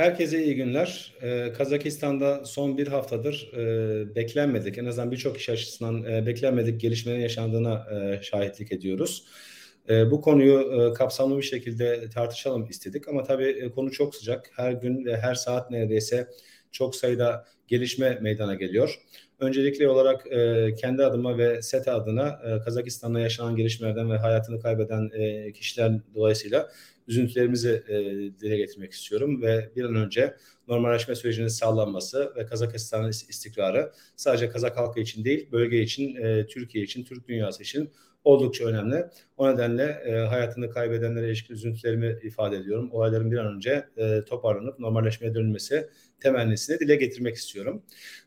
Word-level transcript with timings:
Herkese 0.00 0.44
iyi 0.44 0.56
günler. 0.56 1.14
Ee, 1.22 1.52
Kazakistan'da 1.52 2.44
son 2.44 2.78
bir 2.78 2.86
haftadır 2.86 3.52
e, 3.56 4.14
beklenmedik, 4.14 4.78
en 4.78 4.84
azından 4.84 5.10
birçok 5.10 5.36
iş 5.36 5.48
açısından 5.48 6.04
e, 6.04 6.26
beklenmedik 6.26 6.80
gelişmelerin 6.80 7.20
yaşandığına 7.20 7.86
e, 7.92 8.22
şahitlik 8.22 8.72
ediyoruz. 8.72 9.24
E, 9.88 10.10
bu 10.10 10.20
konuyu 10.20 10.60
e, 10.60 10.92
kapsamlı 10.92 11.38
bir 11.38 11.42
şekilde 11.42 12.10
tartışalım 12.10 12.66
istedik 12.70 13.08
ama 13.08 13.24
tabii 13.24 13.48
e, 13.48 13.70
konu 13.70 13.90
çok 13.90 14.14
sıcak. 14.14 14.50
Her 14.56 14.72
gün 14.72 15.04
ve 15.04 15.16
her 15.16 15.34
saat 15.34 15.70
neredeyse 15.70 16.28
çok 16.72 16.96
sayıda 16.96 17.44
gelişme 17.68 18.18
meydana 18.20 18.54
geliyor. 18.54 19.00
Öncelikli 19.40 19.88
olarak 19.88 20.32
e, 20.32 20.74
kendi 20.74 21.04
adıma 21.04 21.38
ve 21.38 21.62
SETA 21.62 21.94
adına 21.94 22.40
e, 22.44 22.64
Kazakistan'da 22.64 23.20
yaşanan 23.20 23.56
gelişmelerden 23.56 24.10
ve 24.10 24.16
hayatını 24.16 24.60
kaybeden 24.60 25.10
e, 25.14 25.52
kişiler 25.52 25.92
dolayısıyla 26.14 26.70
üzüntülerimizi 27.10 27.82
e, 27.88 27.94
dile 28.40 28.56
getirmek 28.56 28.92
istiyorum 28.92 29.42
ve 29.42 29.70
bir 29.76 29.84
an 29.84 29.94
önce 29.94 30.36
normalleşme 30.68 31.14
sürecinin 31.14 31.48
sağlanması 31.48 32.32
ve 32.36 32.46
Kazakistan'ın 32.46 33.08
istikrarı 33.08 33.92
sadece 34.16 34.50
Kazak 34.50 34.76
halkı 34.76 35.00
için 35.00 35.24
değil, 35.24 35.48
bölge 35.52 35.82
için, 35.82 36.16
e, 36.16 36.46
Türkiye 36.46 36.84
için, 36.84 37.04
Türk 37.04 37.28
dünyası 37.28 37.62
için 37.62 37.90
oldukça 38.24 38.64
önemli. 38.64 39.04
O 39.36 39.54
nedenle 39.54 40.02
e, 40.06 40.12
hayatını 40.12 40.70
kaybedenlere 40.70 41.26
ilişkin 41.26 41.54
üzüntülerimi 41.54 42.18
ifade 42.22 42.56
ediyorum. 42.56 42.88
Olayların 42.92 43.30
bir 43.30 43.38
an 43.38 43.54
önce 43.54 43.84
e, 43.96 44.24
toparlanıp 44.24 44.78
normalleşmeye 44.78 45.34
dönülmesi 45.34 45.88
temennisini 46.20 46.78
dile 46.78 46.96
getirmek 46.96 47.36
istiyorum. 47.36 47.82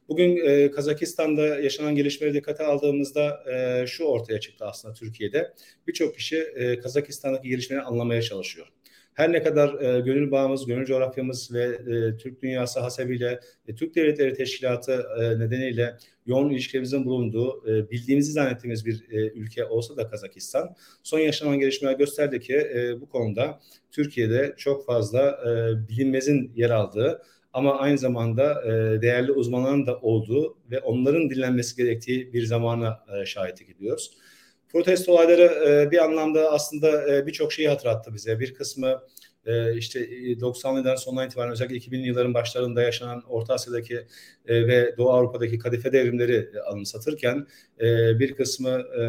Bugün 0.10 0.38
e, 0.46 0.72
Kazakistan'da 0.72 1.42
yaşanan 1.42 1.96
gelişmeleri 1.96 2.34
dikkate 2.34 2.64
aldığımızda 2.64 3.44
e, 3.52 3.88
şu 3.88 4.04
ortaya 4.04 4.40
çıktı 4.40 4.66
aslında 4.66 4.94
Türkiye'de. 4.94 5.54
Birçok 5.88 6.16
kişi 6.16 6.38
e, 6.38 6.80
Kazakistan'daki 6.80 7.50
gelişmeleri 7.50 7.84
anlamaya 7.84 8.22
çalışıyor. 8.22 8.68
Her 9.14 9.32
ne 9.32 9.44
kadar 9.44 9.82
e, 9.82 10.00
gönül 10.00 10.32
bağımız, 10.32 10.66
gönül 10.66 10.86
coğrafyamız 10.86 11.54
ve 11.54 11.64
e, 11.64 12.18
Türk 12.18 12.42
dünyası 12.42 12.80
hasebiyle 12.80 13.40
e, 13.68 13.76
Türk 13.76 13.96
Devletleri 13.96 14.34
Teşkilatı 14.34 15.06
e, 15.20 15.40
nedeniyle 15.40 15.98
yoğun 16.26 16.50
ilişkilerimizin 16.50 17.06
bulunduğu, 17.06 17.70
e, 17.70 17.92
bildiğimizi 17.92 18.32
zannettiğimiz 18.32 18.86
bir 18.86 19.06
e, 19.12 19.18
ülke 19.30 19.66
olsa 19.66 19.98
da 19.98 20.08
Kazakistan, 20.08 20.76
son 21.04 21.20
yaşanan 21.20 21.60
gelişmeler 21.60 21.94
gösterdi 21.94 22.40
ki 22.40 22.56
e, 22.56 23.02
bu 23.02 23.10
konuda 23.10 23.60
Türkiye'de 23.92 24.54
çok 24.58 24.86
fazla 24.86 25.40
e, 25.46 25.90
bilinmezin 25.90 26.52
yer 26.56 26.70
aldığı 26.70 27.22
ama 27.54 27.80
aynı 27.80 27.98
zamanda 27.98 28.64
e, 28.66 29.02
değerli 29.02 29.32
uzmanların 29.32 29.86
da 29.86 30.00
olduğu 30.00 30.58
ve 30.72 30.80
onların 30.80 31.30
dinlenmesi 31.30 31.76
gerektiği 31.76 32.34
bir 32.34 32.46
zamana 32.46 33.00
e, 33.22 33.26
şahitlik 33.26 33.70
ediyoruz. 33.70 34.12
Protesto 34.70 35.12
olayları 35.12 35.42
e, 35.42 35.92
bir 35.92 36.04
anlamda 36.04 36.52
aslında 36.52 37.16
e, 37.16 37.28
birçok 37.28 37.54
şeyi 37.54 37.70
hatırlattı 37.70 38.14
bize. 38.14 38.40
Bir 38.40 38.54
kısmı 38.54 39.02
e, 39.46 39.78
işte 39.78 40.00
90'lıdan 40.34 40.96
sonuna 40.96 41.26
itibaren 41.26 41.52
özellikle 41.52 41.76
2000'li 41.76 42.08
yılların 42.08 42.34
başlarında 42.34 42.82
yaşanan 42.82 43.24
Orta 43.28 43.54
Asya'daki 43.54 43.96
e, 44.46 44.68
ve 44.68 44.98
Doğu 44.98 45.10
Avrupa'daki 45.10 45.60
kadife 45.60 45.92
devrimleri 45.92 46.50
e, 46.54 46.60
anımsatırken 46.60 47.48
e, 47.80 48.20
bir 48.20 48.36
kısmı 48.36 48.70
e, 48.70 49.04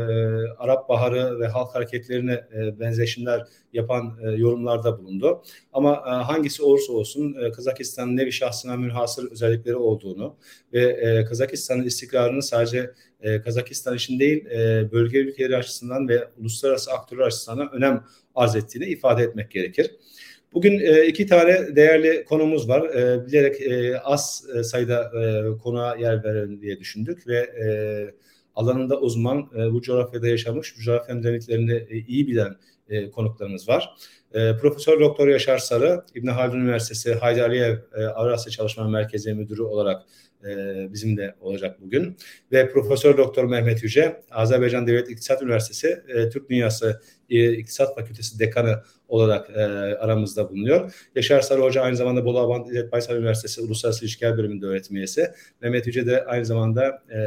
Arap 0.59 0.89
Baharı 0.89 1.41
ve 1.41 1.47
halk 1.47 1.75
hareketlerine 1.75 2.33
e, 2.33 2.81
benzeşimler 2.81 3.47
yapan 3.73 4.19
yorumlarda 4.37 4.99
bulundu. 4.99 5.43
Ama 5.73 6.03
hangisi 6.29 6.63
olursa 6.63 6.93
olsun 6.93 7.37
Kazakistan'ın 7.57 8.17
nevi 8.17 8.33
şahsına 8.33 8.77
münhasır 8.77 9.33
özellikleri 9.33 9.77
olduğunu 9.77 10.37
ve 10.73 11.25
Kazakistan'ın 11.29 11.85
istikrarını 11.85 12.43
sadece 12.43 12.91
Kazakistan 13.45 13.97
için 13.97 14.19
değil 14.19 14.47
e, 14.47 14.93
bölge 14.93 15.19
ülkeleri 15.19 15.57
açısından 15.57 16.09
ve 16.09 16.29
uluslararası 16.39 16.93
aktörler 16.93 17.27
açısından 17.27 17.73
önem 17.73 18.05
arz 18.35 18.57
ettiğini 18.57 18.85
ifade 18.85 19.23
etmek 19.23 19.51
gerekir. 19.51 19.91
Bugün 20.55 20.81
e, 20.81 21.07
iki 21.07 21.27
tane 21.27 21.77
değerli 21.77 22.25
konumuz 22.25 22.69
var. 22.69 22.83
E, 22.83 23.27
bilerek 23.27 23.61
e, 23.61 23.99
az 23.99 24.47
sayıda 24.63 25.03
e, 25.03 25.59
konuğa 25.59 25.97
yer 25.97 26.25
verelim 26.25 26.61
diye 26.61 26.81
düşündük 26.81 27.29
ve 27.29 27.51
alanında 28.55 29.01
uzman, 29.01 29.51
bu 29.73 29.83
coğrafyada 29.83 30.29
yaşamış, 30.29 30.79
bu 30.79 30.81
coğrafyanın 30.81 31.23
dinamiklerini 31.23 31.73
e, 31.73 31.99
iyi 31.99 32.27
bilen 32.27 32.57
e, 32.89 33.11
konuklarımız 33.11 33.69
var. 33.69 33.91
E, 34.35 34.57
Profesör 34.57 35.01
Doktor 35.01 35.29
Yaşar 35.29 35.59
Sarı, 35.59 36.05
İbn 36.15 36.27
Haldun 36.27 36.61
Üniversitesi 36.61 37.15
Haydariyev 37.15 37.77
e, 37.97 38.05
Avrasya 38.05 38.53
Çalışma 38.53 38.89
Merkezi 38.89 39.35
Müdürü 39.35 39.63
olarak 39.63 40.03
e, 40.45 40.93
bizimle 40.93 41.35
olacak 41.41 41.81
bugün. 41.81 42.17
Ve 42.53 42.69
Profesör 42.69 43.17
Doktor 43.17 43.45
Mehmet 43.45 43.83
Yüce, 43.83 44.23
Azerbaycan 44.31 44.87
Devlet 44.87 45.11
İktisat 45.11 45.43
Üniversitesi 45.43 46.03
e, 46.09 46.29
Türk 46.29 46.51
Dünyası 46.51 47.01
e, 47.31 47.53
İktisat 47.53 47.95
Fakültesi 47.95 48.39
Dekanı 48.39 48.83
olarak 49.09 49.51
e, 49.51 49.63
aramızda 49.97 50.51
bulunuyor. 50.51 50.95
Yaşar 51.15 51.41
Sarı 51.41 51.63
Hoca 51.63 51.83
aynı 51.83 51.97
zamanda 51.97 52.25
Bolu 52.25 52.39
Abant 52.39 52.69
İzzet 52.69 52.93
Baysal 52.93 53.17
Üniversitesi 53.17 53.61
Uluslararası 53.61 54.05
İlişkiler 54.05 54.39
Bölümünde 54.39 54.67
öğretim 54.67 54.97
üyesi. 54.97 55.31
Mehmet 55.61 55.87
Yüce 55.87 56.07
de 56.07 56.25
aynı 56.25 56.45
zamanda 56.45 57.03
e, 57.11 57.19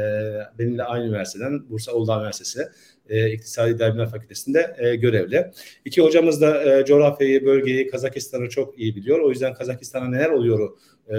benimle 0.58 0.82
aynı 0.82 1.04
üniversiteden 1.04 1.70
Bursa 1.70 1.92
Uludağ 1.92 2.16
Üniversitesi 2.18 2.68
e, 3.08 3.30
İktisadi 3.30 3.70
İdari 3.70 4.08
Fakültesi'nde 4.08 4.76
e, 4.78 4.96
görevli. 4.96 5.50
İki 5.84 6.02
hocamız 6.02 6.40
da 6.40 6.78
e, 6.80 6.84
coğrafyayı, 6.84 7.44
bölgeyi, 7.44 7.88
Kazakistan'ı 7.88 8.48
çok 8.48 8.78
iyi 8.78 8.96
biliyor. 8.96 9.18
O 9.18 9.30
yüzden 9.30 9.54
Kazakistan'a 9.54 10.08
neler 10.08 10.30
oluyor 10.30 10.70
e, 11.08 11.14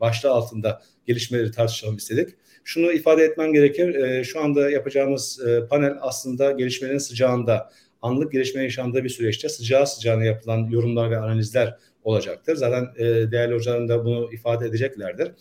başlığı 0.00 0.30
altında 0.30 0.82
gelişmeleri 1.06 1.50
tartışalım 1.50 1.96
istedik. 1.96 2.28
Şunu 2.64 2.92
ifade 2.92 3.24
etmem 3.24 3.52
gerekir. 3.52 3.94
E, 3.94 4.24
şu 4.24 4.40
anda 4.40 4.70
yapacağımız 4.70 5.40
e, 5.46 5.66
panel 5.66 5.94
aslında 6.00 6.50
gelişmelerin 6.50 6.98
sıcağında 6.98 7.70
anlık 8.02 8.32
gelişme 8.32 8.62
yaşandığı 8.62 9.04
bir 9.04 9.08
süreçte 9.08 9.48
sıcağı 9.48 9.86
sıcağına 9.86 10.24
yapılan 10.24 10.68
yorumlar 10.70 11.10
ve 11.10 11.18
analizler 11.18 11.78
olacaktır. 12.04 12.56
Zaten 12.56 12.88
e, 12.96 13.04
değerli 13.04 13.54
hocalarım 13.54 13.88
da 13.88 14.04
bunu 14.04 14.32
ifade 14.32 14.66
edeceklerdir. 14.66 15.32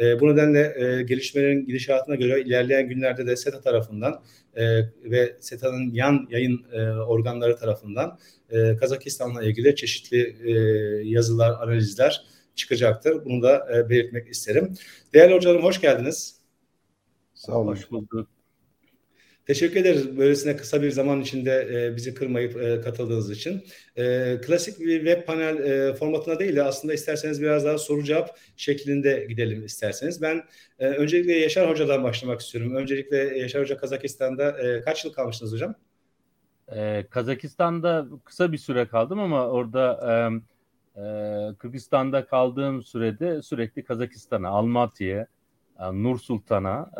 E, 0.00 0.20
bu 0.20 0.32
nedenle 0.32 0.74
e, 0.76 1.02
gelişmelerin 1.02 1.66
gidişatına 1.66 2.14
göre 2.14 2.40
ilerleyen 2.40 2.88
günlerde 2.88 3.26
de 3.26 3.36
SETA 3.36 3.60
tarafından 3.60 4.22
e, 4.54 4.78
ve 5.04 5.36
SETA'nın 5.40 5.90
yan 5.92 6.28
yayın 6.30 6.64
e, 6.72 6.90
organları 6.90 7.56
tarafından 7.56 8.18
e, 8.50 8.76
Kazakistan'la 8.76 9.42
ilgili 9.42 9.76
çeşitli 9.76 10.36
e, 10.44 10.52
yazılar, 11.08 11.50
analizler 11.50 12.24
çıkacaktır. 12.54 13.24
Bunu 13.24 13.42
da 13.42 13.76
e, 13.76 13.90
belirtmek 13.90 14.28
isterim. 14.28 14.74
Değerli 15.14 15.34
hocalarım 15.34 15.62
hoş 15.62 15.80
geldiniz. 15.80 16.36
Sağ 17.34 17.52
olun. 17.52 17.72
Hoş 17.72 17.90
bulduk. 17.90 18.41
Teşekkür 19.52 19.80
ederiz 19.80 20.18
böylesine 20.18 20.56
kısa 20.56 20.82
bir 20.82 20.90
zaman 20.90 21.20
içinde 21.20 21.68
e, 21.72 21.96
bizi 21.96 22.14
kırmayıp 22.14 22.56
e, 22.56 22.80
katıldığınız 22.80 23.30
için. 23.30 23.64
E, 23.96 24.36
klasik 24.46 24.80
bir 24.80 25.04
web 25.04 25.26
panel 25.26 25.56
e, 25.58 25.94
formatına 25.94 26.38
değil 26.38 26.56
de 26.56 26.62
aslında 26.62 26.94
isterseniz 26.94 27.42
biraz 27.42 27.64
daha 27.64 27.78
soru 27.78 28.04
cevap 28.04 28.38
şeklinde 28.56 29.26
gidelim 29.28 29.64
isterseniz. 29.64 30.22
Ben 30.22 30.42
e, 30.78 30.86
öncelikle 30.86 31.32
Yaşar 31.32 31.70
Hoca'dan 31.70 32.04
başlamak 32.04 32.40
istiyorum. 32.40 32.74
Öncelikle 32.74 33.16
Yaşar 33.16 33.62
Hoca 33.62 33.76
Kazakistan'da 33.76 34.58
e, 34.58 34.80
kaç 34.80 35.04
yıl 35.04 35.12
kalmıştınız 35.12 35.52
hocam? 35.52 35.74
E, 36.76 37.06
Kazakistan'da 37.10 38.06
kısa 38.24 38.52
bir 38.52 38.58
süre 38.58 38.86
kaldım 38.88 39.18
ama 39.20 39.48
orada 39.48 40.00
e, 40.96 41.00
e, 41.00 41.04
Kırgızistan'da 41.58 42.26
kaldığım 42.26 42.82
sürede 42.82 43.42
sürekli 43.42 43.84
Kazakistan'a, 43.84 44.48
Almaty'ye, 44.48 45.26
Nur 45.90 46.18
Sultan'a, 46.18 46.90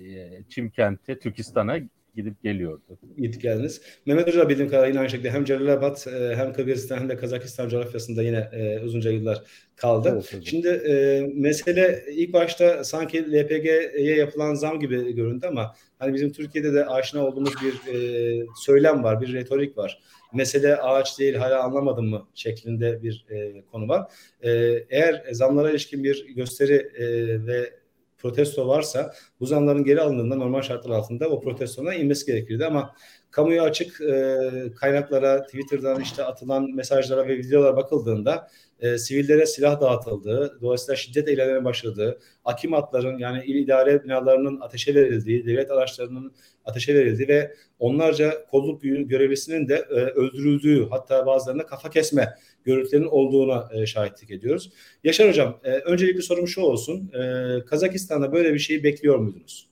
e, 0.00 0.42
Çimkent'e, 0.48 1.18
Türkistan'a 1.18 1.78
gidip 2.16 2.42
geliyordu. 2.42 2.82
Gidip 3.16 3.42
geldiniz. 3.42 3.80
Mehmet 4.06 4.26
Hoca 4.26 4.48
bildiğim 4.48 4.70
kadarıyla 4.70 5.00
aynı 5.00 5.10
şekilde 5.10 5.30
hem 5.30 5.44
Celalabad 5.44 6.06
e, 6.06 6.36
hem 6.36 6.52
Kırgızistan 6.52 6.98
hem 6.98 7.08
de 7.08 7.16
Kazakistan 7.16 7.68
coğrafyasında 7.68 8.22
yine 8.22 8.48
e, 8.52 8.80
uzunca 8.80 9.10
yıllar 9.10 9.42
kaldı. 9.76 10.10
Evet, 10.12 10.44
Şimdi 10.44 10.68
e, 10.68 11.22
mesele 11.34 12.04
ilk 12.10 12.32
başta 12.32 12.84
sanki 12.84 13.32
LPG'ye 13.32 14.16
yapılan 14.16 14.54
zam 14.54 14.80
gibi 14.80 15.14
göründü 15.14 15.46
ama 15.46 15.74
hani 15.98 16.14
bizim 16.14 16.32
Türkiye'de 16.32 16.74
de 16.74 16.86
aşina 16.86 17.26
olduğumuz 17.26 17.54
bir 17.62 17.94
e, 17.94 18.46
söylem 18.64 19.04
var, 19.04 19.20
bir 19.20 19.32
retorik 19.32 19.78
var. 19.78 20.00
Mesele 20.32 20.76
ağaç 20.76 21.18
değil 21.18 21.34
hala 21.34 21.62
anlamadım 21.62 22.06
mı 22.06 22.28
şeklinde 22.34 23.02
bir 23.02 23.26
e, 23.30 23.62
konu 23.72 23.88
var. 23.88 24.12
E, 24.42 24.50
eğer 24.90 25.24
zamlara 25.32 25.70
ilişkin 25.70 26.04
bir 26.04 26.26
gösteri 26.36 26.74
e, 26.74 27.06
ve 27.46 27.79
protesto 28.22 28.68
varsa 28.68 29.12
bu 29.40 29.46
zamların 29.46 29.84
geri 29.84 30.00
alındığında 30.00 30.34
normal 30.34 30.62
şartlar 30.62 30.90
altında 30.90 31.28
o 31.28 31.40
protestona 31.40 31.94
inmesi 31.94 32.26
gerekirdi. 32.26 32.66
Ama 32.66 32.94
kamuya 33.30 33.62
açık 33.62 34.00
e, 34.00 34.38
kaynaklara, 34.76 35.42
Twitter'dan 35.42 36.00
işte 36.00 36.24
atılan 36.24 36.74
mesajlara 36.74 37.28
ve 37.28 37.38
videolara 37.38 37.76
bakıldığında 37.76 38.48
e, 38.80 38.98
sivillere 38.98 39.46
silah 39.46 39.80
dağıtıldığı, 39.80 40.58
dolayısıyla 40.60 40.96
şiddet 40.96 41.28
eylemlerine 41.28 41.64
başladığı, 41.64 42.18
akimatların 42.44 43.18
yani 43.18 43.44
il 43.44 43.54
idare 43.54 44.04
binalarının 44.04 44.60
ateşe 44.60 44.94
verildiği, 44.94 45.46
devlet 45.46 45.70
araçlarının 45.70 46.32
ateşe 46.64 46.94
verildiği 46.94 47.28
ve 47.28 47.54
onlarca 47.78 48.46
kolluk 48.46 48.82
görevlisinin 48.82 49.68
de 49.68 49.74
e, 49.74 49.94
öldürüldüğü 49.94 50.88
hatta 50.90 51.26
bazılarında 51.26 51.66
kafa 51.66 51.90
kesme 51.90 52.34
görüntülerinin 52.64 53.08
olduğuna 53.08 53.68
e, 53.72 53.86
şahitlik 53.86 54.30
ediyoruz. 54.30 54.72
Yaşar 55.04 55.28
Hocam, 55.28 55.60
e, 55.64 55.72
öncelikli 55.72 56.22
sorum 56.22 56.48
şu 56.48 56.60
olsun. 56.60 57.12
E, 57.12 57.64
Kazakistan'da 57.64 58.32
böyle 58.32 58.54
bir 58.54 58.58
şeyi 58.58 58.84
bekliyor 58.84 59.18
muydunuz? 59.18 59.70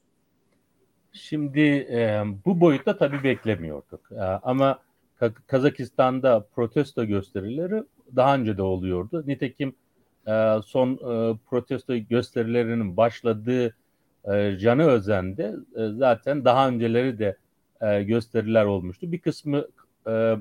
Şimdi 1.12 1.60
e, 1.90 2.22
bu 2.44 2.60
boyutta 2.60 2.96
tabii 2.96 3.24
beklemiyorduk. 3.24 4.12
E, 4.12 4.20
ama 4.20 4.78
Kazakistan'da 5.46 6.46
protesto 6.54 7.04
gösterileri 7.04 7.82
daha 8.16 8.34
önce 8.34 8.56
de 8.56 8.62
oluyordu. 8.62 9.24
Nitekim 9.26 9.74
e, 10.26 10.56
son 10.66 10.92
e, 10.92 11.36
protesto 11.50 11.96
gösterilerinin 11.96 12.96
başladığı 12.96 13.76
e, 14.24 14.58
Canı 14.58 14.86
Özen'de 14.86 15.54
e, 15.76 15.88
zaten 15.88 16.44
daha 16.44 16.68
önceleri 16.68 17.18
de 17.18 17.36
e, 17.80 18.02
gösteriler 18.02 18.64
olmuştu. 18.64 19.12
Bir 19.12 19.18
kısmı 19.18 19.66
e, 20.06 20.36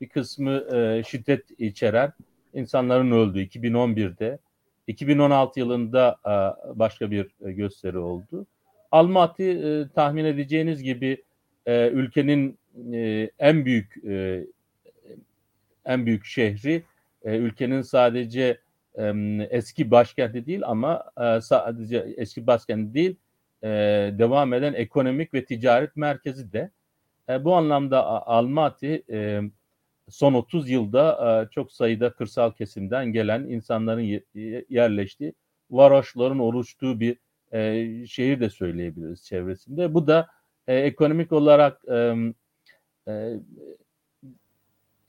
bir 0.00 0.08
kısmı 0.08 0.64
e, 0.74 1.02
şiddet 1.06 1.60
içeren 1.60 2.12
insanların 2.54 3.10
öldüğü 3.10 3.44
2011'de 3.44 4.38
2016 4.86 5.60
yılında 5.60 6.16
e, 6.26 6.34
başka 6.78 7.10
bir 7.10 7.26
e, 7.46 7.52
gösteri 7.52 7.98
oldu. 7.98 8.46
Almaty 8.90 9.50
e, 9.50 9.88
tahmin 9.94 10.24
edeceğiniz 10.24 10.82
gibi 10.82 11.22
e, 11.66 11.88
ülkenin 11.88 12.58
e, 12.92 13.30
en 13.38 13.64
büyük 13.64 14.04
e, 14.04 14.46
en 15.84 16.06
büyük 16.06 16.24
şehri 16.24 16.82
e, 17.24 17.36
ülkenin 17.36 17.82
sadece 17.82 18.60
e, 18.98 19.12
eski 19.50 19.90
başkenti 19.90 20.46
değil 20.46 20.60
ama 20.64 21.04
sadece 21.40 22.14
eski 22.16 22.46
başkenti 22.46 22.94
değil 22.94 23.16
devam 24.18 24.54
eden 24.54 24.72
ekonomik 24.72 25.34
ve 25.34 25.44
ticaret 25.44 25.96
merkezi 25.96 26.52
de. 26.52 26.70
E, 27.28 27.44
bu 27.44 27.54
anlamda 27.54 28.26
Almaty 28.26 28.96
son 30.08 30.34
30 30.34 30.70
yılda 30.70 31.48
çok 31.50 31.72
sayıda 31.72 32.12
kırsal 32.12 32.50
kesimden 32.50 33.12
gelen 33.12 33.42
insanların 33.42 34.22
yerleştiği, 34.68 35.34
varoşların 35.70 36.38
oluştuğu 36.38 37.00
bir 37.00 37.16
şehir 38.06 38.40
de 38.40 38.50
söyleyebiliriz 38.50 39.24
çevresinde. 39.24 39.94
Bu 39.94 40.06
da 40.06 40.28
ekonomik 40.66 41.32
olarak 41.32 41.82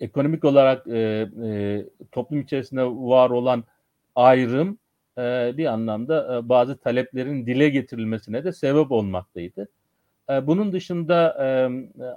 ekonomik 0.04 0.44
olarak 0.46 0.88
e, 0.88 1.30
e, 1.46 1.86
toplum 2.12 2.42
içerisinde 2.42 2.84
var 2.84 3.30
olan 3.30 3.64
ayrım 4.16 4.78
e, 5.18 5.54
bir 5.58 5.66
anlamda 5.66 6.38
e, 6.38 6.50
bazı 6.50 6.78
taleplerin 6.78 7.46
dile 7.46 7.70
getirilmesine 7.70 8.44
de 8.44 8.52
sebep 8.52 8.92
olmaktaydı. 8.92 9.68
E, 10.30 10.48
bunun 10.48 10.74
dışında 10.74 11.38
e, 11.46 11.48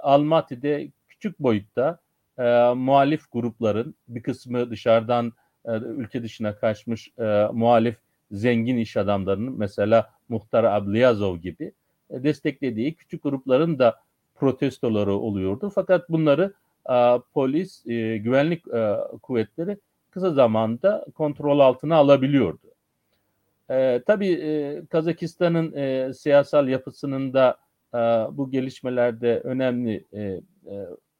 Almaty'de 0.01 0.87
küçük 1.07 1.39
boyutta 1.39 1.99
e, 2.37 2.43
muhalif 2.73 3.31
grupların 3.31 3.95
bir 4.07 4.21
kısmı 4.21 4.71
dışarıdan 4.71 5.33
e, 5.65 5.71
ülke 5.77 6.23
dışına 6.23 6.55
kaçmış 6.55 7.11
e, 7.19 7.47
muhalif 7.53 7.95
zengin 8.31 8.77
iş 8.77 8.97
adamlarının 8.97 9.59
mesela 9.59 10.09
Muhtar 10.29 10.63
Abliyazov 10.63 11.37
gibi 11.37 11.71
e, 12.09 12.23
desteklediği 12.23 12.95
küçük 12.95 13.23
grupların 13.23 13.79
da 13.79 13.95
protestoları 14.35 15.13
oluyordu. 15.13 15.71
Fakat 15.75 16.09
bunları 16.09 16.53
e, 16.89 17.19
polis, 17.33 17.87
e, 17.87 18.17
güvenlik 18.17 18.67
e, 18.67 18.97
kuvvetleri 19.21 19.77
kısa 20.11 20.33
zamanda 20.33 21.05
kontrol 21.15 21.59
altına 21.59 21.95
alabiliyordu. 21.95 22.67
E, 23.69 24.01
tabii 24.07 24.31
e, 24.31 24.81
Kazakistan'ın 24.85 25.73
e, 25.73 26.13
siyasal 26.13 26.67
yapısının 26.67 27.33
da 27.33 27.57
e, 27.93 27.97
bu 28.37 28.51
gelişmelerde 28.51 29.39
önemli 29.39 30.05
e, 30.13 30.21
e, 30.21 30.41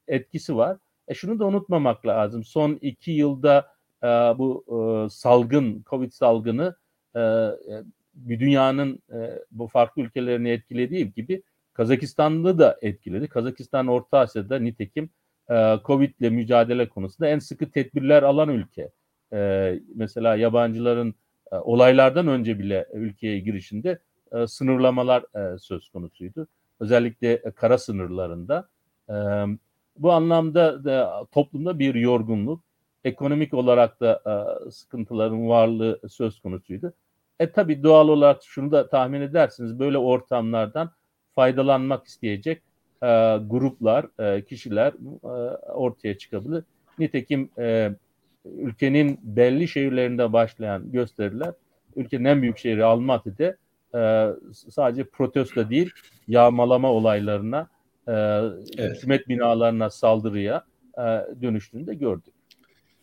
etkisi 0.08 0.58
var. 0.58 0.78
E, 1.08 1.14
şunu 1.14 1.40
da 1.40 1.46
unutmamak 1.46 2.06
lazım. 2.06 2.44
Son 2.44 2.80
iki 2.82 3.12
yılda 3.12 3.68
e, 4.04 4.08
bu 4.08 4.66
e, 4.68 5.10
salgın, 5.10 5.84
Covid 5.90 6.12
salgını 6.12 6.76
e, 7.16 7.20
e 7.20 7.84
bir 8.14 8.40
dünyanın 8.40 9.00
e, 9.14 9.44
bu 9.52 9.68
farklı 9.68 10.02
ülkelerini 10.02 10.50
etkilediği 10.50 11.14
gibi 11.14 11.44
Kazakistan'ı 11.74 12.60
da 12.60 12.78
etkiledi. 12.82 13.28
Kazakistan 13.28 13.88
Orta 13.88 14.20
Asya'da 14.20 14.60
nitekim 14.60 15.10
e, 15.50 15.80
Covid 15.86 16.14
ile 16.20 16.30
mücadele 16.30 16.90
konusunda 16.90 17.30
en 17.30 17.40
sıkı 17.40 17.72
tedbirler 17.72 18.24
alan 18.24 18.50
ülke. 18.50 18.90
E, 19.34 19.80
mesela 19.96 20.36
yabancıların 20.36 21.16
e, 21.52 21.56
olaylardan 21.56 22.28
önce 22.28 22.60
bile 22.60 22.88
ülkeye 22.94 23.40
girişinde 23.40 24.00
e, 24.32 24.48
sınırlamalar 24.48 25.24
söz 25.60 25.90
konusuydu. 25.90 26.48
Özellikle 26.80 27.42
kara 27.56 27.78
sınırlarında. 27.78 28.70
Bu 29.98 30.12
anlamda 30.12 30.86
da 30.86 31.26
toplumda 31.32 31.80
bir 31.80 31.96
yorgunluk, 31.96 32.64
ekonomik 33.04 33.54
olarak 33.54 34.02
da 34.02 34.22
sıkıntıların 34.72 35.50
varlığı 35.50 36.00
söz 36.10 36.40
konusuydu. 36.40 36.94
E 37.40 37.52
tabi 37.52 37.84
doğal 37.84 38.08
olarak 38.08 38.44
şunu 38.44 38.72
da 38.72 38.90
tahmin 38.90 39.22
edersiniz 39.22 39.80
böyle 39.80 39.98
ortamlardan 39.98 40.92
faydalanmak 41.36 42.06
isteyecek 42.06 42.62
e, 43.04 43.38
gruplar, 43.48 44.06
e, 44.20 44.42
kişiler 44.42 44.94
e, 45.24 45.28
ortaya 45.72 46.18
çıkabilir. 46.18 46.64
Nitekim 47.00 47.50
e, 47.58 47.92
ülkenin 48.46 49.20
belli 49.24 49.68
şehirlerinde 49.68 50.34
başlayan 50.34 50.92
gösteriler 50.92 51.54
ülkenin 51.98 52.26
en 52.26 52.42
büyük 52.42 52.58
şehri 52.58 52.84
Almaty'de 52.84 53.58
e, 53.96 54.28
sadece 54.52 55.04
protesto 55.04 55.70
değil 55.70 55.92
yağmalama 56.28 56.92
olaylarına 56.92 57.68
e, 58.08 58.12
evet. 58.12 58.98
hükümet 58.98 59.28
binalarına 59.28 59.90
saldırıya 59.90 60.64
e, 60.98 61.02
dönüştüğünü 61.42 61.88
de 61.88 61.94
gördük. 61.94 62.34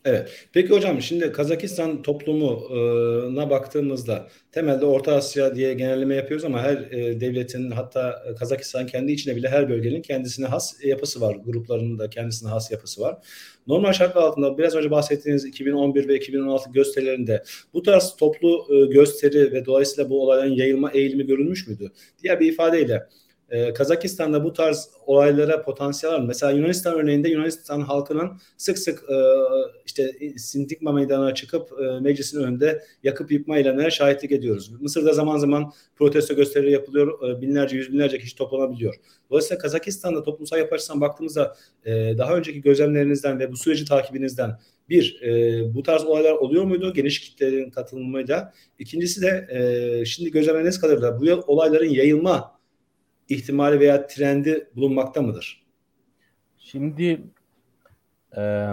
Evet. 0.04 0.48
Peki 0.52 0.68
hocam 0.68 1.02
şimdi 1.02 1.32
Kazakistan 1.32 2.02
toplumuna 2.02 3.50
baktığımızda 3.50 4.28
temelde 4.52 4.84
Orta 4.84 5.14
Asya 5.14 5.54
diye 5.54 5.74
genelleme 5.74 6.14
yapıyoruz 6.14 6.44
ama 6.44 6.62
her 6.62 6.76
e, 6.76 7.20
devletin 7.20 7.70
hatta 7.70 8.24
Kazakistan 8.38 8.86
kendi 8.86 9.12
içinde 9.12 9.36
bile 9.36 9.48
her 9.48 9.68
bölgenin 9.68 10.02
kendisine 10.02 10.46
has 10.46 10.84
yapısı 10.84 11.20
var. 11.20 11.36
Gruplarının 11.44 11.98
da 11.98 12.10
kendisine 12.10 12.48
has 12.50 12.70
yapısı 12.70 13.00
var. 13.00 13.16
Normal 13.66 13.92
şartlar 13.92 14.22
altında 14.22 14.58
biraz 14.58 14.74
önce 14.74 14.90
bahsettiğiniz 14.90 15.44
2011 15.44 16.08
ve 16.08 16.16
2016 16.16 16.72
gösterilerinde 16.72 17.44
bu 17.74 17.82
tarz 17.82 18.16
toplu 18.16 18.66
e, 18.70 18.92
gösteri 18.92 19.52
ve 19.52 19.64
dolayısıyla 19.64 20.10
bu 20.10 20.22
olayların 20.22 20.54
yayılma 20.54 20.90
eğilimi 20.90 21.26
görülmüş 21.26 21.68
müydü? 21.68 21.92
Diğer 22.22 22.40
bir 22.40 22.52
ifadeyle 22.52 23.06
ee, 23.54 23.72
Kazakistan'da 23.72 24.44
bu 24.44 24.52
tarz 24.52 24.90
olaylara 25.06 25.62
potansiyel 25.62 26.14
var. 26.14 26.20
Mesela 26.20 26.52
Yunanistan 26.52 26.94
örneğinde 26.94 27.28
Yunanistan 27.28 27.80
halkının 27.80 28.30
sık 28.56 28.78
sık 28.78 29.02
e, 29.10 29.16
işte 29.86 30.12
Sintikma 30.36 30.92
meydanına 30.92 31.34
çıkıp 31.34 31.72
e, 31.80 32.00
meclisin 32.00 32.42
önünde 32.42 32.82
yakıp 33.02 33.32
yıkma 33.32 33.56
eylemlerine 33.56 33.90
şahitlik 33.90 34.32
ediyoruz. 34.32 34.72
Mısır'da 34.80 35.12
zaman 35.12 35.38
zaman 35.38 35.72
protesto 35.96 36.34
gösterileri 36.34 36.72
yapılıyor. 36.72 37.30
E, 37.30 37.40
binlerce, 37.40 37.76
yüz 37.76 37.92
binlerce 37.92 38.18
kişi 38.18 38.36
toplanabiliyor. 38.36 38.94
Dolayısıyla 39.30 39.58
Kazakistan'da 39.58 40.22
toplumsal 40.22 40.58
yapı 40.58 40.74
açısından 40.74 41.00
baktığımızda 41.00 41.56
daha 41.86 42.36
önceki 42.36 42.62
gözlemlerinizden 42.62 43.38
ve 43.38 43.52
bu 43.52 43.56
süreci 43.56 43.84
takibinizden 43.84 44.58
bir, 44.88 45.20
bu 45.74 45.82
tarz 45.82 46.04
olaylar 46.04 46.32
oluyor 46.32 46.64
muydu 46.64 46.92
geniş 46.94 47.20
kitlelerin 47.20 47.70
katılımıyla? 47.70 48.52
İkincisi 48.78 49.22
de 49.22 50.04
şimdi 50.06 50.30
gözlemleriniz 50.30 50.80
kadarıyla 50.80 51.20
bu 51.20 51.24
olayların 51.46 51.88
yayılma 51.88 52.53
ihtimali 53.28 53.80
veya 53.80 54.06
trendi 54.06 54.68
bulunmakta 54.76 55.22
mıdır? 55.22 55.64
Şimdi 56.58 57.20
e, 58.36 58.72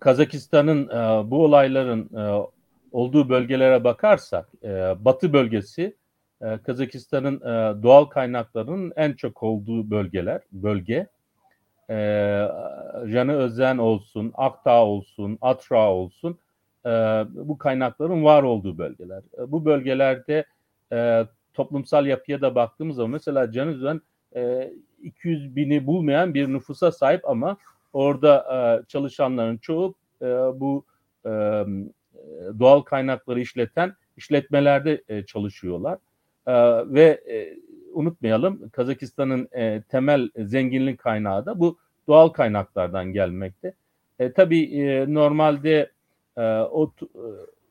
Kazakistan'ın 0.00 0.88
e, 0.88 1.30
bu 1.30 1.44
olayların 1.44 2.16
e, 2.16 2.50
olduğu 2.92 3.28
bölgelere 3.28 3.84
bakarsak 3.84 4.48
e, 4.64 4.68
Batı 5.04 5.32
bölgesi 5.32 5.96
e, 6.42 6.58
Kazakistan'ın 6.58 7.36
e, 7.36 7.82
doğal 7.82 8.04
kaynaklarının 8.04 8.92
en 8.96 9.12
çok 9.12 9.42
olduğu 9.42 9.90
bölgeler 9.90 10.40
bölge. 10.52 11.06
E, 11.90 11.96
Janı 13.06 13.32
Özen 13.32 13.78
olsun, 13.78 14.32
Akdağ 14.34 14.84
olsun, 14.84 15.38
Atra 15.40 15.90
olsun 15.92 16.38
e, 16.86 16.90
bu 17.30 17.58
kaynakların 17.58 18.24
var 18.24 18.42
olduğu 18.42 18.78
bölgeler. 18.78 19.22
E, 19.38 19.52
bu 19.52 19.64
bölgelerde 19.64 20.44
e, 20.92 21.26
toplumsal 21.54 22.06
yapıya 22.06 22.40
da 22.40 22.54
baktığımız 22.54 22.96
zaman 22.96 23.10
mesela 23.10 23.52
Canüz'den 23.52 24.00
e, 24.36 24.72
200 25.02 25.56
bini 25.56 25.86
bulmayan 25.86 26.34
bir 26.34 26.48
nüfusa 26.48 26.92
sahip 26.92 27.28
ama 27.28 27.56
orada 27.92 28.46
e, 28.54 28.86
çalışanların 28.88 29.56
çoğu 29.56 29.94
e, 30.22 30.26
bu 30.54 30.84
e, 31.26 31.30
doğal 32.58 32.80
kaynakları 32.80 33.40
işleten 33.40 33.94
işletmelerde 34.16 35.02
e, 35.08 35.26
çalışıyorlar. 35.26 35.98
E, 36.46 36.52
ve 36.94 37.20
e, 37.30 37.56
unutmayalım 37.92 38.68
Kazakistan'ın 38.68 39.48
e, 39.52 39.82
temel 39.82 40.30
zenginlik 40.36 40.98
kaynağı 40.98 41.46
da 41.46 41.60
bu 41.60 41.78
doğal 42.08 42.28
kaynaklardan 42.28 43.12
gelmekte. 43.12 43.74
E, 44.18 44.32
tabii 44.32 44.62
e, 44.62 45.14
normalde 45.14 45.90
e, 46.36 46.42
o 46.50 46.92
e, 47.02 47.06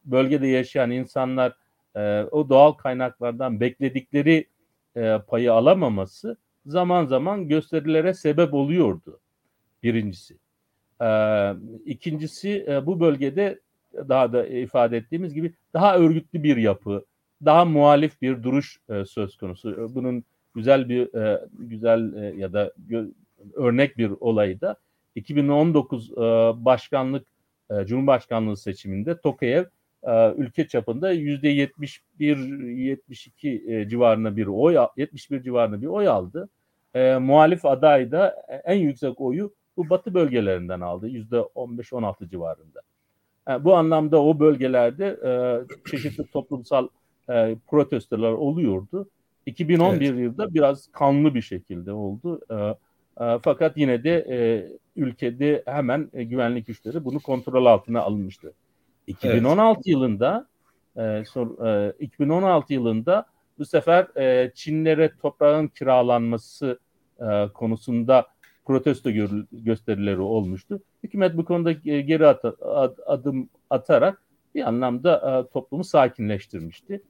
bölgede 0.06 0.48
yaşayan 0.48 0.92
insanlar 0.92 1.54
e, 1.96 2.24
o 2.32 2.50
doğal 2.50 2.72
kaynaklardan 2.72 3.60
bekledikleri 3.60 4.48
e, 4.96 5.18
payı 5.28 5.54
alamaması 5.54 6.38
zaman 6.66 7.06
zaman 7.06 7.48
gösterilere 7.48 8.14
sebep 8.14 8.54
oluyordu. 8.54 9.20
Birincisi. 9.84 10.38
E, 11.02 11.10
ikincisi 11.86 12.66
e, 12.68 12.86
bu 12.86 13.00
bölgede 13.00 13.60
daha 13.94 14.34
da 14.34 14.48
ifade 14.48 14.98
ettiğimiz 14.98 15.34
gibi 15.34 15.54
daha 15.74 15.98
örgütlü 15.98 16.44
bir 16.44 16.58
yapı, 16.58 17.06
daha 17.46 17.66
muhalif 17.66 18.22
bir 18.22 18.44
duruş 18.44 18.80
e, 18.90 19.06
söz 19.06 19.38
konusu. 19.38 19.96
Bunun 19.96 20.24
güzel 20.56 20.90
bir 20.90 21.14
e, 21.16 21.48
güzel 21.60 22.14
e, 22.14 22.40
ya 22.40 22.54
da 22.54 22.74
gö- 22.90 23.12
örnek 23.54 23.98
bir 23.98 24.12
olayı 24.20 24.62
da 24.62 24.76
2019 25.16 26.12
e, 26.12 26.16
başkanlık 26.66 27.28
e, 27.72 27.86
Cumhurbaşkanlığı 27.86 28.58
seçiminde 28.58 29.22
Tokayev 29.22 29.64
e, 29.64 29.68
ülke 30.38 30.68
çapında 30.68 31.12
yüzde 31.12 31.70
71-72 32.20 33.72
e, 33.72 33.90
civarında 33.90 34.38
bir 34.38 34.48
oy 34.48 34.78
71 34.98 35.44
civarında 35.44 35.82
bir 35.82 35.88
oy 35.88 36.08
aldı. 36.08 36.50
E, 36.94 37.18
muhalif 37.18 37.66
aday 37.66 38.12
da 38.12 38.36
en 38.66 38.76
yüksek 38.76 39.22
oyu 39.22 39.54
bu 39.78 39.90
batı 39.90 40.14
bölgelerinden 40.14 40.82
aldı 40.82 41.08
yüzde 41.08 41.38
15-16 41.38 42.30
civarında. 42.30 42.82
Yani 43.48 43.64
bu 43.64 43.76
anlamda 43.76 44.24
o 44.24 44.40
bölgelerde 44.40 45.20
e, 45.26 45.32
çeşitli 45.92 46.28
toplumsal 46.28 46.88
e, 47.30 47.56
protestolar 47.68 48.32
oluyordu. 48.32 49.10
2011 49.46 50.06
evet. 50.06 50.20
yılında 50.20 50.54
biraz 50.54 50.88
kanlı 50.92 51.36
bir 51.36 51.42
şekilde 51.42 51.92
oldu. 51.92 52.42
E, 52.52 52.56
e, 53.26 53.40
fakat 53.44 53.78
yine 53.78 54.04
de 54.04 54.26
e, 54.30 54.40
ülkede 54.96 55.64
hemen 55.66 56.10
e, 56.14 56.24
güvenlik 56.24 56.68
güçleri 56.68 57.06
bunu 57.06 57.20
kontrol 57.20 57.66
altına 57.66 58.02
alınmıştı. 58.02 58.54
2016 59.10 59.78
evet. 59.78 59.88
yılında 59.88 60.48
e, 60.98 61.24
sor, 61.26 61.66
e, 61.66 61.94
2016 62.00 62.74
yılında 62.74 63.26
bu 63.58 63.66
sefer 63.66 64.18
e, 64.18 64.52
Çinlere 64.56 65.12
toprağın 65.22 65.68
kiralanması 65.68 66.80
e, 67.20 67.48
konusunda 67.54 68.28
protesto 68.66 69.10
gö- 69.10 69.46
gösterileri 69.52 70.20
olmuştu. 70.20 70.82
Hükümet 71.04 71.38
bu 71.38 71.46
konuda 71.46 71.72
geri 71.72 72.28
at- 72.28 72.46
ad- 72.62 73.00
adım 73.06 73.50
atarak 73.70 74.22
bir 74.56 74.68
anlamda 74.68 75.46
e, 75.48 75.54
toplumu 75.54 75.84
sakinleştirmişti. 75.84 77.02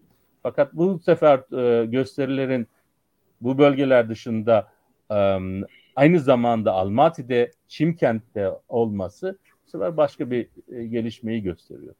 Fakat 0.44 0.74
bu 0.74 1.00
sefer 1.00 1.40
e, 1.58 1.86
gösterilerin 1.86 2.68
bu 3.42 3.58
bölgeler 3.58 4.10
dışında 4.10 4.68
e, 5.12 5.38
aynı 5.96 6.20
zamanda 6.20 6.72
Almaty'de, 6.72 7.52
Çimkent'te 7.68 8.52
olması 8.70 9.38
bu 9.70 9.72
sefer 9.72 9.98
başka 9.98 10.32
bir 10.32 10.48
e, 10.72 10.86
gelişmeyi 10.86 11.44
gösteriyor. 11.44 11.96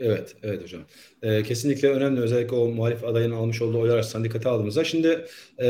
Evet, 0.00 0.36
evet 0.42 0.62
hocam. 0.62 0.82
Ee, 1.22 1.42
kesinlikle 1.42 1.88
önemli. 1.88 2.20
Özellikle 2.20 2.56
o 2.56 2.68
muhalif 2.68 3.04
adayın 3.04 3.30
almış 3.30 3.62
olduğu 3.62 3.80
oylar 3.80 3.98
açısından 3.98 4.24
dikkate 4.24 4.48
aldığımızda. 4.48 4.84
Şimdi 4.84 5.24
e, 5.58 5.68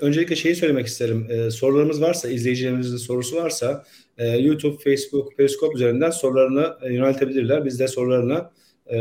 öncelikle 0.00 0.36
şeyi 0.36 0.54
söylemek 0.54 0.86
isterim. 0.86 1.26
E, 1.30 1.50
sorularımız 1.50 2.02
varsa, 2.02 2.28
izleyicilerimizin 2.28 2.96
sorusu 2.96 3.36
varsa 3.36 3.84
e, 4.18 4.28
YouTube, 4.28 4.76
Facebook, 4.84 5.36
Periscope 5.36 5.74
üzerinden 5.74 6.10
sorularını 6.10 6.76
e, 6.82 6.92
yöneltebilirler. 6.92 7.64
Biz 7.64 7.80
de 7.80 7.88
sorularını 7.88 8.50
e, 8.86 8.98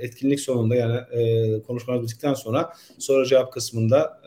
etkinlik 0.00 0.40
sonunda 0.40 0.74
yani 0.74 1.00
e, 1.12 1.62
konuşmamız 1.62 2.02
bittikten 2.02 2.34
sonra 2.34 2.72
soru 2.98 3.26
cevap 3.26 3.52
kısmında 3.52 4.20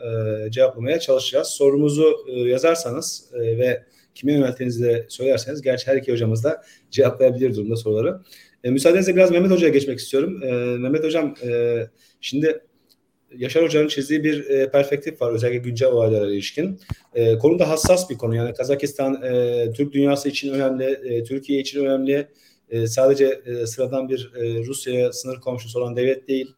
e, 0.46 0.50
cevaplamaya 0.50 1.00
çalışacağız. 1.00 1.48
Sorumuzu 1.48 2.16
e, 2.28 2.40
yazarsanız 2.40 3.30
e, 3.34 3.38
ve 3.38 3.82
kime 4.16 4.32
yönelttiğinizi 4.32 4.84
de 4.84 5.06
söylerseniz 5.08 5.62
gerçi 5.62 5.86
her 5.86 5.96
iki 5.96 6.12
hocamız 6.12 6.44
da 6.44 6.62
cevaplayabilir 6.90 7.54
durumda 7.54 7.76
soruları. 7.76 8.20
E, 8.64 8.70
müsaadenizle 8.70 9.16
biraz 9.16 9.30
Mehmet 9.30 9.50
Hoca'ya 9.50 9.72
geçmek 9.72 9.98
istiyorum. 9.98 10.42
E, 10.42 10.52
Mehmet 10.78 11.04
Hocam 11.04 11.34
e, 11.42 11.80
şimdi 12.20 12.60
Yaşar 13.36 13.64
Hoca'nın 13.64 13.88
çizdiği 13.88 14.24
bir 14.24 14.50
e, 14.50 14.70
perspektif 14.70 15.22
var 15.22 15.32
özellikle 15.32 15.58
güncel 15.58 15.88
olaylara 15.88 16.30
ilişkin. 16.30 16.80
E, 17.14 17.38
konu 17.38 17.58
da 17.58 17.68
hassas 17.68 18.10
bir 18.10 18.18
konu 18.18 18.36
yani 18.36 18.54
Kazakistan 18.54 19.22
e, 19.22 19.72
Türk 19.72 19.92
dünyası 19.92 20.28
için 20.28 20.52
önemli, 20.52 20.84
e, 20.84 21.24
Türkiye 21.24 21.60
için 21.60 21.84
önemli. 21.84 22.28
E, 22.70 22.86
sadece 22.86 23.40
e, 23.46 23.66
sıradan 23.66 24.08
bir 24.08 24.32
e, 24.36 24.64
Rusya'ya 24.64 25.12
sınır 25.12 25.40
komşusu 25.40 25.78
olan 25.78 25.96
devlet 25.96 26.28
değil. 26.28 26.54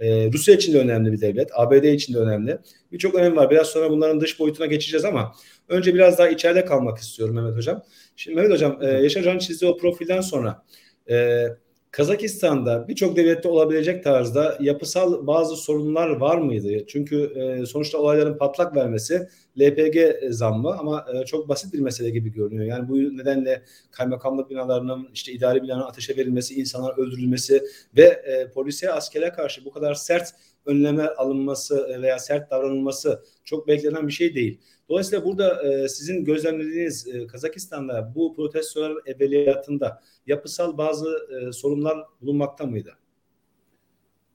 E, 0.00 0.32
Rusya 0.32 0.54
için 0.54 0.72
de 0.72 0.78
önemli 0.78 1.12
bir 1.12 1.20
devlet, 1.20 1.50
ABD 1.54 1.84
için 1.84 2.14
de 2.14 2.18
önemli. 2.18 2.58
Birçok 2.92 3.14
önem 3.14 3.36
var. 3.36 3.50
Biraz 3.50 3.66
sonra 3.66 3.90
bunların 3.90 4.20
dış 4.20 4.40
boyutuna 4.40 4.66
geçeceğiz 4.66 5.04
ama 5.04 5.32
önce 5.68 5.94
biraz 5.94 6.18
daha 6.18 6.28
içeride 6.28 6.64
kalmak 6.64 6.98
istiyorum 6.98 7.34
Mehmet 7.34 7.56
Hocam. 7.56 7.82
Şimdi 8.16 8.36
Mehmet 8.36 8.52
Hocam, 8.52 8.78
e, 8.82 8.86
Yaşar 8.86 9.22
Hoca'nın 9.22 9.38
çizdiği 9.38 9.70
o 9.70 9.76
profilden 9.76 10.20
sonra 10.20 10.64
e, 11.10 11.44
Kazakistan'da 11.90 12.88
birçok 12.88 13.16
devlette 13.16 13.48
olabilecek 13.48 14.04
tarzda 14.04 14.58
yapısal 14.60 15.26
bazı 15.26 15.56
sorunlar 15.56 16.08
var 16.08 16.38
mıydı? 16.38 16.86
Çünkü 16.86 17.32
e, 17.36 17.66
sonuçta 17.66 17.98
olayların 17.98 18.38
patlak 18.38 18.76
vermesi 18.76 19.28
LPG 19.60 19.98
zammı 20.30 20.70
ama 20.78 21.06
e, 21.14 21.24
çok 21.24 21.48
basit 21.48 21.74
bir 21.74 21.80
mesele 21.80 22.10
gibi 22.10 22.32
görünüyor. 22.32 22.64
Yani 22.64 22.88
bu 22.88 22.96
nedenle 23.16 23.62
kaymakamlık 23.90 24.50
binalarının 24.50 25.08
işte 25.14 25.32
idari 25.32 25.62
binanın 25.62 25.82
ateşe 25.82 26.16
verilmesi, 26.16 26.54
insanlar 26.54 26.98
öldürülmesi 26.98 27.62
ve 27.96 28.02
e, 28.02 28.50
polise, 28.50 28.92
askere 28.92 29.30
karşı 29.32 29.64
bu 29.64 29.70
kadar 29.70 29.94
sert 29.94 30.34
önlemler 30.66 31.08
alınması 31.16 32.02
veya 32.02 32.18
sert 32.18 32.50
davranılması 32.50 33.22
çok 33.44 33.68
beklenen 33.68 34.06
bir 34.06 34.12
şey 34.12 34.34
değil. 34.34 34.60
Dolayısıyla 34.88 35.24
burada 35.24 35.62
e, 35.62 35.88
sizin 35.88 36.24
gözlemlediğiniz 36.24 37.08
e, 37.08 37.26
Kazakistan'da 37.26 38.12
bu 38.14 38.34
protestolar 38.36 38.92
evveliyatında 39.06 40.02
yapısal 40.26 40.78
bazı 40.78 41.08
e, 41.08 41.52
sorunlar 41.52 41.98
bulunmakta 42.20 42.66
mıydı? 42.66 42.92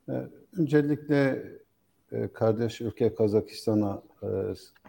E, 0.09 0.13
öncelikle 0.57 1.15
e, 1.15 1.60
kardeş 2.33 2.81
ülke 2.81 3.15
Kazakistan'a 3.15 4.01
e, 4.23 4.27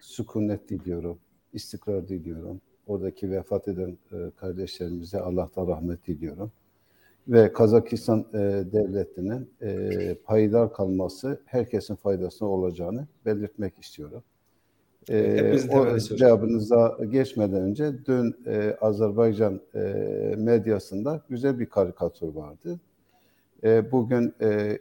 sükunet 0.01 0.69
diliyorum, 0.69 1.19
istikrar 1.53 2.09
diliyorum. 2.09 2.61
Oradaki 2.87 3.31
vefat 3.31 3.69
eden 3.69 3.99
e, 4.13 4.17
kardeşlerimize 4.37 5.21
Allah'tan 5.21 5.69
rahmet 5.69 6.07
diliyorum. 6.07 6.53
Ve 7.29 7.53
Kazakistan 7.53 8.27
e, 8.35 8.39
devletinin 8.73 9.51
e, 9.63 10.15
payidar 10.15 10.73
kalması 10.73 11.41
herkesin 11.45 11.95
faydasına 11.95 12.49
olacağını 12.49 13.07
belirtmek 13.27 13.79
istiyorum. 13.79 14.23
E, 15.09 15.69
o 15.71 15.99
cevabınıza 15.99 16.99
geçmeden 17.11 17.63
önce 17.63 17.93
dün 18.07 18.37
e, 18.47 18.77
Azerbaycan 18.81 19.61
e, 19.75 19.79
medyasında 20.39 21.23
güzel 21.29 21.59
bir 21.59 21.67
karikatür 21.67 22.29
vardı. 22.29 22.81
E, 23.65 23.93
bugün 23.93 24.35
e, 24.41 24.79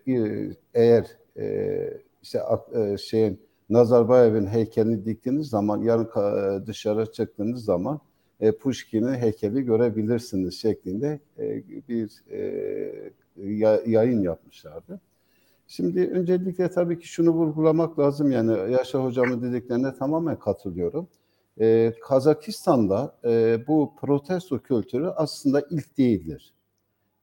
eğer 0.74 1.06
e, 1.38 2.02
işte 2.22 2.42
e, 2.74 2.98
şeyin 2.98 3.40
Nazarbayev'in 3.70 4.48
heykelini 4.48 5.06
diktiğiniz 5.06 5.50
zaman 5.50 5.82
yarın 5.82 6.06
e, 6.06 6.66
dışarı 6.68 7.12
çıktığınız 7.12 7.66
zaman 7.66 8.00
e, 8.40 8.52
Pushkin'in 8.52 9.14
heykeli 9.14 9.62
görebilirsiniz 9.62 10.62
şeklinde 10.62 11.20
e, 11.40 11.64
bir 11.90 12.24
e, 12.32 13.92
yayın 13.92 14.22
yapmışlardı. 14.22 15.02
Şimdi 15.68 16.08
öncelikle 16.08 16.70
tabii 16.70 17.00
ki 17.00 17.08
şunu 17.08 17.30
vurgulamak 17.30 18.00
lazım 18.00 18.32
yani 18.32 18.72
Yaşar 18.74 19.04
Hocam'ın 19.04 19.42
dediklerine 19.42 19.96
tamamen 19.96 20.40
katılıyorum. 20.40 21.08
Ee, 21.60 21.94
Kazakistan'da 22.02 23.16
e, 23.26 23.60
bu 23.68 23.94
protesto 24.02 24.60
kültürü 24.60 25.08
aslında 25.08 25.62
ilk 25.70 25.98
değildir. 25.98 26.54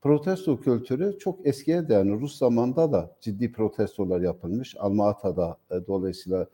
Protesto 0.03 0.61
kültürü 0.61 1.19
çok 1.19 1.47
eskiye 1.47 1.89
dayanır. 1.89 2.21
Rus 2.21 2.39
zamanında 2.39 2.93
da 2.93 3.17
ciddi 3.21 3.53
protestolar 3.53 4.21
yapılmış. 4.21 4.77
Almata'da 4.79 5.57
e, 5.71 5.87
dolayısıyla 5.87 6.47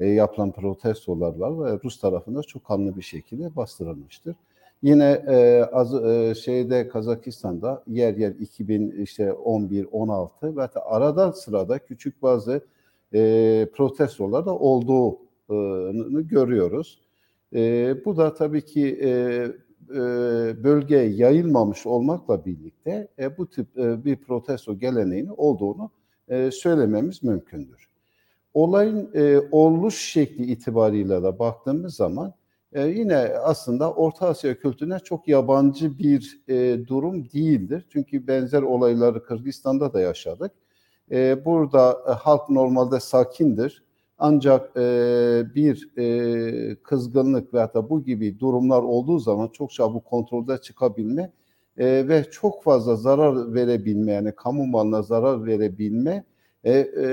e, 0.00 0.06
yapılan 0.06 0.52
protestolar 0.52 1.36
var 1.36 1.64
ve 1.64 1.80
Rus 1.84 2.00
tarafında 2.00 2.42
çok 2.42 2.64
kanlı 2.64 2.96
bir 2.96 3.02
şekilde 3.02 3.56
bastırılmıştır. 3.56 4.36
Yine 4.82 5.24
e, 5.28 5.62
az 5.72 5.94
e, 6.04 6.34
şeyde 6.34 6.88
Kazakistan'da 6.88 7.82
yer 7.86 8.16
yer 8.16 8.30
2000 8.30 8.90
işte 8.90 9.32
11 9.32 9.86
16 9.92 10.56
ve 10.56 10.62
arada 10.62 11.32
sırada 11.32 11.78
küçük 11.78 12.22
bazı 12.22 12.60
e, 13.14 13.68
protestolar 13.74 14.46
da 14.46 14.54
olduğunu 14.58 16.28
görüyoruz. 16.28 17.00
E, 17.54 17.94
bu 18.04 18.16
da 18.16 18.34
tabii 18.34 18.64
ki 18.64 18.98
e, 19.00 19.08
e, 19.08 19.52
bölgeye 20.64 21.08
yayılmamış 21.08 21.86
olmakla 21.86 22.44
birlikte 22.44 23.08
e, 23.18 23.38
bu 23.38 23.50
tip 23.50 23.78
e, 23.78 24.04
bir 24.04 24.16
protesto 24.16 24.78
geleneğinin 24.78 25.32
olduğunu 25.36 25.90
e, 26.28 26.50
söylememiz 26.50 27.22
mümkündür. 27.22 27.88
Olayın 28.54 29.10
e, 29.14 29.40
oluş 29.50 29.94
şekli 29.94 30.44
itibariyle 30.44 31.22
de 31.22 31.38
baktığımız 31.38 31.94
zaman 31.94 32.34
e, 32.72 32.86
yine 32.86 33.16
aslında 33.44 33.92
Orta 33.92 34.28
Asya 34.28 34.58
kültürüne 34.58 34.98
çok 34.98 35.28
yabancı 35.28 35.98
bir 35.98 36.40
e, 36.48 36.86
durum 36.86 37.24
değildir. 37.24 37.86
Çünkü 37.92 38.26
benzer 38.26 38.62
olayları 38.62 39.24
Kırgızistan'da 39.24 39.92
da 39.92 40.00
yaşadık. 40.00 40.52
E, 41.10 41.44
burada 41.44 41.98
e, 42.08 42.10
halk 42.10 42.50
normalde 42.50 43.00
sakindir. 43.00 43.84
Ancak 44.22 44.76
e, 44.76 44.80
bir 45.54 45.90
e, 45.98 46.76
kızgınlık 46.82 47.54
veya 47.54 47.74
da 47.74 47.90
bu 47.90 48.04
gibi 48.04 48.40
durumlar 48.40 48.82
olduğu 48.82 49.18
zaman 49.18 49.48
çok 49.48 49.70
çabuk 49.70 50.04
kontrolde 50.04 50.58
çıkabilme 50.58 51.32
e, 51.76 52.08
ve 52.08 52.24
çok 52.30 52.64
fazla 52.64 52.96
zarar 52.96 53.54
verebilme 53.54 54.12
yani 54.12 54.32
kamu 54.36 54.66
malına 54.66 55.02
zarar 55.02 55.46
verebilme 55.46 56.24
e, 56.64 56.72
e, 56.72 57.08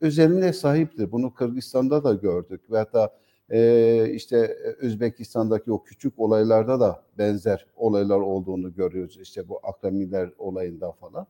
özelliğine 0.00 0.52
sahiptir. 0.52 1.12
Bunu 1.12 1.34
Kırgızistan'da 1.34 2.04
da 2.04 2.14
gördük. 2.14 2.70
Ve 2.70 2.78
hatta 2.78 3.10
e, 3.50 4.10
işte 4.14 4.56
Özbekistan'daki 4.80 5.72
o 5.72 5.82
küçük 5.82 6.18
olaylarda 6.18 6.80
da 6.80 7.02
benzer 7.18 7.66
olaylar 7.76 8.20
olduğunu 8.20 8.74
görüyoruz. 8.74 9.18
İşte 9.22 9.48
bu 9.48 9.60
akramiler 9.62 10.30
olayında 10.38 10.92
falan. 10.92 11.26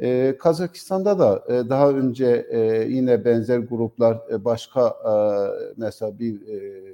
E, 0.00 0.36
Kazakistan'da 0.38 1.18
da 1.18 1.44
e, 1.48 1.68
daha 1.68 1.90
önce 1.90 2.46
e, 2.50 2.88
yine 2.88 3.24
benzer 3.24 3.58
gruplar 3.58 4.18
e, 4.30 4.44
başka 4.44 4.88
e, 4.88 5.12
mesela 5.76 6.18
bir 6.18 6.46
e, 6.46 6.88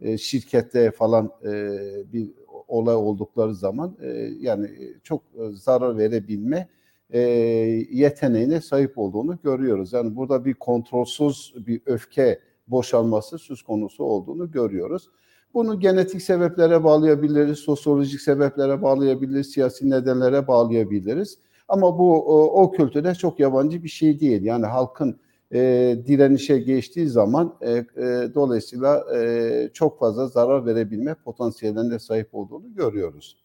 e 0.00 0.18
şirkette 0.18 0.90
falan 0.90 1.30
e, 1.44 1.78
bir 2.12 2.30
olay 2.68 2.94
oldukları 2.94 3.54
zaman 3.54 3.96
e, 4.02 4.08
yani 4.40 4.70
çok 5.02 5.22
zarar 5.52 5.98
verebilme 5.98 6.68
e, 7.10 7.20
yeteneğine 7.90 8.60
sahip 8.60 8.98
olduğunu 8.98 9.38
görüyoruz. 9.44 9.92
Yani 9.92 10.16
burada 10.16 10.44
bir 10.44 10.54
kontrolsüz 10.54 11.54
bir 11.56 11.80
öfke 11.86 12.40
boşalması 12.68 13.38
söz 13.38 13.62
konusu 13.62 14.04
olduğunu 14.04 14.50
görüyoruz. 14.50 15.10
Bunu 15.54 15.80
genetik 15.80 16.22
sebeplere 16.22 16.84
bağlayabiliriz, 16.84 17.58
sosyolojik 17.58 18.20
sebeplere 18.20 18.82
bağlayabiliriz, 18.82 19.50
siyasi 19.50 19.90
nedenlere 19.90 20.46
bağlayabiliriz. 20.46 21.38
Ama 21.68 21.98
bu 21.98 22.22
o, 22.26 22.62
o 22.62 22.72
çok 23.14 23.40
yabancı 23.40 23.84
bir 23.84 23.88
şey 23.88 24.20
değil. 24.20 24.42
Yani 24.42 24.66
halkın 24.66 25.20
e, 25.52 25.58
direnişe 26.06 26.58
geçtiği 26.58 27.08
zaman 27.08 27.54
e, 27.60 27.72
e, 27.72 27.84
dolayısıyla 28.34 29.04
e, 29.16 29.70
çok 29.74 29.98
fazla 29.98 30.26
zarar 30.26 30.66
verebilme 30.66 31.14
potansiyellerine 31.14 31.98
sahip 31.98 32.28
olduğunu 32.32 32.74
görüyoruz. 32.74 33.36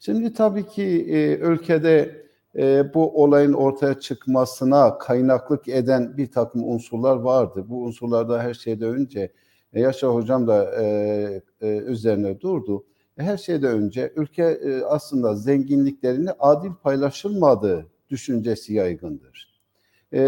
Şimdi 0.00 0.32
tabii 0.32 0.66
ki 0.66 1.06
e, 1.08 1.36
ülkede 1.36 2.26
e, 2.56 2.94
bu 2.94 3.22
olayın 3.22 3.52
ortaya 3.52 4.00
çıkmasına 4.00 4.98
kaynaklık 4.98 5.68
eden 5.68 6.16
bir 6.16 6.30
takım 6.30 6.68
unsurlar 6.68 7.16
vardı. 7.16 7.64
Bu 7.68 7.82
unsurlarda 7.82 8.42
her 8.42 8.54
şeyden 8.54 8.88
önce 8.88 9.32
e, 9.72 9.80
Yaşar 9.80 10.14
Hocam 10.14 10.46
da 10.46 10.82
e, 10.82 10.84
e, 11.60 11.68
üzerine 11.68 12.40
durdu. 12.40 12.84
Her 13.16 13.36
şeyden 13.36 13.72
önce 13.72 14.12
ülke 14.16 14.42
e, 14.42 14.82
aslında 14.82 15.34
zenginliklerini 15.34 16.30
adil 16.38 16.70
paylaşılmadığı 16.82 17.86
düşüncesi 18.10 18.74
yaygındır. 18.74 19.60
E, 20.12 20.20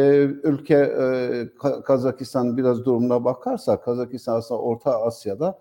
ülke 0.42 0.75
e, 0.75 1.49
Kazakistan 1.85 2.57
biraz 2.57 2.85
durumuna 2.85 3.25
bakarsa 3.25 3.80
Kazakistan 3.80 4.37
aslında 4.37 4.61
Orta 4.61 5.02
Asya'da 5.02 5.59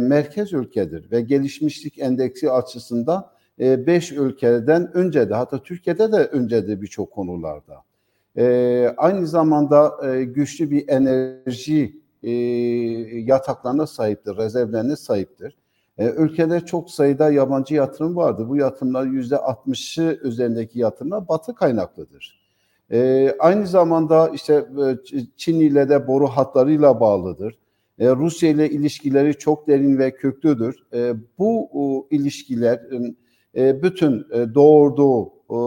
merkez 0.00 0.52
ülkedir 0.52 1.10
ve 1.10 1.20
gelişmişlik 1.20 1.98
endeksi 1.98 2.50
açısından 2.50 3.30
5 3.58 4.12
e, 4.12 4.14
ülkeden 4.14 4.96
önce 4.96 5.30
de 5.30 5.34
hatta 5.34 5.62
Türkiye'de 5.62 6.12
de 6.12 6.16
önce 6.16 6.68
de 6.68 6.82
birçok 6.82 7.10
konularda. 7.10 7.84
Aynı 8.96 9.26
zamanda 9.26 10.00
güçlü 10.22 10.70
bir 10.70 10.88
enerji 10.88 12.00
yataklarına 13.26 13.86
sahiptir, 13.86 14.36
rezervlerine 14.36 14.96
sahiptir. 14.96 15.56
E, 15.98 16.10
ülkede 16.10 16.60
çok 16.60 16.90
sayıda 16.90 17.30
yabancı 17.30 17.74
yatırım 17.74 18.16
vardı. 18.16 18.48
Bu 18.48 18.56
yatırımlar 18.56 19.06
yüzde 19.06 19.34
60'ı 19.34 20.18
üzerindeki 20.22 20.78
yatırımlar 20.78 21.28
batı 21.28 21.54
kaynaklıdır. 21.54 22.40
E, 22.92 23.30
aynı 23.38 23.66
zamanda 23.66 24.28
işte 24.28 24.54
e, 24.54 24.96
Çin 25.36 25.60
ile 25.60 25.88
de 25.88 26.06
boru 26.06 26.26
hatlarıyla 26.26 27.00
bağlıdır. 27.00 27.58
E, 27.98 28.10
Rusya 28.10 28.50
ile 28.50 28.70
ilişkileri 28.70 29.34
çok 29.38 29.68
derin 29.68 29.98
ve 29.98 30.10
köklüdür. 30.10 30.76
E, 30.92 31.14
bu 31.38 31.68
o, 31.72 32.08
ilişkilerin 32.10 33.18
e, 33.56 33.82
bütün 33.82 34.26
e, 34.32 34.54
doğurduğu 34.54 35.32
e, 35.50 35.58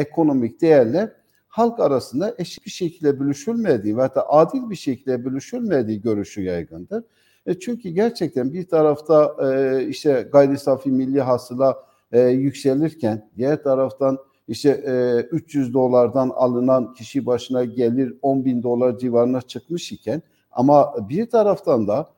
ekonomik 0.00 0.60
değerler 0.60 1.12
halk 1.48 1.80
arasında 1.80 2.34
eşit 2.38 2.66
bir 2.66 2.70
şekilde 2.70 3.20
bölüşülmediği 3.20 3.96
ve 3.96 4.00
hatta 4.00 4.28
adil 4.28 4.70
bir 4.70 4.76
şekilde 4.76 5.24
bölüşülmediği 5.24 6.00
görüşü 6.00 6.42
yaygındır. 6.42 7.04
E 7.46 7.58
çünkü 7.58 7.88
gerçekten 7.88 8.52
bir 8.52 8.68
tarafta 8.68 9.36
e, 9.42 9.84
işte 9.86 10.28
gayri 10.32 10.58
safi 10.58 10.90
milli 10.90 11.20
hasıla 11.20 11.84
e, 12.12 12.20
yükselirken 12.20 13.30
diğer 13.36 13.62
taraftan 13.62 14.18
işte 14.48 14.70
e, 14.70 15.20
300 15.30 15.74
dolardan 15.74 16.30
alınan 16.34 16.94
kişi 16.94 17.26
başına 17.26 17.64
gelir 17.64 18.14
10 18.22 18.44
bin 18.44 18.62
dolar 18.62 18.98
civarına 18.98 19.40
çıkmış 19.40 19.92
iken 19.92 20.22
ama 20.52 20.94
bir 21.08 21.30
taraftan 21.30 21.88
da 21.88 22.10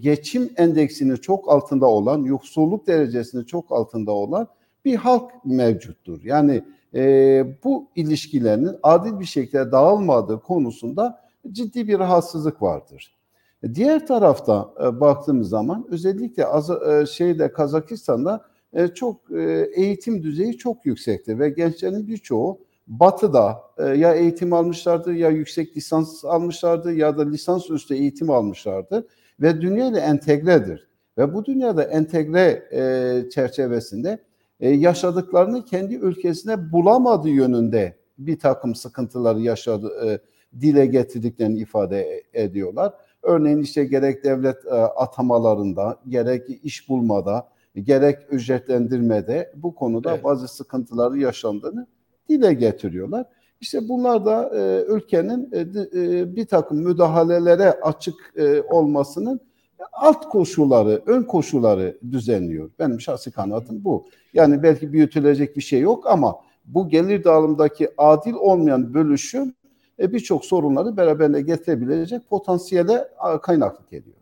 geçim 0.00 0.50
endeksinin 0.56 1.16
çok 1.16 1.52
altında 1.52 1.86
olan, 1.86 2.22
yoksulluk 2.22 2.86
derecesinin 2.86 3.44
çok 3.44 3.72
altında 3.72 4.12
olan 4.12 4.48
bir 4.84 4.96
halk 4.96 5.30
mevcuttur. 5.44 6.24
Yani 6.24 6.64
bu 7.64 7.88
ilişkilerin 7.96 8.70
adil 8.82 9.20
bir 9.20 9.24
şekilde 9.24 9.72
dağılmadığı 9.72 10.40
konusunda 10.40 11.20
ciddi 11.52 11.88
bir 11.88 11.98
rahatsızlık 11.98 12.62
vardır. 12.62 13.17
Diğer 13.74 14.06
tarafta 14.06 14.74
e, 14.84 15.00
baktığımız 15.00 15.48
zaman 15.48 15.86
özellikle 15.90 16.46
az, 16.46 16.70
e, 16.70 17.06
şeyde 17.06 17.52
Kazakistan'da 17.52 18.44
e, 18.72 18.88
çok 18.88 19.30
e, 19.30 19.68
eğitim 19.74 20.22
düzeyi 20.22 20.58
çok 20.58 20.86
yüksektir 20.86 21.38
ve 21.38 21.50
gençlerin 21.50 22.06
birçoğu 22.06 22.58
Batı'da 22.86 23.60
e, 23.78 23.84
ya 23.84 24.14
eğitim 24.14 24.52
almışlardı 24.52 25.14
ya 25.14 25.30
yüksek 25.30 25.76
lisans 25.76 26.24
almışlardı 26.24 26.92
ya 26.92 27.18
da 27.18 27.28
lisans 27.28 27.70
üstü 27.70 27.94
eğitim 27.94 28.30
almışlardı 28.30 29.06
ve 29.40 29.60
dünyayla 29.60 30.00
entegredir. 30.00 30.88
Ve 31.18 31.34
bu 31.34 31.44
dünyada 31.44 31.84
entegre 31.84 32.68
e, 32.72 33.30
çerçevesinde 33.30 34.18
e, 34.60 34.70
yaşadıklarını 34.70 35.64
kendi 35.64 35.94
ülkesine 35.94 36.72
bulamadığı 36.72 37.28
yönünde 37.28 37.96
bir 38.18 38.38
takım 38.38 38.74
sıkıntıları 38.74 39.40
yaşadı, 39.40 39.92
e, 40.06 40.18
dile 40.60 40.86
getirdiklerini 40.86 41.58
ifade 41.58 42.24
ediyorlar. 42.32 42.92
Örneğin 43.22 43.62
işte 43.62 43.84
gerek 43.84 44.24
devlet 44.24 44.66
e, 44.66 44.70
atamalarında, 44.74 46.00
gerek 46.08 46.42
iş 46.62 46.88
bulmada, 46.88 47.48
gerek 47.74 48.18
ücretlendirmede 48.30 49.52
bu 49.56 49.74
konuda 49.74 50.12
evet. 50.14 50.24
bazı 50.24 50.48
sıkıntıları 50.48 51.18
yaşandığını 51.18 51.86
dile 52.28 52.54
getiriyorlar. 52.54 53.26
İşte 53.60 53.88
bunlar 53.88 54.26
da 54.26 54.50
e, 54.54 54.84
ülkenin 54.88 55.50
e, 55.52 55.60
e, 55.60 56.36
bir 56.36 56.46
takım 56.46 56.78
müdahalelere 56.78 57.70
açık 57.70 58.14
e, 58.36 58.62
olmasının 58.62 59.40
alt 59.92 60.28
koşulları, 60.28 61.02
ön 61.06 61.22
koşulları 61.22 61.98
düzenliyor. 62.10 62.70
Benim 62.78 63.00
şahsi 63.00 63.30
kanaatim 63.30 63.84
bu. 63.84 64.06
Yani 64.34 64.62
belki 64.62 64.92
büyütülecek 64.92 65.56
bir 65.56 65.62
şey 65.62 65.80
yok 65.80 66.06
ama 66.06 66.36
bu 66.64 66.88
gelir 66.88 67.24
dağılımdaki 67.24 67.88
adil 67.98 68.34
olmayan 68.34 68.94
bölüşüm 68.94 69.54
e, 70.00 70.12
birçok 70.12 70.44
sorunları 70.44 70.96
beraberine 70.96 71.40
getirebilecek 71.40 72.28
potansiyele 72.28 73.08
kaynaklık 73.42 73.92
ediyor. 73.92 74.18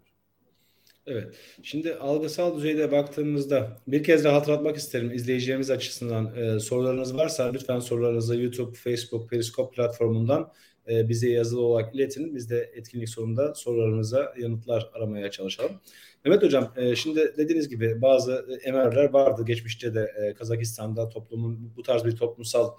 Evet. 1.07 1.35
Şimdi 1.63 1.95
algısal 1.95 2.57
düzeyde 2.57 2.93
baktığımızda 2.93 3.79
bir 3.87 4.05
kez 4.05 4.25
daha 4.25 4.37
hatırlatmak 4.37 4.77
isterim 4.77 5.11
izleyicilerimiz 5.13 5.71
açısından 5.71 6.37
e, 6.37 6.61
sorularınız 6.61 7.17
varsa 7.17 7.51
lütfen 7.53 7.79
sorularınızı 7.79 8.41
YouTube, 8.41 8.75
Facebook, 8.75 9.31
Periscope 9.31 9.75
platformundan 9.75 10.53
e, 10.89 11.09
bize 11.09 11.31
yazılı 11.31 11.61
olarak 11.61 11.95
iletin. 11.95 12.35
Biz 12.35 12.51
de 12.51 12.73
etkinlik 12.75 13.09
sonunda 13.09 13.55
sorularınıza 13.55 14.35
yanıtlar 14.41 14.91
aramaya 14.95 15.31
çalışalım. 15.31 15.81
Mehmet 16.25 16.43
Hocam 16.43 16.73
e, 16.77 16.97
şimdi 16.97 17.35
dediğiniz 17.37 17.69
gibi 17.69 18.03
bazı 18.03 18.59
emerler 18.65 19.13
vardı 19.13 19.45
geçmişte 19.47 19.95
de 19.95 20.13
e, 20.17 20.35
Kazakistan'da 20.35 21.09
toplumun 21.09 21.73
bu 21.77 21.83
tarz 21.83 22.05
bir 22.05 22.17
toplumsal 22.17 22.71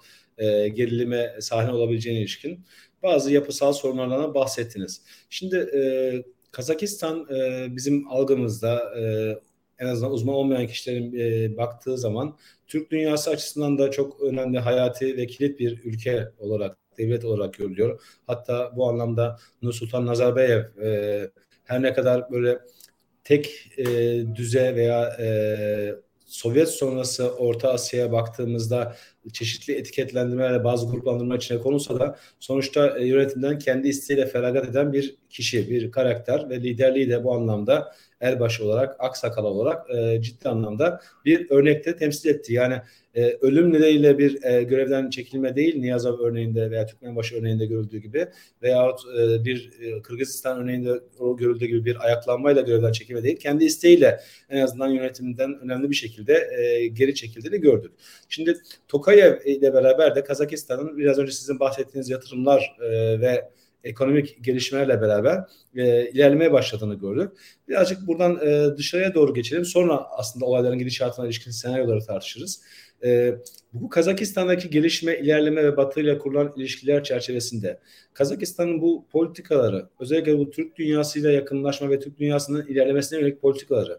gerilime 0.74 1.36
sahne 1.40 1.72
olabileceğine 1.72 2.20
ilişkin 2.20 2.64
bazı 3.02 3.32
yapısal 3.32 3.72
sorunlardan 3.72 4.34
bahsettiniz. 4.34 5.02
Şimdi 5.30 5.70
Kazakistan 6.50 7.28
bizim 7.76 8.08
algımızda 8.08 8.94
en 9.78 9.86
azından 9.86 10.12
uzman 10.12 10.34
olmayan 10.34 10.66
kişilerin 10.66 11.14
e, 11.18 11.56
baktığı 11.56 11.98
zaman 11.98 12.36
Türk 12.66 12.90
dünyası 12.90 13.30
açısından 13.30 13.78
da 13.78 13.90
çok 13.90 14.20
önemli, 14.20 14.58
hayati 14.58 15.16
ve 15.16 15.26
kilit 15.26 15.60
bir 15.60 15.84
ülke 15.84 16.28
olarak, 16.38 16.78
devlet 16.98 17.24
olarak 17.24 17.54
görülüyor. 17.54 18.00
Hatta 18.26 18.72
bu 18.76 18.88
anlamda 18.88 19.38
Nursultan 19.62 20.06
Nazarbayev 20.06 20.62
e, 20.82 21.30
her 21.64 21.82
ne 21.82 21.92
kadar 21.92 22.30
böyle 22.30 22.58
tek 23.24 23.72
e, 23.78 23.84
düze 24.34 24.76
veya 24.76 25.16
e, 25.20 25.28
Sovyet 26.28 26.68
sonrası 26.68 27.36
Orta 27.36 27.72
Asya'ya 27.72 28.12
baktığımızda 28.12 28.96
çeşitli 29.32 29.74
etiketlendirmelerle 29.74 30.64
bazı 30.64 30.90
gruplandırma 30.90 31.36
içine 31.36 31.58
konulsa 31.58 32.00
da 32.00 32.18
sonuçta 32.40 32.98
e, 32.98 33.06
yönetimden 33.06 33.58
kendi 33.58 33.88
isteğiyle 33.88 34.26
feragat 34.26 34.68
eden 34.68 34.92
bir 34.92 35.16
kişi, 35.30 35.70
bir 35.70 35.90
karakter 35.90 36.50
ve 36.50 36.62
liderliği 36.62 37.10
de 37.10 37.24
bu 37.24 37.34
anlamda 37.34 37.94
elbaşı 38.20 38.64
olarak, 38.64 38.96
aksakal 38.98 39.44
olarak 39.44 39.90
e, 39.90 40.22
ciddi 40.22 40.48
anlamda 40.48 41.00
bir 41.24 41.50
örnekte 41.50 41.96
temsil 41.96 42.28
etti. 42.28 42.52
Yani 42.52 42.82
e, 43.14 43.38
ölüm 43.40 43.72
nedeniyle 43.72 44.18
bir 44.18 44.44
e, 44.44 44.62
görevden 44.62 45.10
çekilme 45.10 45.56
değil 45.56 45.80
Niyazov 45.80 46.18
örneğinde 46.18 46.70
veya 46.70 46.86
Türkmenbaşı 46.86 47.36
örneğinde 47.36 47.66
görüldüğü 47.66 47.98
gibi 47.98 48.28
veyahut 48.62 49.00
e, 49.18 49.44
bir 49.44 49.70
e, 49.80 50.02
Kırgızistan 50.02 50.60
örneğinde 50.62 51.00
görüldüğü 51.38 51.66
gibi 51.66 51.84
bir 51.84 52.06
ayaklanmayla 52.06 52.62
görevden 52.62 52.92
çekilme 52.92 53.22
değil. 53.22 53.36
Kendi 53.36 53.64
isteğiyle 53.64 54.20
en 54.50 54.60
azından 54.60 54.88
yönetiminden 54.88 55.58
önemli 55.60 55.90
bir 55.90 55.94
şekilde 55.94 56.48
e, 56.58 56.86
geri 56.86 57.14
çekildiğini 57.14 57.60
gördük. 57.60 57.92
Şimdi 58.28 58.58
Tokayev 58.88 59.40
ile 59.44 59.74
beraber 59.74 60.14
de 60.14 60.24
Kazakistan'ın 60.24 60.98
biraz 60.98 61.18
önce 61.18 61.32
sizin 61.32 61.60
bahsettiğiniz 61.60 62.10
yatırımlar 62.10 62.76
e, 62.80 63.20
ve 63.20 63.48
ekonomik 63.84 64.44
gelişmelerle 64.44 65.00
beraber 65.00 65.44
e, 65.76 66.10
ilerlemeye 66.10 66.52
başladığını 66.52 66.94
gördük. 66.94 67.32
Birazcık 67.68 68.06
buradan 68.06 68.38
e, 68.46 68.76
dışarıya 68.76 69.14
doğru 69.14 69.34
geçelim. 69.34 69.64
Sonra 69.64 70.06
aslında 70.10 70.44
olayların 70.44 70.78
gidişatına 70.78 71.26
ilişkin 71.26 71.50
senaryoları 71.50 72.00
tartışırız. 72.06 72.62
E, 73.04 73.34
bu 73.72 73.88
Kazakistan'daki 73.88 74.70
gelişme, 74.70 75.18
ilerleme 75.18 75.64
ve 75.64 75.76
Batı 75.76 76.00
ile 76.00 76.18
kurulan 76.18 76.52
ilişkiler 76.56 77.04
çerçevesinde 77.04 77.78
Kazakistan'ın 78.14 78.80
bu 78.80 79.04
politikaları, 79.12 79.86
özellikle 80.00 80.38
bu 80.38 80.50
Türk 80.50 80.76
dünyasıyla 80.76 81.30
yakınlaşma 81.30 81.90
ve 81.90 82.00
Türk 82.00 82.18
dünyasının 82.18 82.66
ilerlemesine 82.66 83.18
yönelik 83.18 83.42
politikaları 83.42 83.98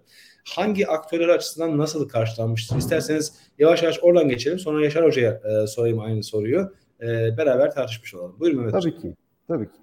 hangi 0.56 0.88
aktörler 0.88 1.28
açısından 1.30 1.78
nasıl 1.78 2.10
karşılanmıştır? 2.10 2.78
İsterseniz 2.78 3.34
yavaş 3.60 3.84
yavaş 3.84 4.00
oradan 4.02 4.30
geçelim. 4.30 4.60
Sonra 4.60 4.84
Yaşar 4.84 5.06
Hoca'ya 5.06 5.42
e, 5.64 5.68
sorayım 5.68 6.00
aynı 6.00 6.24
soruyu. 6.24 6.74
E, 7.02 7.08
beraber 7.38 7.72
tartışmış 7.72 8.16
olalım. 8.16 8.36
Buyurun 8.40 8.60
Mehmet 8.60 8.82
Tabii 8.82 8.96
Hocam. 8.96 9.02
ki. 9.02 9.18
Tabii 9.50 9.66
ki. 9.66 9.78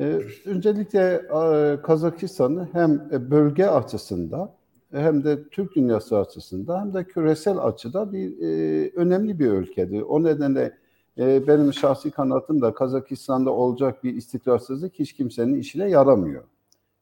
Ee, 0.00 0.20
öncelikle 0.46 1.22
e, 1.34 1.82
Kazakistan'ı 1.82 2.68
hem 2.72 3.10
bölge 3.30 3.66
açısından 3.66 4.50
hem 4.92 5.24
de 5.24 5.48
Türk 5.48 5.76
dünyası 5.76 6.18
açısından 6.18 6.80
hem 6.80 6.94
de 6.94 7.04
küresel 7.04 7.58
açıda 7.58 8.12
bir 8.12 8.38
e, 8.42 8.90
önemli 8.96 9.38
bir 9.38 9.50
ülkedir. 9.50 10.02
O 10.02 10.22
nedenle 10.24 10.78
e, 11.18 11.46
benim 11.46 11.72
şahsi 11.72 12.10
kanaatim 12.10 12.62
de 12.62 12.74
Kazakistan'da 12.74 13.50
olacak 13.50 14.04
bir 14.04 14.14
istikrarsızlık 14.14 14.94
hiç 14.94 15.12
kimsenin 15.12 15.60
işine 15.60 15.90
yaramıyor. 15.90 16.44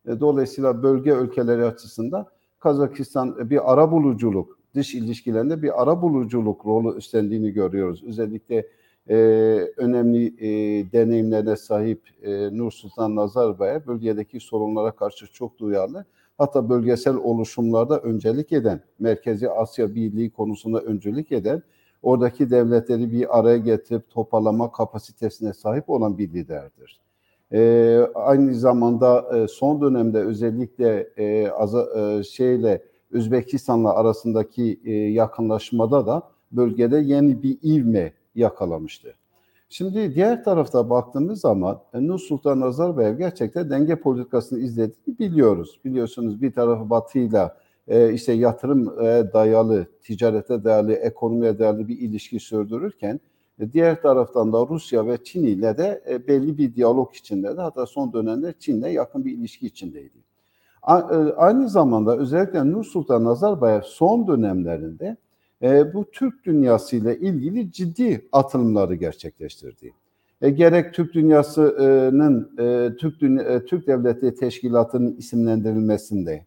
E, 0.06 0.20
dolayısıyla 0.20 0.82
bölge 0.82 1.10
ülkeleri 1.10 1.64
açısından 1.64 2.26
Kazakistan 2.58 3.50
bir 3.50 3.72
ara 3.72 3.90
buluculuk, 3.90 4.58
dış 4.74 4.94
ilişkilerinde 4.94 5.62
bir 5.62 5.82
ara 5.82 6.02
buluculuk 6.02 6.66
rolü 6.66 6.96
üstlendiğini 6.96 7.50
görüyoruz. 7.52 8.04
Özellikle 8.04 8.66
e, 9.08 9.14
önemli 9.76 10.26
e, 10.26 10.48
deneyimlerine 10.92 11.56
sahip 11.56 12.02
e, 12.22 12.58
Nursultan 12.58 13.16
Nazarbayev 13.16 13.86
bölgedeki 13.86 14.40
sorunlara 14.40 14.90
karşı 14.90 15.32
çok 15.32 15.58
duyarlı. 15.58 16.04
Hatta 16.38 16.68
bölgesel 16.68 17.16
oluşumlarda 17.16 17.98
öncelik 17.98 18.52
eden, 18.52 18.80
Merkezi 18.98 19.50
Asya 19.50 19.94
Birliği 19.94 20.30
konusunda 20.30 20.80
öncülük 20.80 21.32
eden, 21.32 21.62
oradaki 22.02 22.50
devletleri 22.50 23.12
bir 23.12 23.38
araya 23.38 23.58
getirip 23.58 24.10
toparlama 24.10 24.72
kapasitesine 24.72 25.52
sahip 25.52 25.90
olan 25.90 26.18
bir 26.18 26.32
liderdir. 26.32 27.00
E, 27.52 28.00
aynı 28.14 28.54
zamanda 28.54 29.38
e, 29.38 29.48
son 29.48 29.80
dönemde 29.80 30.18
özellikle 30.18 31.08
e, 31.16 31.48
aza, 31.48 31.86
e, 32.00 32.22
şeyle 32.22 32.82
Özbekistan'la 33.10 33.94
arasındaki 33.94 34.80
e, 34.84 34.92
yakınlaşmada 34.92 36.06
da 36.06 36.22
bölgede 36.52 36.98
yeni 36.98 37.42
bir 37.42 37.58
ivme 37.62 38.12
yakalamıştı. 38.38 39.14
Şimdi 39.68 40.14
diğer 40.14 40.44
tarafta 40.44 40.90
baktığımız 40.90 41.40
zaman 41.40 41.80
e, 41.94 42.06
Nur 42.06 42.18
Sultan 42.18 42.60
Nazarbayev 42.60 43.18
gerçekten 43.18 43.70
denge 43.70 43.96
politikasını 43.96 44.58
izlediğini 44.58 45.18
biliyoruz. 45.18 45.80
Biliyorsunuz 45.84 46.42
bir 46.42 46.52
tarafı 46.52 46.90
batıyla 46.90 47.56
e, 47.88 48.12
işte 48.12 48.32
yatırım 48.32 48.86
dayalı, 49.32 49.86
ticarete 50.02 50.64
dayalı, 50.64 50.92
ekonomiye 50.92 51.58
dayalı 51.58 51.88
bir 51.88 51.98
ilişki 51.98 52.40
sürdürürken 52.40 53.20
e, 53.60 53.72
diğer 53.72 54.02
taraftan 54.02 54.52
da 54.52 54.66
Rusya 54.68 55.06
ve 55.06 55.24
Çin 55.24 55.44
ile 55.44 55.78
de 55.78 56.02
e, 56.08 56.26
belli 56.26 56.58
bir 56.58 56.74
diyalog 56.74 57.14
içindeydi. 57.14 57.60
Hatta 57.60 57.86
son 57.86 58.12
dönemde 58.12 58.54
Çin'le 58.58 58.86
yakın 58.86 59.24
bir 59.24 59.32
ilişki 59.32 59.66
içindeydi. 59.66 60.18
Aynı 61.36 61.68
zamanda 61.68 62.16
özellikle 62.16 62.72
Nur 62.72 62.84
Sultan 62.84 63.24
Nazarbayev 63.24 63.82
son 63.82 64.26
dönemlerinde 64.26 65.16
e, 65.62 65.94
bu 65.94 66.10
Türk 66.10 66.44
dünyası 66.44 66.96
ile 66.96 67.18
ilgili 67.18 67.72
ciddi 67.72 68.28
atılımları 68.32 68.94
gerçekleştirdi. 68.94 69.92
E, 70.42 70.50
gerek 70.50 70.94
Türk 70.94 71.14
dünyasının 71.14 72.50
e, 72.58 72.96
Türk 72.96 73.20
Dünya, 73.20 73.42
e, 73.42 73.64
Türk 73.64 73.86
Devleti 73.86 74.34
Teşkilatı'nın 74.34 75.16
isimlendirilmesinde, 75.16 76.44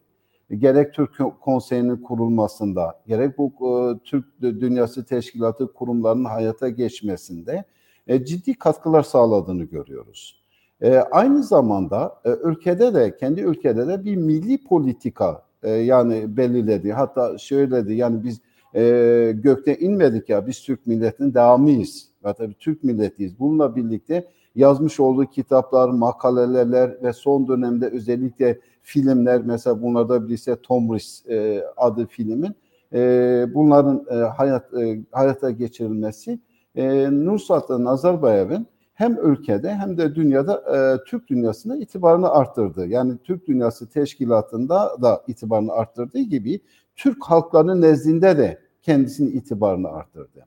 gerek 0.58 0.94
Türk 0.94 1.40
Konseyi'nin 1.40 1.96
kurulmasında, 1.96 3.00
gerek 3.06 3.38
bu 3.38 3.52
e, 3.60 3.98
Türk 4.04 4.40
Dünyası 4.40 5.04
Teşkilatı 5.04 5.72
kurumlarının 5.72 6.24
hayata 6.24 6.68
geçmesinde 6.68 7.64
e, 8.06 8.24
ciddi 8.24 8.54
katkılar 8.54 9.02
sağladığını 9.02 9.64
görüyoruz. 9.64 10.42
E, 10.80 10.96
aynı 10.96 11.42
zamanda 11.42 12.20
e, 12.24 12.30
ülkede 12.30 12.94
de 12.94 13.16
kendi 13.16 13.40
ülkede 13.40 13.88
de 13.88 14.04
bir 14.04 14.16
milli 14.16 14.64
politika 14.64 15.42
e, 15.62 15.70
yani 15.70 16.36
belirledi. 16.36 16.92
Hatta 16.92 17.38
şöyledi 17.38 17.94
yani 17.94 18.24
biz 18.24 18.40
e, 18.74 19.32
gökte 19.34 19.78
inmedik 19.78 20.28
ya 20.28 20.46
biz 20.46 20.62
Türk 20.62 20.86
milletinin 20.86 21.34
devamıyız. 21.34 22.08
Ve 22.24 22.32
tabii 22.32 22.54
Türk 22.54 22.84
milletiyiz. 22.84 23.38
Bununla 23.38 23.76
birlikte 23.76 24.28
yazmış 24.54 25.00
olduğu 25.00 25.26
kitaplar, 25.26 25.88
makaleler 25.88 27.02
ve 27.02 27.12
son 27.12 27.48
dönemde 27.48 27.86
özellikle 27.86 28.58
filmler 28.82 29.42
mesela 29.44 29.82
bunlarda 29.82 30.28
birisi 30.28 30.56
Tom 30.62 30.94
Riss 30.94 31.26
e, 31.26 31.64
adı 31.76 32.06
filmin 32.06 32.54
e, 32.92 33.46
bunların 33.54 34.06
e, 34.10 34.14
hayat 34.14 34.74
e, 34.74 35.00
hayata 35.12 35.50
geçirilmesi 35.50 36.38
e, 36.76 37.08
Nursultan 37.10 37.84
Nazarbayev'in 37.84 38.66
hem 38.94 39.18
ülkede 39.22 39.74
hem 39.74 39.98
de 39.98 40.14
dünyada 40.14 40.54
e, 40.76 41.04
Türk 41.04 41.28
dünyasında 41.28 41.76
itibarını 41.76 42.30
arttırdı. 42.30 42.86
Yani 42.86 43.18
Türk 43.24 43.46
Dünyası 43.46 43.88
Teşkilatı'nda 43.88 45.02
da 45.02 45.22
itibarını 45.28 45.72
arttırdığı 45.72 46.20
gibi 46.20 46.60
Türk 46.96 47.24
halklarının 47.24 47.82
nezdinde 47.82 48.38
de 48.38 48.58
kendisinin 48.82 49.36
itibarını 49.36 49.88
arttırdı. 49.88 50.46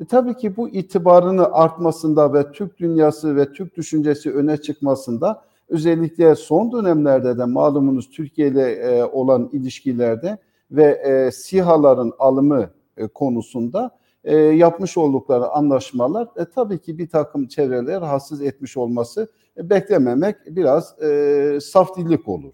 E, 0.00 0.04
tabii 0.04 0.34
ki 0.34 0.56
bu 0.56 0.68
itibarını 0.68 1.52
artmasında 1.52 2.34
ve 2.34 2.52
Türk 2.52 2.78
dünyası 2.78 3.36
ve 3.36 3.52
Türk 3.52 3.76
düşüncesi 3.76 4.32
öne 4.32 4.56
çıkmasında 4.56 5.42
özellikle 5.68 6.34
son 6.34 6.72
dönemlerde 6.72 7.38
de 7.38 7.44
malumunuz 7.44 8.10
Türkiye 8.10 8.48
ile 8.48 8.72
e, 8.72 9.04
olan 9.04 9.50
ilişkilerde 9.52 10.38
ve 10.70 10.84
e, 10.84 11.30
SİHA'ların 11.30 12.12
alımı 12.18 12.70
e, 12.96 13.06
konusunda 13.06 13.90
e, 14.24 14.36
yapmış 14.36 14.96
oldukları 14.96 15.48
anlaşmalar 15.48 16.28
e, 16.36 16.44
tabii 16.44 16.78
ki 16.78 16.98
bir 16.98 17.08
takım 17.08 17.46
çevreleri 17.46 18.00
rahatsız 18.00 18.42
etmiş 18.42 18.76
olması 18.76 19.28
e, 19.56 19.70
beklememek 19.70 20.36
biraz 20.46 21.02
e, 21.02 21.58
saf 21.62 21.96
dillik 21.96 22.28
olur. 22.28 22.52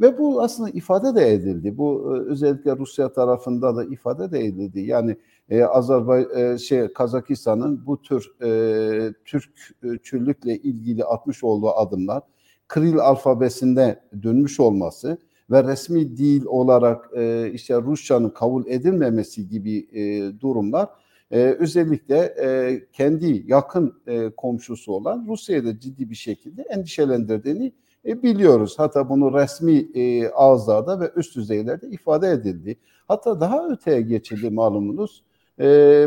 Ve 0.00 0.18
bu 0.18 0.42
aslında 0.42 0.70
ifade 0.70 1.14
de 1.14 1.32
edildi. 1.32 1.78
Bu 1.78 2.16
e, 2.16 2.30
özellikle 2.30 2.76
Rusya 2.76 3.12
tarafında 3.12 3.76
da 3.76 3.84
ifade 3.84 4.32
de 4.32 4.44
edildi. 4.44 4.80
Yani 4.80 5.16
e, 5.48 5.62
Azerbaycan 5.64 6.54
e, 6.54 6.58
şey 6.58 6.92
Kazakistan'ın 6.92 7.86
bu 7.86 8.02
tür 8.02 8.32
e, 8.42 9.12
Türkçülükle 9.24 10.56
ilgili 10.56 11.04
atmış 11.04 11.44
olduğu 11.44 11.70
adımlar 11.70 12.22
Kril 12.68 12.98
alfabesinde 12.98 14.00
dönmüş 14.22 14.60
olması 14.60 15.18
ve 15.50 15.64
resmi 15.64 16.16
dil 16.16 16.44
olarak 16.44 17.10
e, 17.16 17.50
işte 17.52 17.74
Rusçanın 17.82 18.30
kabul 18.30 18.66
edilmemesi 18.66 19.48
gibi 19.48 19.88
e, 19.92 20.32
durumlar 20.40 20.88
e, 21.30 21.38
özellikle 21.38 22.16
e, 22.18 22.80
kendi 22.92 23.44
yakın 23.46 23.94
e, 24.06 24.30
komşusu 24.30 24.92
olan 24.92 25.26
Rusya'yı 25.28 25.64
da 25.64 25.80
ciddi 25.80 26.10
bir 26.10 26.14
şekilde 26.14 26.62
endişelendirdiğini 26.62 27.72
e, 28.06 28.22
biliyoruz. 28.22 28.74
Hatta 28.78 29.08
bunu 29.08 29.34
resmi 29.34 29.86
e, 29.94 30.28
ağızlarda 30.28 31.00
ve 31.00 31.10
üst 31.16 31.36
düzeylerde 31.36 31.88
ifade 31.88 32.28
edildi. 32.30 32.76
Hatta 33.08 33.40
daha 33.40 33.68
öteye 33.68 34.00
geçildi 34.00 34.50
malumunuz. 34.50 35.24
E, 35.60 35.66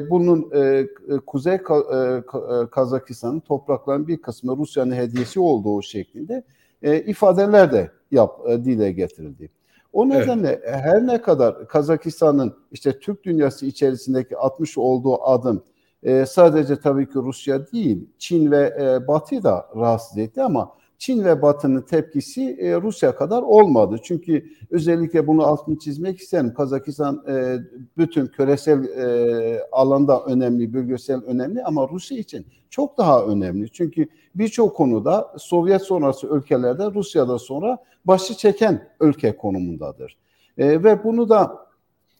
bunun 0.09 0.51
e, 0.55 0.87
Kuzey 1.27 1.55
Ka- 1.55 2.65
e, 2.65 2.69
Kazakistan'ın 2.69 3.39
topraklarının 3.39 4.07
bir 4.07 4.21
kısmı 4.21 4.57
Rusya'nın 4.57 4.95
hediyesi 4.95 5.39
olduğu 5.39 5.81
şeklinde 5.81 6.43
e, 6.81 6.99
ifadeler 6.99 7.71
de 7.71 7.91
yap, 8.11 8.39
e, 8.47 8.65
dile 8.65 8.91
getirildi. 8.91 9.49
O 9.93 10.09
nedenle 10.09 10.61
evet. 10.63 10.75
her 10.75 11.07
ne 11.07 11.21
kadar 11.21 11.67
Kazakistan'ın 11.67 12.53
işte 12.71 12.99
Türk 12.99 13.23
dünyası 13.23 13.65
içerisindeki 13.65 14.37
atmış 14.37 14.77
olduğu 14.77 15.23
adım 15.23 15.63
e, 16.03 16.25
sadece 16.25 16.79
tabii 16.79 17.05
ki 17.05 17.15
Rusya 17.15 17.71
değil, 17.71 18.09
Çin 18.17 18.51
ve 18.51 18.77
e, 18.79 19.07
Batı 19.07 19.43
da 19.43 19.69
rahatsız 19.75 20.17
etti 20.17 20.41
ama 20.41 20.71
Çin 20.99 21.25
ve 21.25 21.41
Batı'nın 21.41 21.81
tepkisi 21.81 22.57
e, 22.59 22.81
Rusya 22.81 23.15
kadar 23.15 23.41
olmadı. 23.41 23.99
Çünkü 24.03 24.45
özellikle 24.69 25.27
bunu 25.27 25.43
altını 25.43 25.79
çizmek 25.79 26.19
isterim. 26.19 26.53
Kazakistan 26.53 27.23
e, 27.27 27.57
bütün 27.97 28.27
küresel 28.27 28.83
e, 28.83 29.61
alanda 29.71 30.23
önemli, 30.23 30.73
bölgesel 30.73 31.23
önemli 31.23 31.63
ama 31.63 31.87
Rusya 31.91 32.17
için 32.17 32.45
çok 32.69 32.97
daha 32.97 33.25
önemli. 33.25 33.69
Çünkü 33.71 34.07
birçok 34.35 34.75
konuda 34.75 35.33
Sovyet 35.37 35.81
sonrası 35.81 36.27
ülkelerde 36.27 36.85
Rusya'da 36.85 37.39
sonra 37.39 37.77
başı 38.05 38.37
çeken 38.37 38.89
ülke 39.01 39.37
konumundadır. 39.37 40.17
E, 40.57 40.83
ve 40.83 41.03
bunu 41.03 41.29
da 41.29 41.68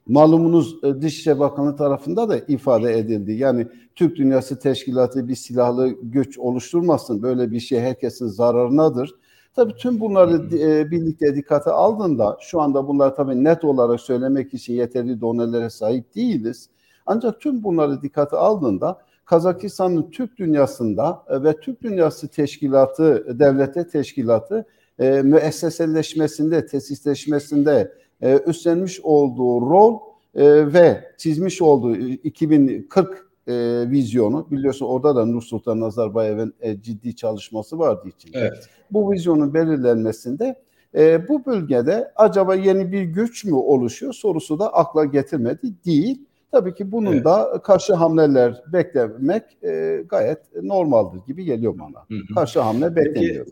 Malumunuz 0.09 0.83
e, 0.83 1.01
Dışişleri 1.01 1.39
Bakanlığı 1.39 1.75
tarafında 1.75 2.29
da 2.29 2.37
ifade 2.37 2.99
edildi. 2.99 3.31
Yani 3.31 3.67
Türk 3.95 4.15
Dünyası 4.15 4.59
Teşkilatı 4.59 5.27
bir 5.27 5.35
silahlı 5.35 5.89
güç 6.03 6.37
oluşturmasın. 6.39 7.21
Böyle 7.21 7.51
bir 7.51 7.59
şey 7.59 7.79
herkesin 7.79 8.27
zararınadır. 8.27 9.15
Tabii 9.55 9.75
tüm 9.75 9.99
bunları 9.99 10.57
e, 10.57 10.91
birlikte 10.91 11.35
dikkate 11.35 11.71
aldığında 11.71 12.37
şu 12.41 12.61
anda 12.61 12.87
bunlar 12.87 13.15
tabii 13.15 13.43
net 13.43 13.63
olarak 13.63 14.01
söylemek 14.01 14.53
için 14.53 14.73
yeterli 14.73 15.21
donelere 15.21 15.69
sahip 15.69 16.15
değiliz. 16.15 16.69
Ancak 17.05 17.41
tüm 17.41 17.63
bunları 17.63 18.01
dikkate 18.01 18.37
aldığında 18.37 18.97
Kazakistan'ın 19.25 20.09
Türk 20.11 20.37
dünyasında 20.37 21.23
e, 21.27 21.43
ve 21.43 21.59
Türk 21.59 21.83
Dünyası 21.83 22.27
Teşkilatı, 22.27 23.39
devlete 23.39 23.87
teşkilatı 23.87 24.65
e, 24.99 25.21
müesseseleşmesinde, 25.21 26.65
tesisleşmesinde 26.65 27.93
e, 28.21 28.39
üstlenmiş 28.47 28.99
olduğu 29.03 29.69
rol 29.69 29.99
e, 30.35 30.73
ve 30.73 31.03
çizmiş 31.17 31.61
olduğu 31.61 31.97
2040 31.97 33.29
e, 33.47 33.53
vizyonu 33.89 34.47
biliyorsun 34.51 34.85
orada 34.85 35.15
da 35.15 35.25
Nursultan 35.25 35.79
Nazarbayev'in 35.79 36.53
e, 36.61 36.81
ciddi 36.81 37.15
çalışması 37.15 37.79
vardı 37.79 38.07
için. 38.07 38.31
Evet. 38.33 38.69
Bu 38.91 39.11
vizyonun 39.11 39.53
belirlenmesinde 39.53 40.55
E, 40.95 41.27
bu 41.27 41.45
bölgede 41.45 42.11
acaba 42.15 42.55
yeni 42.55 42.91
bir 42.91 43.03
güç 43.03 43.45
mü 43.45 43.53
oluşuyor 43.53 44.13
sorusu 44.13 44.59
da 44.59 44.73
akla 44.73 45.05
getirmedi 45.05 45.73
değil. 45.85 46.25
Tabii 46.51 46.73
ki 46.73 46.91
bunun 46.91 47.13
evet. 47.13 47.25
da 47.25 47.61
karşı 47.63 47.93
hamleler 47.93 48.63
beklemek 48.73 49.43
e, 49.63 50.03
gayet 50.09 50.39
normaldir 50.63 51.19
gibi 51.27 51.45
geliyor 51.45 51.79
bana. 51.79 52.05
Hı 52.07 52.15
hı. 52.29 52.35
Karşı 52.35 52.59
hamle 52.59 52.95
bekleniyordu. 52.95 53.51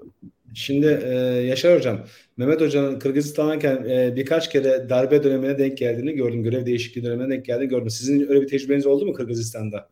Şimdi 0.54 1.02
e, 1.04 1.14
Yaşar 1.46 1.78
Hocam, 1.78 2.00
Mehmet 2.38 2.62
Hoca'nın 2.62 3.00
Kırgızistan'dayken 3.00 3.86
e, 3.90 4.16
birkaç 4.16 4.50
kere 4.50 4.90
darbe 4.90 5.24
dönemine 5.24 5.58
denk 5.58 5.78
geldiğini 5.78 6.14
gördüm. 6.14 6.44
Görev 6.44 6.66
değişikliği 6.66 7.04
dönemine 7.04 7.30
denk 7.30 7.46
geldiğini 7.46 7.70
gördüm. 7.70 7.90
Sizin 7.90 8.30
öyle 8.30 8.42
bir 8.42 8.48
tecrübeniz 8.48 8.86
oldu 8.86 9.06
mu 9.06 9.14
Kırgızistan'da? 9.14 9.90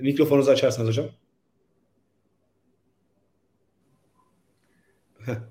Mikrofonunuzu 0.00 0.50
açarsanız 0.50 0.88
hocam. 0.88 1.06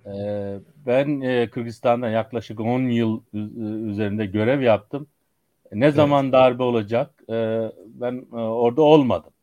Ee, 0.05 0.59
ben 0.85 1.21
e, 1.21 1.49
Kırgızistan'da 1.49 2.09
yaklaşık 2.09 2.59
10 2.59 2.81
yıl 2.81 3.21
üzerinde 3.89 4.25
görev 4.25 4.61
yaptım. 4.61 5.07
Ne 5.71 5.91
zaman 5.91 6.23
evet. 6.23 6.33
darbe 6.33 6.63
olacak? 6.63 7.23
E, 7.29 7.33
ben 7.85 8.25
e, 8.33 8.35
orada 8.35 8.81
olmadım. 8.81 9.33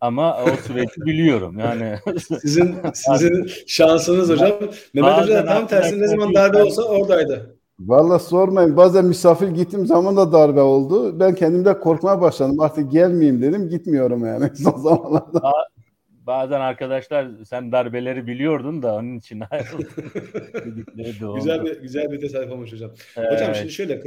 Ama 0.00 0.44
o 0.44 0.48
süreci 0.66 1.00
biliyorum. 1.06 1.58
Yani 1.58 1.96
sizin 2.42 2.76
sizin 2.94 3.50
şansınız 3.66 4.30
hocam. 4.30 4.52
Mehmet 4.94 5.18
Hoca 5.18 5.44
tam 5.44 5.66
tersi 5.66 6.00
ne 6.00 6.06
zaman 6.06 6.34
darbe 6.34 6.62
olsa 6.62 6.82
oradaydı. 6.82 7.56
Valla 7.80 8.18
sormayın. 8.18 8.76
Bazen 8.76 9.04
misafir 9.04 9.48
gittiğim 9.48 9.86
zaman 9.86 10.16
da 10.16 10.32
darbe 10.32 10.60
oldu. 10.60 11.20
Ben 11.20 11.34
kendimde 11.34 11.78
korkmaya 11.78 12.20
başladım. 12.20 12.60
Artık 12.60 12.92
gelmeyeyim 12.92 13.42
dedim. 13.42 13.68
Gitmiyorum 13.68 14.26
yani 14.26 14.50
son 14.56 14.78
zamanlarda. 14.78 15.52
Bazen 16.08 16.60
arkadaşlar 16.60 17.28
sen 17.44 17.72
darbeleri 17.72 18.26
biliyordun 18.26 18.82
da 18.82 18.94
onun 18.94 19.18
için 19.18 19.40
güzel 21.34 21.64
bir 21.64 21.80
güzel 21.80 22.12
bir 22.12 22.20
tesadüf 22.20 22.52
olmuş 22.52 22.72
hocam. 22.72 22.90
Evet. 23.16 23.32
Hocam 23.32 23.54
şimdi 23.54 23.70
şöyle 23.72 24.00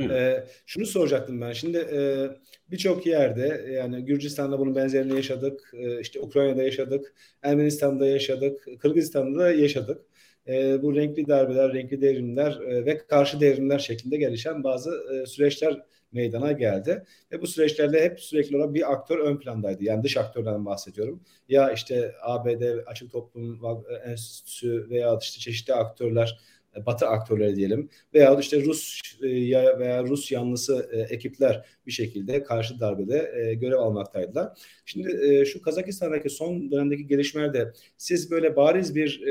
ee, 0.00 0.44
şunu 0.66 0.86
soracaktım 0.86 1.40
ben. 1.40 1.52
Şimdi 1.52 1.78
e, 1.78 2.28
birçok 2.70 3.06
yerde 3.06 3.66
yani 3.72 4.04
Gürcistan'da 4.04 4.58
bunun 4.58 4.74
benzerini 4.76 5.16
yaşadık. 5.16 5.70
E, 5.74 6.00
işte 6.00 6.20
Ukrayna'da 6.20 6.62
yaşadık. 6.62 7.14
Ermenistan'da 7.42 8.06
yaşadık. 8.06 8.66
Kırgızistan'da 8.80 9.38
da 9.38 9.52
yaşadık. 9.52 10.02
E, 10.48 10.82
bu 10.82 10.96
renkli 10.96 11.28
darbeler, 11.28 11.72
renkli 11.74 12.02
devrimler 12.02 12.60
e, 12.60 12.86
ve 12.86 12.98
karşı 12.98 13.40
devrimler 13.40 13.78
şeklinde 13.78 14.16
gelişen 14.16 14.64
bazı 14.64 14.90
e, 15.12 15.26
süreçler 15.26 15.82
meydana 16.12 16.52
geldi. 16.52 17.04
Ve 17.32 17.42
bu 17.42 17.46
süreçlerde 17.46 18.02
hep 18.04 18.20
sürekli 18.20 18.56
olarak 18.56 18.74
bir 18.74 18.92
aktör 18.92 19.18
ön 19.18 19.38
plandaydı. 19.38 19.84
Yani 19.84 20.02
dış 20.02 20.16
aktörlerden 20.16 20.66
bahsediyorum. 20.66 21.22
Ya 21.48 21.72
işte 21.72 22.14
ABD 22.22 22.62
Açık 22.86 23.12
Toplum 23.12 23.60
Enstitüsü 24.04 24.86
veya 24.90 25.18
işte 25.22 25.40
çeşitli 25.40 25.74
aktörler 25.74 26.38
Batı 26.86 27.06
aktörleri 27.06 27.56
diyelim 27.56 27.88
veya 28.14 28.38
işte 28.40 28.64
Rus 28.64 29.00
ya 29.22 29.78
veya 29.78 30.04
Rus 30.04 30.32
yanlısı 30.32 30.88
e, 30.92 31.00
ekipler 31.00 31.66
bir 31.86 31.92
şekilde 31.92 32.42
karşı 32.42 32.80
darbede 32.80 33.32
e, 33.36 33.54
görev 33.54 33.76
almaktaydılar. 33.76 34.58
Şimdi 34.84 35.26
e, 35.26 35.44
şu 35.44 35.62
Kazakistan'daki 35.62 36.30
son 36.30 36.70
dönemdeki 36.70 37.06
gelişmelerde 37.06 37.72
siz 37.96 38.30
böyle 38.30 38.56
bariz 38.56 38.94
bir 38.94 39.22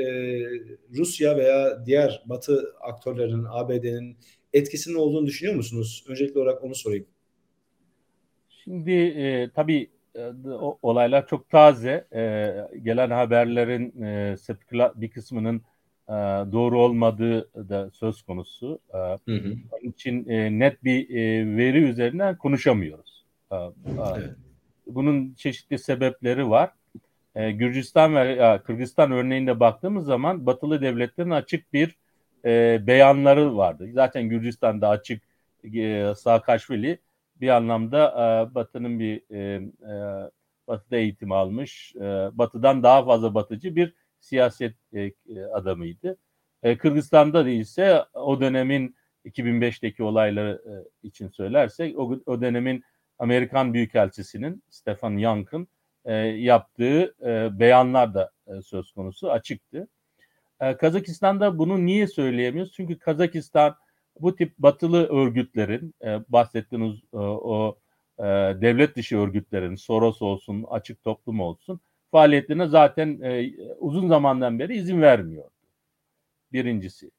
Rusya 0.96 1.36
veya 1.36 1.86
diğer 1.86 2.22
Batı 2.26 2.74
aktörlerinin 2.80 3.46
ABD'nin 3.50 4.16
etkisinin 4.52 4.94
olduğunu 4.94 5.26
düşünüyor 5.26 5.56
musunuz? 5.56 6.04
Öncelikli 6.08 6.38
olarak 6.38 6.64
onu 6.64 6.74
sorayım. 6.74 7.06
Şimdi 8.48 8.92
e, 8.92 9.50
tabii 9.54 9.90
olaylar 10.82 11.26
çok 11.26 11.50
taze. 11.50 12.06
E, 12.14 12.54
gelen 12.82 13.10
haberlerin 13.10 14.02
e, 14.02 14.36
bir 14.94 15.10
kısmının 15.10 15.62
e, 16.08 16.12
doğru 16.52 16.80
olmadığı 16.80 17.68
da 17.68 17.90
söz 17.90 18.22
konusu. 18.22 18.78
E, 18.94 18.98
hı 18.98 19.36
hı. 19.36 19.54
Onun 19.72 19.90
için 19.90 20.28
e, 20.28 20.58
net 20.58 20.84
bir 20.84 21.08
veri 21.56 21.78
üzerinden 21.78 22.36
konuşamıyoruz. 22.36 23.24
Evet. 23.52 24.30
Bunun 24.86 25.34
çeşitli 25.34 25.78
sebepleri 25.78 26.50
var. 26.50 26.70
Gürcistan 27.34 28.14
ve 28.14 28.60
Kırgızistan 28.64 29.12
örneğinde 29.12 29.60
baktığımız 29.60 30.06
zaman 30.06 30.46
batılı 30.46 30.80
devletlerin 30.80 31.30
açık 31.30 31.72
bir 31.72 31.96
beyanları 32.86 33.56
vardı. 33.56 33.88
Zaten 33.92 34.28
Gürcistan'da 34.28 34.88
açık 34.88 35.22
e, 35.74 36.12
Saakashvili 36.16 36.98
bir 37.40 37.48
anlamda 37.48 38.50
Batı'nın 38.54 38.98
bir 38.98 39.22
Batı'da 40.68 40.96
eğitim 40.96 41.32
almış, 41.32 41.94
Batı'dan 42.32 42.82
daha 42.82 43.04
fazla 43.04 43.34
batıcı 43.34 43.76
bir 43.76 43.94
siyaset 44.20 44.74
e, 44.92 45.00
e, 45.00 45.12
adamıydı. 45.54 46.16
E, 46.62 46.78
Kırgızistan'da 46.78 47.46
değilse 47.46 48.04
o 48.14 48.40
dönemin 48.40 48.96
2005'teki 49.24 50.02
olayları 50.02 50.62
e, 50.66 51.08
için 51.08 51.28
söylersek 51.28 51.98
o, 51.98 52.18
o 52.26 52.40
dönemin 52.40 52.84
Amerikan 53.18 53.74
Büyükelçisi'nin 53.74 54.62
Stefan 54.70 55.16
Young'ın 55.16 55.68
e, 56.04 56.14
yaptığı 56.14 57.14
e, 57.22 57.58
beyanlar 57.58 58.14
da 58.14 58.30
e, 58.46 58.62
söz 58.62 58.92
konusu 58.92 59.30
açıktı. 59.30 59.88
E, 60.60 60.76
Kazakistan'da 60.76 61.58
bunu 61.58 61.86
niye 61.86 62.06
söyleyemiyoruz? 62.06 62.72
Çünkü 62.72 62.98
Kazakistan 62.98 63.76
bu 64.20 64.36
tip 64.36 64.58
batılı 64.58 65.06
örgütlerin 65.06 65.94
e, 66.04 66.20
bahsettiğiniz 66.28 66.96
e, 67.12 67.16
o 67.16 67.78
e, 68.18 68.22
devlet 68.60 68.96
dışı 68.96 69.18
örgütlerin 69.18 69.74
Soros 69.74 70.22
olsun, 70.22 70.64
açık 70.70 71.04
toplum 71.04 71.40
olsun 71.40 71.80
faaliyetlerine 72.10 72.66
zaten 72.66 73.20
e, 73.22 73.50
uzun 73.78 74.08
zamandan 74.08 74.58
beri 74.58 74.76
izin 74.76 75.02
vermiyor. 75.02 75.50
Birincisi. 76.52 77.10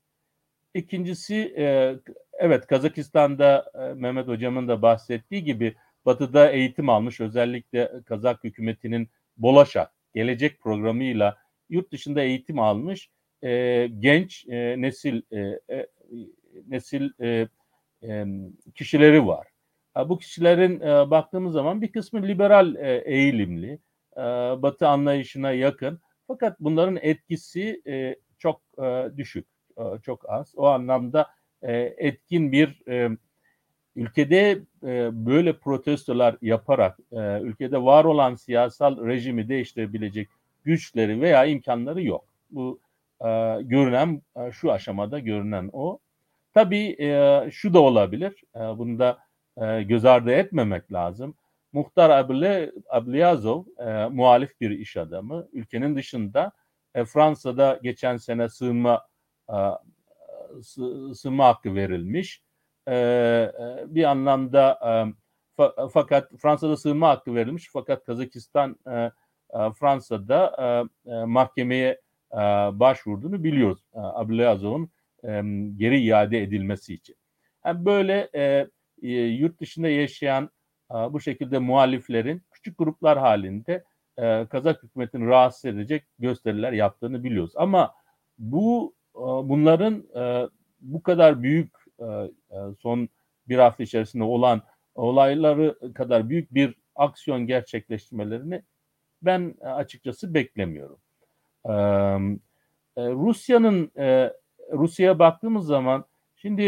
İkincisi 0.74 1.54
e, 1.58 1.96
evet 2.34 2.68
Kazakistan'da 2.68 3.72
e, 3.74 3.94
Mehmet 3.94 4.28
Hocam'ın 4.28 4.68
da 4.68 4.82
bahsettiği 4.82 5.44
gibi 5.44 5.76
Batı'da 6.06 6.52
eğitim 6.52 6.90
almış 6.90 7.20
özellikle 7.20 7.92
Kazak 8.06 8.44
hükümetinin 8.44 9.10
Bolaşa 9.38 9.92
gelecek 10.16 10.60
programıyla 10.62 11.38
yurt 11.70 11.92
dışında 11.92 12.22
eğitim 12.22 12.60
almış 12.60 13.10
e, 13.44 13.88
genç 14.00 14.46
e, 14.50 14.82
nesil 14.82 15.22
e, 15.32 15.60
e, 15.70 15.88
nesil 16.68 17.10
e, 17.22 17.48
e, 18.04 18.26
kişileri 18.76 19.28
var. 19.28 19.48
Bu 20.08 20.18
kişilerin 20.20 20.80
e, 20.80 21.12
baktığımız 21.12 21.54
zaman 21.54 21.82
bir 21.82 21.92
kısmı 21.92 22.28
liberal 22.28 22.76
e, 22.76 23.04
eğilimli, 23.06 23.80
e, 24.18 24.22
Batı 24.62 24.88
anlayışına 24.88 25.52
yakın. 25.52 26.00
Fakat 26.28 26.60
bunların 26.60 26.98
etkisi 27.02 27.82
e, 27.88 28.16
çok 28.38 28.62
e, 28.84 29.18
düşük, 29.18 29.48
çok 30.04 30.30
az. 30.30 30.54
O 30.58 30.66
anlamda 30.66 31.28
etkin 31.98 32.52
bir 32.52 32.84
ülkede 33.96 34.60
böyle 35.12 35.58
protestolar 35.58 36.38
yaparak 36.42 37.00
ülkede 37.42 37.84
var 37.84 38.06
olan 38.06 38.36
siyasal 38.36 39.06
rejimi 39.06 39.50
değiştirebilecek 39.50 40.30
güçleri 40.64 41.22
veya 41.22 41.46
imkanları 41.46 42.04
yok. 42.04 42.26
Bu 42.52 42.80
görünen 43.62 44.22
şu 44.52 44.72
aşamada 44.72 45.20
görünen 45.20 45.70
o. 45.74 46.00
Tabii 46.54 46.96
şu 47.52 47.74
da 47.74 47.80
olabilir. 47.80 48.44
Bunu 48.56 49.00
da 49.00 49.18
göz 49.82 50.06
ardı 50.06 50.32
etmemek 50.32 50.94
lazım. 50.94 51.36
Muhtar 51.74 52.10
Abile, 52.10 52.72
Abliyazov 52.90 53.64
e, 53.78 54.08
muhalif 54.08 54.62
bir 54.62 54.72
iş 54.72 54.98
adamı. 54.98 55.48
Ülkenin 55.54 55.96
dışında 55.96 56.52
e, 56.96 57.06
Fransa'da 57.06 57.80
geçen 57.84 58.18
sene 58.18 58.50
sığınma 58.50 59.08
e, 59.50 59.58
sığınma 61.14 61.48
hakkı 61.48 61.76
verilmiş. 61.76 62.44
E, 62.88 62.96
e, 62.96 63.86
bir 63.88 64.04
anlamda 64.04 64.80
e, 64.86 64.92
fa, 65.58 65.88
fakat 65.94 66.32
Fransa'da 66.38 66.78
sığınma 66.78 67.10
hakkı 67.10 67.36
verilmiş 67.36 67.70
fakat 67.74 68.06
Kazakistan 68.06 68.76
e, 68.88 68.96
e, 68.96 69.12
Fransa'da 69.80 70.56
e, 71.06 71.12
e, 71.12 71.24
mahkemeye 71.24 72.02
e, 72.34 72.38
başvurduğunu 72.80 73.44
biliyoruz. 73.44 73.82
E, 73.94 74.00
Abliyazov'un 74.00 74.92
e, 75.24 75.42
geri 75.76 76.00
iade 76.00 76.42
edilmesi 76.42 76.94
için. 76.94 77.16
Yani 77.66 77.86
böyle 77.86 78.30
e, 78.34 78.68
yurt 79.12 79.60
dışında 79.60 79.90
yaşayan 79.90 80.50
bu 80.90 81.20
şekilde 81.20 81.60
muhaliflerin 81.60 82.42
küçük 82.52 82.78
gruplar 82.78 83.20
halinde 83.20 83.84
e, 84.22 84.46
Kazak 84.46 84.84
hükümetini 84.84 85.28
rahatsız 85.28 85.66
edecek 85.66 86.04
gösteriler 86.20 86.72
yaptığını 86.72 87.24
biliyoruz. 87.24 87.54
Ama 87.56 87.94
bu 88.38 88.96
e, 89.16 89.20
bunların 89.22 90.04
e, 90.16 90.50
bu 90.82 91.04
kadar 91.04 91.44
büyük 91.44 91.80
son 92.80 93.10
bir 93.48 93.58
hafta 93.58 93.84
içerisinde 93.84 94.24
olan 94.24 94.62
olayları 94.96 95.94
kadar 95.94 96.30
büyük 96.30 96.54
bir 96.54 96.76
aksiyon 96.96 97.48
gerçekleştirmelerini 97.48 98.64
ben 99.22 99.56
açıkçası 99.62 100.34
beklemiyorum. 100.34 101.00
Rusya'nın 102.98 103.92
Rusya'ya 104.72 105.20
baktığımız 105.20 105.66
zaman 105.66 106.06
şimdi 106.36 106.64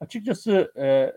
Açıkçası 0.00 0.72
e, 0.76 1.12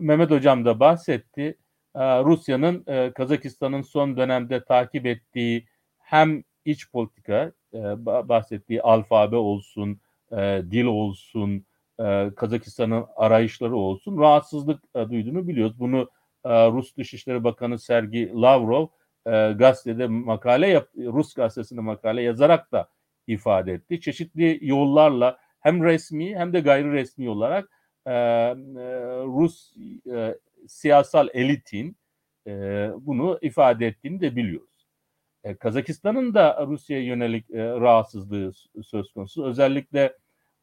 Mehmet 0.00 0.30
Hocam 0.30 0.64
da 0.64 0.80
bahsetti. 0.80 1.58
E, 1.94 2.00
Rusya'nın 2.00 2.84
e, 2.86 3.12
Kazakistan'ın 3.12 3.82
son 3.82 4.16
dönemde 4.16 4.64
takip 4.64 5.06
ettiği 5.06 5.66
hem 5.98 6.42
iç 6.64 6.90
politika 6.90 7.52
e, 7.74 7.78
bahsettiği 8.28 8.82
alfabe 8.82 9.36
olsun, 9.36 10.00
e, 10.32 10.62
dil 10.70 10.84
olsun, 10.84 11.66
e, 12.00 12.30
Kazakistan'ın 12.36 13.04
arayışları 13.16 13.76
olsun 13.76 14.18
rahatsızlık 14.18 14.84
e, 14.94 15.08
duyduğunu 15.10 15.48
biliyoruz. 15.48 15.78
Bunu 15.78 16.10
e, 16.44 16.50
Rus 16.70 16.96
Dışişleri 16.96 17.44
Bakanı 17.44 17.78
Sergi 17.78 18.32
Lavrov 18.34 18.86
e, 19.26 19.52
gazetede 19.52 20.06
makale 20.06 20.68
yap, 20.68 20.88
Rus 20.96 21.34
gazetesinde 21.34 21.80
makale 21.80 22.22
yazarak 22.22 22.72
da 22.72 22.88
ifade 23.26 23.72
etti. 23.72 24.00
Çeşitli 24.00 24.58
yollarla 24.62 25.38
hem 25.60 25.84
resmi 25.84 26.36
hem 26.36 26.52
de 26.52 26.60
gayri 26.60 26.92
resmi 26.92 27.30
olarak 27.30 27.70
e, 28.06 28.10
e, 28.10 28.54
Rus 29.24 29.74
e, 30.12 30.38
siyasal 30.68 31.28
elitin 31.34 31.96
e, 32.46 32.50
bunu 33.00 33.38
ifade 33.42 33.86
ettiğini 33.86 34.20
de 34.20 34.36
biliyoruz. 34.36 34.86
E, 35.44 35.54
Kazakistan'ın 35.54 36.34
da 36.34 36.66
Rusya'ya 36.66 37.04
yönelik 37.04 37.50
e, 37.50 37.66
rahatsızlığı 37.66 38.52
söz 38.84 39.12
konusu. 39.12 39.44
Özellikle 39.44 40.16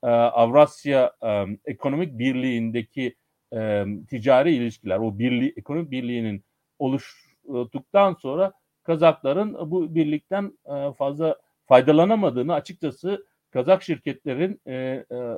e, 0.04 0.08
Avrasya 0.08 1.14
e, 1.24 1.46
Ekonomik 1.66 2.20
Birliği'ndeki 2.20 3.16
e, 3.54 3.86
ticari 4.10 4.56
ilişkiler, 4.56 4.98
o 4.98 5.20
birliği, 5.20 5.54
ekonomik 5.58 5.92
birliğinin 5.92 6.44
oluştuktan 6.80 8.14
sonra 8.14 8.54
Kazakların 8.84 9.72
bu 9.72 9.96
birlikten 9.96 10.58
e, 10.66 10.94
fazla 10.94 11.40
faydalanamadığını 11.66 12.54
açıkçası 12.54 13.26
Kazak 13.52 13.84
şirketlerin 13.84 14.62
e, 14.68 14.74
e, 14.74 15.38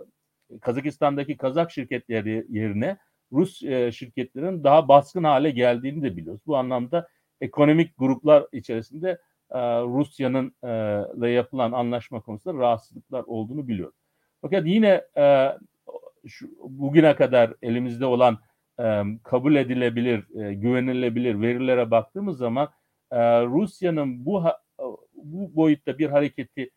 Kazakistan'daki 0.61 1.37
Kazak 1.37 1.71
şirketleri 1.71 2.45
yerine 2.49 2.97
Rus 3.31 3.63
e, 3.63 3.91
şirketlerin 3.91 4.63
daha 4.63 4.87
baskın 4.87 5.23
hale 5.23 5.51
geldiğini 5.51 6.03
de 6.03 6.17
biliyoruz. 6.17 6.41
Bu 6.47 6.57
anlamda 6.57 7.07
ekonomik 7.41 7.97
gruplar 7.97 8.45
içerisinde 8.51 9.09
e, 9.51 9.59
Rusya'nın 9.81 10.55
e, 10.63 11.01
ile 11.17 11.29
yapılan 11.29 11.71
anlaşma 11.71 12.21
konusunda 12.21 12.59
rahatsızlıklar 12.59 13.23
olduğunu 13.23 13.67
biliyoruz. 13.67 13.95
Fakat 14.41 14.65
yine 14.65 15.03
şu, 16.27 16.49
bugüne 16.63 17.15
kadar 17.15 17.53
elimizde 17.61 18.05
olan 18.05 18.39
kabul 19.23 19.55
edilebilir, 19.55 20.23
güvenilebilir 20.53 21.41
verilere 21.41 21.91
baktığımız 21.91 22.37
zaman 22.37 22.69
Rusya'nın 23.45 24.25
bu 24.25 24.43
bu 25.13 25.55
boyutta 25.55 25.97
bir 25.97 26.09
hareketi 26.09 26.69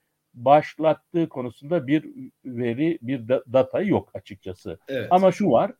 başlattığı 0.44 1.28
konusunda 1.28 1.86
bir 1.86 2.04
veri, 2.44 2.98
bir 3.02 3.28
data 3.28 3.80
yok 3.80 4.10
açıkçası. 4.14 4.78
Evet. 4.88 5.06
Ama 5.10 5.32
şu 5.32 5.50
var, 5.50 5.70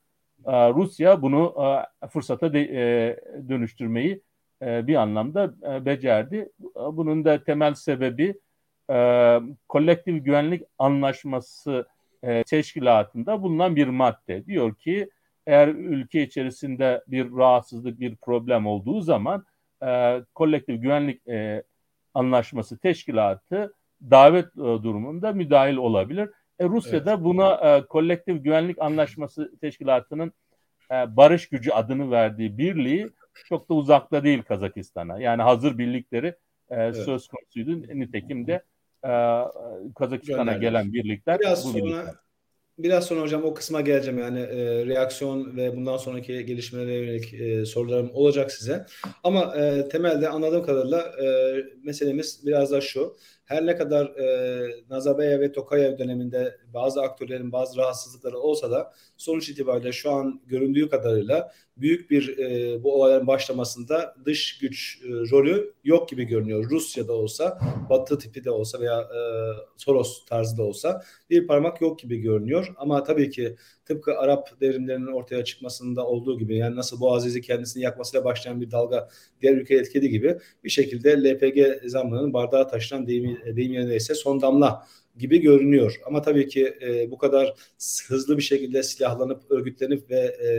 e, 0.46 0.52
Rusya 0.52 1.22
bunu 1.22 1.54
e, 2.02 2.08
fırsata 2.08 2.58
e, 2.58 3.16
dönüştürmeyi 3.48 4.22
bir 4.62 4.94
anlamda 4.94 5.54
becerdi. 5.84 6.52
Bunun 6.92 7.24
da 7.24 7.44
temel 7.44 7.74
sebebi 7.74 8.34
kolektif 9.68 10.24
güvenlik 10.24 10.62
anlaşması 10.78 11.86
teşkilatında 12.46 13.42
bulunan 13.42 13.76
bir 13.76 13.88
madde. 13.88 14.46
Diyor 14.46 14.74
ki 14.74 15.10
eğer 15.46 15.68
ülke 15.68 16.22
içerisinde 16.22 17.04
bir 17.06 17.32
rahatsızlık, 17.32 18.00
bir 18.00 18.16
problem 18.16 18.66
olduğu 18.66 19.00
zaman 19.00 19.44
kolektif 20.34 20.82
güvenlik 20.82 21.22
anlaşması 22.14 22.78
teşkilatı 22.78 23.74
davet 24.10 24.46
e, 24.46 24.60
durumunda 24.60 25.32
müdahil 25.32 25.76
olabilir. 25.76 26.30
E, 26.58 26.64
Rusya'da 26.64 27.12
evet. 27.12 27.24
buna 27.24 27.54
e, 27.54 27.86
kolektif 27.86 28.44
güvenlik 28.44 28.82
anlaşması 28.82 29.52
teşkilatının 29.60 30.32
e, 30.90 31.16
barış 31.16 31.48
gücü 31.48 31.70
adını 31.70 32.10
verdiği 32.10 32.58
birliği 32.58 33.08
çok 33.48 33.68
da 33.68 33.74
uzakta 33.74 34.24
değil 34.24 34.42
Kazakistan'a. 34.42 35.20
Yani 35.20 35.42
hazır 35.42 35.78
birlikleri 35.78 36.26
e, 36.26 36.34
evet. 36.70 36.96
söz 36.96 37.28
konusuydu. 37.28 37.98
Nitekim 37.98 38.46
de 38.46 38.62
e, 39.04 39.12
Kazakistan'a 39.98 40.52
gelen 40.52 40.92
birlikler 40.92 41.40
biraz 41.40 41.64
bu 41.64 41.68
sonra, 41.68 41.84
birlikler. 41.84 42.14
Biraz 42.78 43.04
sonra 43.04 43.20
hocam 43.20 43.44
o 43.44 43.54
kısma 43.54 43.80
geleceğim 43.80 44.18
yani 44.18 44.40
e, 44.40 44.86
reaksiyon 44.86 45.56
ve 45.56 45.76
bundan 45.76 45.96
sonraki 45.96 46.46
gelişmelere 46.46 46.94
yönelik 46.94 47.34
e, 47.34 47.66
sorularım 47.66 48.10
olacak 48.14 48.52
size. 48.52 48.86
Ama 49.24 49.56
e, 49.56 49.88
temelde 49.88 50.28
anladığım 50.28 50.66
kadarıyla 50.66 50.98
e, 50.98 51.56
meselemiz 51.84 52.46
biraz 52.46 52.70
da 52.70 52.80
şu 52.80 53.16
her 53.48 53.66
ne 53.66 53.76
kadar 53.76 54.06
e, 54.06 54.84
Nazarbayev 54.90 55.40
ve 55.40 55.52
Tokayev 55.52 55.98
döneminde 55.98 56.56
bazı 56.74 57.02
aktörlerin 57.02 57.52
bazı 57.52 57.76
rahatsızlıkları 57.76 58.38
olsa 58.38 58.70
da 58.70 58.92
sonuç 59.16 59.48
itibariyle 59.48 59.92
şu 59.92 60.10
an 60.10 60.40
göründüğü 60.46 60.88
kadarıyla 60.88 61.52
büyük 61.80 62.10
bir 62.10 62.38
e, 62.38 62.82
bu 62.82 62.94
olayların 62.94 63.26
başlamasında 63.26 64.14
dış 64.24 64.58
güç 64.58 65.00
e, 65.04 65.08
rolü 65.08 65.74
yok 65.84 66.08
gibi 66.08 66.24
görünüyor. 66.24 66.70
Rusya'da 66.70 67.12
olsa, 67.12 67.58
Batı 67.90 68.18
tipi 68.18 68.44
de 68.44 68.50
olsa 68.50 68.80
veya 68.80 69.00
e, 69.00 69.20
Soros 69.76 70.24
tarzı 70.24 70.56
da 70.56 70.62
olsa 70.62 71.02
bir 71.30 71.46
parmak 71.46 71.80
yok 71.80 71.98
gibi 71.98 72.18
görünüyor. 72.18 72.72
Ama 72.76 73.02
tabii 73.02 73.30
ki 73.30 73.56
tıpkı 73.84 74.18
Arap 74.18 74.60
devrimlerinin 74.60 75.12
ortaya 75.12 75.44
çıkmasında 75.44 76.06
olduğu 76.06 76.38
gibi 76.38 76.56
yani 76.56 76.76
nasıl 76.76 77.00
Boğazizi 77.00 77.40
kendisini 77.40 77.82
yakmasıyla 77.82 78.24
başlayan 78.24 78.60
bir 78.60 78.70
dalga 78.70 79.08
diğer 79.40 79.54
ülkeyi 79.54 79.80
etkilediği 79.80 80.10
gibi 80.10 80.38
bir 80.64 80.70
şekilde 80.70 81.24
LPG 81.24 81.88
zammının 81.88 82.32
bardağı 82.32 82.68
taşıran 82.68 83.06
deyim, 83.06 83.38
deyim 83.56 83.72
yerine 83.72 83.96
ise 83.96 84.14
son 84.14 84.40
damla 84.40 84.86
gibi 85.18 85.38
görünüyor. 85.40 86.00
Ama 86.06 86.22
tabii 86.22 86.48
ki 86.48 86.74
e, 86.82 87.10
bu 87.10 87.18
kadar 87.18 87.54
hızlı 88.08 88.36
bir 88.36 88.42
şekilde 88.42 88.82
silahlanıp, 88.82 89.50
örgütlenip 89.50 90.10
ve 90.10 90.18
e, 90.18 90.50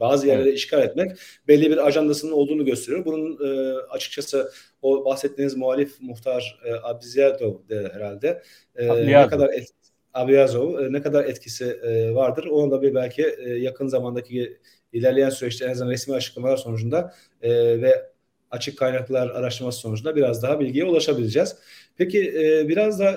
bazı 0.00 0.26
yerleri 0.26 0.48
evet. 0.48 0.58
işgal 0.58 0.82
etmek 0.82 1.18
belli 1.48 1.70
bir 1.70 1.86
ajandasının 1.86 2.32
olduğunu 2.32 2.64
gösteriyor. 2.64 3.04
Bunun 3.04 3.38
e, 3.46 3.72
açıkçası 3.90 4.52
o 4.82 5.04
bahsettiğiniz 5.04 5.56
muhalif 5.56 6.00
muhtar 6.00 6.60
e, 6.64 6.72
Abdiziyadov 6.82 7.54
herhalde 7.70 8.42
e, 8.76 9.06
ne 9.06 9.28
kadar 9.28 9.48
et, 9.48 9.68
Abiyazov 10.14 10.78
e, 10.78 10.92
ne 10.92 11.02
kadar 11.02 11.24
etkisi 11.24 11.64
e, 11.64 12.14
vardır 12.14 12.46
onu 12.46 12.70
da 12.70 12.82
bir 12.82 12.94
belki 12.94 13.36
e, 13.38 13.48
yakın 13.48 13.86
zamandaki 13.86 14.58
ilerleyen 14.92 15.30
süreçte 15.30 15.64
en 15.64 15.70
azından 15.70 15.90
resmi 15.90 16.14
açıklamalar 16.14 16.56
sonucunda 16.56 17.14
e, 17.42 17.50
ve 17.82 18.15
açık 18.50 18.78
kaynaklar 18.78 19.28
araştırması 19.30 19.78
sonucunda 19.78 20.16
biraz 20.16 20.42
daha 20.42 20.60
bilgiye 20.60 20.84
ulaşabileceğiz. 20.84 21.56
Peki 21.96 22.32
e, 22.36 22.68
biraz 22.68 23.00
da 23.00 23.10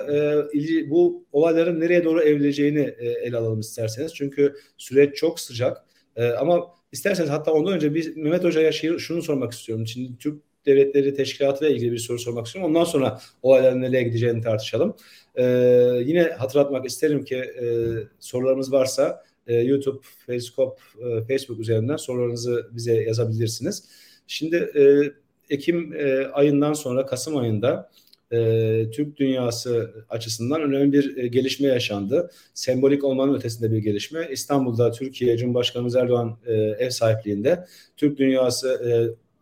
e, 0.54 0.90
bu 0.90 1.24
olayların 1.32 1.80
nereye 1.80 2.04
doğru 2.04 2.22
evrileceğini 2.22 2.94
e, 2.98 3.08
ele 3.08 3.36
alalım 3.36 3.60
isterseniz. 3.60 4.14
Çünkü 4.14 4.54
süreç 4.76 5.16
çok 5.16 5.40
sıcak. 5.40 5.84
E, 6.16 6.28
ama 6.28 6.66
isterseniz 6.92 7.30
hatta 7.30 7.52
ondan 7.52 7.72
önce 7.72 7.94
bir 7.94 8.16
Mehmet 8.16 8.44
Hoca'ya 8.44 8.72
şey, 8.72 8.98
şunu 8.98 9.22
sormak 9.22 9.52
istiyorum. 9.52 9.86
Şimdi 9.86 10.18
Türk 10.18 10.42
Devletleri 10.66 11.14
Teşkilatı 11.14 11.66
ile 11.66 11.74
ilgili 11.74 11.92
bir 11.92 11.98
soru 11.98 12.18
sormak 12.18 12.46
istiyorum. 12.46 12.70
Ondan 12.70 12.84
sonra 12.84 13.20
olayların 13.42 13.80
nereye 13.80 14.02
gideceğini 14.02 14.40
tartışalım. 14.40 14.96
E, 15.36 15.44
yine 16.04 16.22
hatırlatmak 16.22 16.86
isterim 16.86 17.24
ki 17.24 17.44
sorularımız 18.20 18.72
varsa 18.72 19.24
YouTube, 19.46 19.98
Facebook, 20.26 20.78
Facebook 21.28 21.60
üzerinden 21.60 21.96
sorularınızı 21.96 22.70
bize 22.72 22.94
yazabilirsiniz. 22.94 23.84
Şimdi 24.30 24.56
e, 24.56 24.82
Ekim 25.54 25.92
e, 25.92 26.26
ayından 26.26 26.72
sonra 26.72 27.06
Kasım 27.06 27.36
ayında 27.36 27.90
e, 28.32 28.90
Türk 28.90 29.16
dünyası 29.16 29.90
açısından 30.08 30.62
önemli 30.62 30.92
bir 30.92 31.16
e, 31.16 31.26
gelişme 31.26 31.68
yaşandı. 31.68 32.30
Sembolik 32.54 33.04
olmanın 33.04 33.34
ötesinde 33.34 33.72
bir 33.72 33.78
gelişme. 33.78 34.28
İstanbul'da 34.32 34.92
Türkiye 34.92 35.36
Cumhurbaşkanımız 35.36 35.96
Erdoğan 35.96 36.36
e, 36.46 36.52
ev 36.54 36.90
sahipliğinde 36.90 37.66
Türk 37.96 38.18
dünyası 38.18 38.68
e, 38.68 38.90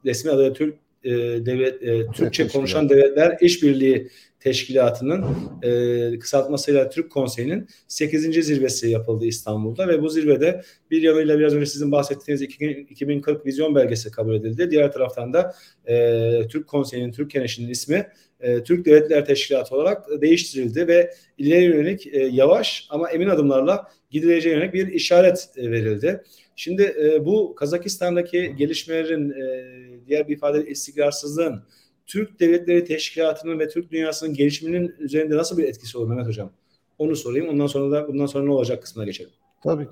resmi 0.09 0.31
adıyla 0.31 0.53
Türk 0.53 0.79
e, 1.04 1.11
devlet 1.46 1.82
e, 1.82 2.06
Türkçe 2.12 2.48
konuşan 2.48 2.88
devletler 2.88 3.37
işbirliği 3.40 4.08
teşkilatının 4.40 5.24
e, 5.62 6.18
kısaltmasıyla 6.18 6.88
Türk 6.88 7.11
Konseyi'nin 7.11 7.68
8. 7.88 8.44
zirvesi 8.44 8.90
yapıldı 8.90 9.26
İstanbul'da 9.26 9.88
ve 9.88 10.02
bu 10.02 10.08
zirvede 10.08 10.62
bir 10.90 11.02
yanıyla 11.02 11.38
biraz 11.38 11.54
önce 11.54 11.66
sizin 11.66 11.92
bahsettiğiniz 11.92 12.42
2040 12.42 13.46
vizyon 13.46 13.74
belgesi 13.74 14.11
kabul 14.11 14.34
edildi. 14.34 14.70
Diğer 14.70 14.92
taraftan 14.92 15.32
da 15.32 15.54
e, 15.87 16.48
Türk 16.48 16.68
Konseyi'nin, 16.68 17.12
Türk 17.12 17.30
Keneşi'nin 17.30 17.68
ismi 17.68 18.06
e, 18.40 18.62
Türk 18.62 18.87
Devletler 18.87 19.24
Teşkilatı 19.24 19.76
olarak 19.76 20.06
değiştirildi 20.20 20.88
ve 20.88 21.14
ileri 21.38 21.64
yönelik 21.64 22.06
e, 22.06 22.18
yavaş 22.18 22.86
ama 22.90 23.11
emin 23.11 23.28
adımlarla 23.28 23.88
gidileceği 24.11 24.54
yönelik 24.54 24.74
bir 24.74 24.86
işaret 24.86 25.48
e, 25.56 25.70
verildi. 25.70 26.22
Şimdi 26.56 26.82
e, 26.82 27.24
bu 27.24 27.54
Kazakistan'daki 27.54 28.54
gelişmelerin 28.56 29.30
e, 29.30 30.06
diğer 30.06 30.28
bir 30.28 30.36
ifade 30.36 30.66
istikrarsızlığın 30.66 31.62
Türk 32.06 32.40
Devletleri 32.40 32.84
Teşkilatı'nın 32.84 33.59
ve 33.59 33.68
Türk 33.68 33.90
dünyasının 33.90 34.34
gelişiminin 34.34 34.94
üzerinde 34.98 35.36
nasıl 35.36 35.59
bir 35.59 35.64
etkisi 35.64 35.98
olur 35.98 36.09
Mehmet 36.09 36.26
Hocam? 36.26 36.50
Onu 36.98 37.16
sorayım. 37.16 37.48
Ondan 37.48 37.66
sonra 37.66 37.90
da 37.90 38.09
bundan 38.09 38.26
sonra 38.26 38.44
ne 38.44 38.52
olacak 38.52 38.82
kısmına 38.82 39.06
geçelim. 39.06 39.30
Tabii. 39.62 39.88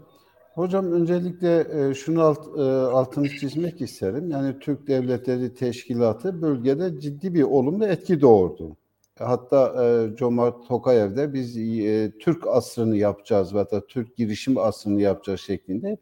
Hocam 0.55 0.93
öncelikle 0.93 1.67
şunu 1.95 2.23
alt, 2.23 2.59
altını 2.95 3.29
çizmek 3.29 3.81
isterim. 3.81 4.31
Yani 4.31 4.59
Türk 4.61 4.87
Devletleri 4.87 5.55
Teşkilatı 5.55 6.43
bölgede 6.43 7.01
ciddi 7.01 7.35
bir 7.35 7.43
olumlu 7.43 7.87
etki 7.87 8.21
doğurdu. 8.21 8.77
Hatta 9.19 9.85
e, 9.85 10.17
Cömert 10.17 10.69
Tokayev 10.69 11.17
de 11.17 11.35
biz 11.35 11.57
e, 11.57 12.13
Türk 12.19 12.47
asrını 12.47 12.97
yapacağız 12.97 13.55
ve 13.55 13.71
da 13.71 13.87
Türk 13.87 14.17
girişim 14.17 14.59
asrını 14.59 15.01
yapacağız 15.01 15.41
şeklinde 15.41 15.97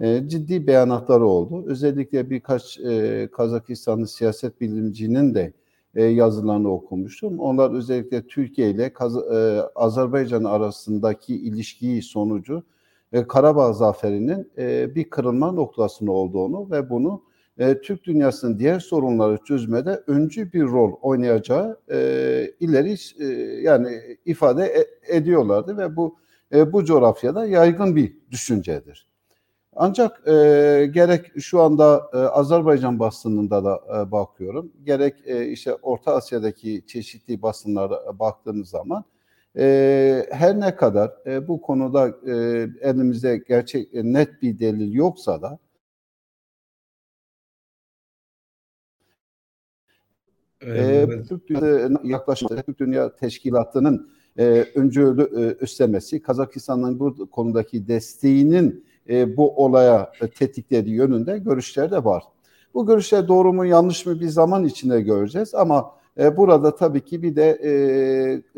e, 0.00 0.28
ciddi 0.28 0.66
beyanatları 0.66 1.26
oldu. 1.26 1.64
Özellikle 1.66 2.30
birkaç 2.30 2.78
e, 2.78 3.28
Kazakistanlı 3.32 4.06
siyaset 4.06 4.60
bilimcinin 4.60 5.34
de 5.34 5.52
e, 5.94 6.04
yazılarını 6.04 6.72
okumuştum. 6.72 7.38
Onlar 7.38 7.74
özellikle 7.74 8.26
Türkiye 8.26 8.70
ile 8.70 8.92
Azerbaycan 9.74 10.44
arasındaki 10.44 11.36
ilişkiyi 11.36 12.02
sonucu 12.02 12.62
Karabağ 13.28 13.72
zaferinin 13.72 14.52
bir 14.94 15.10
kırılma 15.10 15.52
noktasında 15.52 16.12
olduğunu 16.12 16.70
ve 16.70 16.90
bunu 16.90 17.22
e, 17.58 17.80
Türk 17.80 18.04
dünyasının 18.04 18.58
diğer 18.58 18.80
sorunları 18.80 19.38
çözmede 19.44 20.02
öncü 20.06 20.52
bir 20.52 20.62
rol 20.62 20.92
oynayacağı 21.02 21.80
e, 21.90 21.98
ileri 22.60 22.96
e, 23.20 23.24
yani 23.62 24.18
ifade 24.24 24.64
e, 24.64 25.16
ediyorlardı 25.16 25.78
ve 25.78 25.96
bu 25.96 26.16
e, 26.54 26.72
bu 26.72 26.84
coğrafyada 26.84 27.46
yaygın 27.46 27.96
bir 27.96 28.16
düşüncedir. 28.30 29.08
Ancak 29.76 30.28
e, 30.28 30.32
gerek 30.94 31.40
şu 31.40 31.60
anda 31.60 32.10
e, 32.12 32.16
Azerbaycan 32.16 32.98
basınında 32.98 33.64
da 33.64 33.80
e, 33.96 34.12
bakıyorum, 34.12 34.72
gerek 34.84 35.14
e, 35.26 35.46
işte 35.46 35.74
Orta 35.74 36.14
Asya'daki 36.14 36.82
çeşitli 36.86 37.42
basınlara 37.42 38.18
baktığınız 38.18 38.68
zaman 38.68 39.04
e, 39.58 40.26
her 40.30 40.60
ne 40.60 40.76
kadar 40.76 41.12
e, 41.26 41.48
bu 41.48 41.60
konuda 41.60 42.08
e, 42.08 42.34
elimizde 42.80 43.42
gerçek 43.48 43.94
e, 43.94 44.04
net 44.04 44.42
bir 44.42 44.58
delil 44.58 44.92
yoksa 44.92 45.42
da 45.42 45.58
Evet. 50.60 51.10
E, 51.10 51.22
Türk 51.28 51.48
Dünya 51.48 51.90
yaklaşımı 52.04 52.62
Türk 52.62 52.78
Dünya 52.78 53.16
Teşkilatı'nın 53.16 54.08
e, 54.38 54.66
öncülü 54.74 55.22
e, 55.22 55.64
üstlemesi, 55.64 56.22
Kazakistan'ın 56.22 57.00
bu 57.00 57.30
konudaki 57.30 57.88
desteğinin 57.88 58.84
e, 59.08 59.36
bu 59.36 59.64
olaya 59.64 60.12
e, 60.20 60.28
tetiklediği 60.28 60.96
yönünde 60.96 61.38
görüşler 61.38 61.90
de 61.90 62.04
var. 62.04 62.22
Bu 62.74 62.86
görüşler 62.86 63.28
doğru 63.28 63.52
mu 63.52 63.66
yanlış 63.66 64.06
mı 64.06 64.20
bir 64.20 64.28
zaman 64.28 64.64
içinde 64.64 65.00
göreceğiz 65.00 65.54
ama 65.54 65.90
e, 66.18 66.36
burada 66.36 66.76
tabii 66.76 67.00
ki 67.00 67.22
bir 67.22 67.36
de 67.36 67.58
e, 67.62 67.70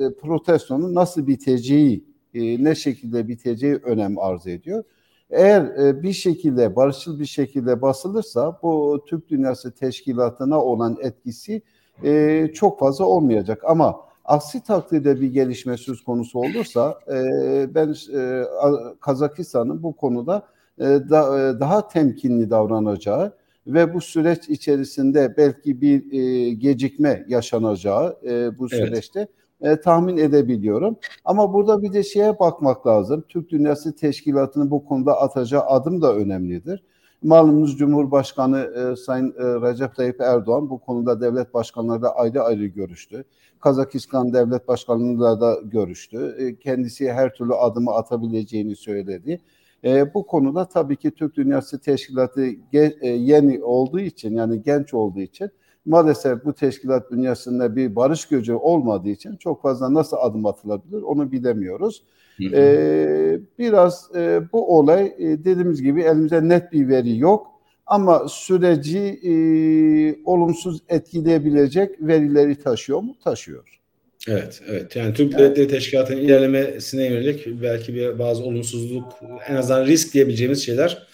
e, 0.05 0.15
protestonun 0.15 0.95
nasıl 0.95 1.27
biteceği, 1.27 2.05
e, 2.35 2.65
ne 2.65 2.75
şekilde 2.75 3.29
biteceği 3.29 3.75
önem 3.75 4.19
arz 4.19 4.47
ediyor. 4.47 4.85
Eğer 5.31 5.63
e, 5.63 6.03
bir 6.03 6.13
şekilde 6.13 6.77
barışçıl 6.77 7.21
bir 7.21 7.27
şekilde 7.27 7.83
basılırsa 7.83 8.59
bu 8.63 9.05
Türk 9.07 9.29
Dünyası 9.29 9.71
Teşkilatı'na 9.73 10.65
olan 10.65 10.97
etkisi 11.03 11.63
e, 12.05 12.47
çok 12.55 12.79
fazla 12.79 13.05
olmayacak 13.05 13.63
ama 13.65 14.01
aksi 14.25 14.63
takdirde 14.63 15.21
bir 15.21 15.33
gelişme 15.33 15.77
söz 15.77 16.05
konusu 16.05 16.39
olursa 16.39 16.99
e, 17.09 17.75
ben 17.75 17.95
e, 18.15 18.45
Kazakistan'ın 19.01 19.83
bu 19.83 19.97
konuda 19.97 20.43
e, 20.79 20.85
da, 20.85 21.39
e, 21.39 21.61
daha 21.61 21.89
temkinli 21.89 22.51
davranacağı 22.51 23.33
ve 23.67 23.95
bu 23.95 24.01
süreç 24.01 24.49
içerisinde 24.49 25.35
belki 25.37 25.81
bir 25.81 26.13
e, 26.13 26.51
gecikme 26.51 27.25
yaşanacağı 27.29 28.17
e, 28.29 28.59
bu 28.59 28.69
süreçte 28.69 29.29
evet. 29.61 29.79
e, 29.79 29.81
tahmin 29.81 30.17
edebiliyorum. 30.17 30.97
Ama 31.25 31.53
burada 31.53 31.83
bir 31.83 31.93
de 31.93 32.03
şeye 32.03 32.39
bakmak 32.39 32.87
lazım. 32.87 33.25
Türk 33.29 33.51
Dünyası 33.51 33.97
Teşkilatı'nın 33.97 34.71
bu 34.71 34.85
konuda 34.85 35.21
atacağı 35.21 35.63
adım 35.63 36.03
da 36.03 36.15
önemlidir. 36.15 36.83
Malumunuz 37.23 37.79
Cumhurbaşkanı 37.79 38.59
e, 38.59 38.97
Sayın 38.97 39.35
e, 39.39 39.69
Recep 39.69 39.97
Tayyip 39.97 40.21
Erdoğan 40.21 40.71
bu 40.71 40.79
konuda 40.79 41.21
devlet 41.21 41.55
başkanları 41.55 42.03
da 42.03 42.17
ayrı 42.17 42.43
ayrı 42.43 42.67
görüştü. 42.67 43.25
Kazakistan 43.61 44.33
devlet 44.33 44.69
başkanıyla 44.69 45.41
da 45.41 45.57
görüştü. 45.65 46.37
E, 46.39 46.57
kendisi 46.57 47.13
her 47.13 47.35
türlü 47.35 47.55
adımı 47.55 47.91
atabileceğini 47.91 48.77
söyledi. 48.77 49.41
E, 49.85 50.15
bu 50.15 50.27
konuda 50.27 50.65
tabii 50.65 50.97
ki 50.97 51.11
Türk 51.11 51.37
Dünyası 51.37 51.81
Teşkilatı 51.81 52.47
ge, 52.73 52.97
e, 53.01 53.09
yeni 53.09 53.65
olduğu 53.65 54.01
için 54.01 54.37
yani 54.37 54.63
genç 54.63 54.95
olduğu 54.95 55.21
için 55.21 55.51
maalesef 55.87 56.45
bu 56.45 56.53
teşkilat 56.53 57.11
dünyasında 57.11 57.77
bir 57.77 57.97
barış 57.97 58.29
gücü 58.29 58.55
olmadığı 58.55 59.09
için 59.09 59.37
çok 59.37 59.63
fazla 59.63 59.95
nasıl 59.95 60.17
adım 60.21 60.47
atılabilir 60.47 61.03
onu 61.03 61.33
bilemiyoruz. 61.33 62.03
Ee, 62.55 63.39
biraz 63.59 64.11
e, 64.17 64.41
bu 64.53 64.79
olay 64.79 65.07
e, 65.19 65.45
dediğimiz 65.45 65.83
gibi 65.83 66.03
elimizde 66.03 66.49
net 66.49 66.73
bir 66.73 66.89
veri 66.89 67.19
yok 67.19 67.47
ama 67.87 68.29
süreci 68.29 68.99
e, 68.99 69.33
olumsuz 70.25 70.81
etkileyebilecek 70.89 71.91
verileri 72.01 72.55
taşıyor 72.55 73.01
mu? 73.01 73.17
Taşıyor. 73.25 73.81
Evet, 74.29 74.61
evet. 74.69 74.97
Yani 74.97 75.15
Türk 75.15 75.33
yani, 75.33 75.43
Devletleri 75.43 75.69
Teşkilatı'nın 75.69 76.21
ilerlemesine 76.21 77.05
yönelik 77.05 77.47
belki 77.63 77.95
bir 77.95 78.19
bazı 78.19 78.45
olumsuzluk, 78.45 79.05
en 79.49 79.55
azından 79.57 79.87
risk 79.87 80.15
diyebileceğimiz 80.15 80.67
şeyler 80.67 81.07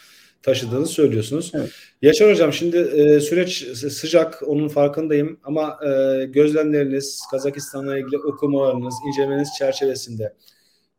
taşıdığını 0.43 0.87
söylüyorsunuz. 0.87 1.53
Evet. 1.55 1.71
Yaşar 2.03 2.31
Hocam 2.31 2.53
şimdi 2.53 2.77
e, 2.77 3.21
süreç 3.21 3.65
sıcak, 3.75 4.43
onun 4.47 4.69
farkındayım 4.69 5.39
ama 5.45 5.79
e, 5.87 6.25
gözlemleriniz, 6.25 7.23
Kazakistan'la 7.31 7.99
ilgili 7.99 8.19
okumalarınız, 8.19 8.95
incelemeniz 9.09 9.49
çerçevesinde 9.59 10.33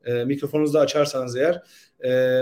e, 0.08 0.26
mikrofonunuzu 0.26 0.74
da 0.74 0.80
açarsanız 0.80 1.36
eğer 1.36 1.64
e, 2.06 2.42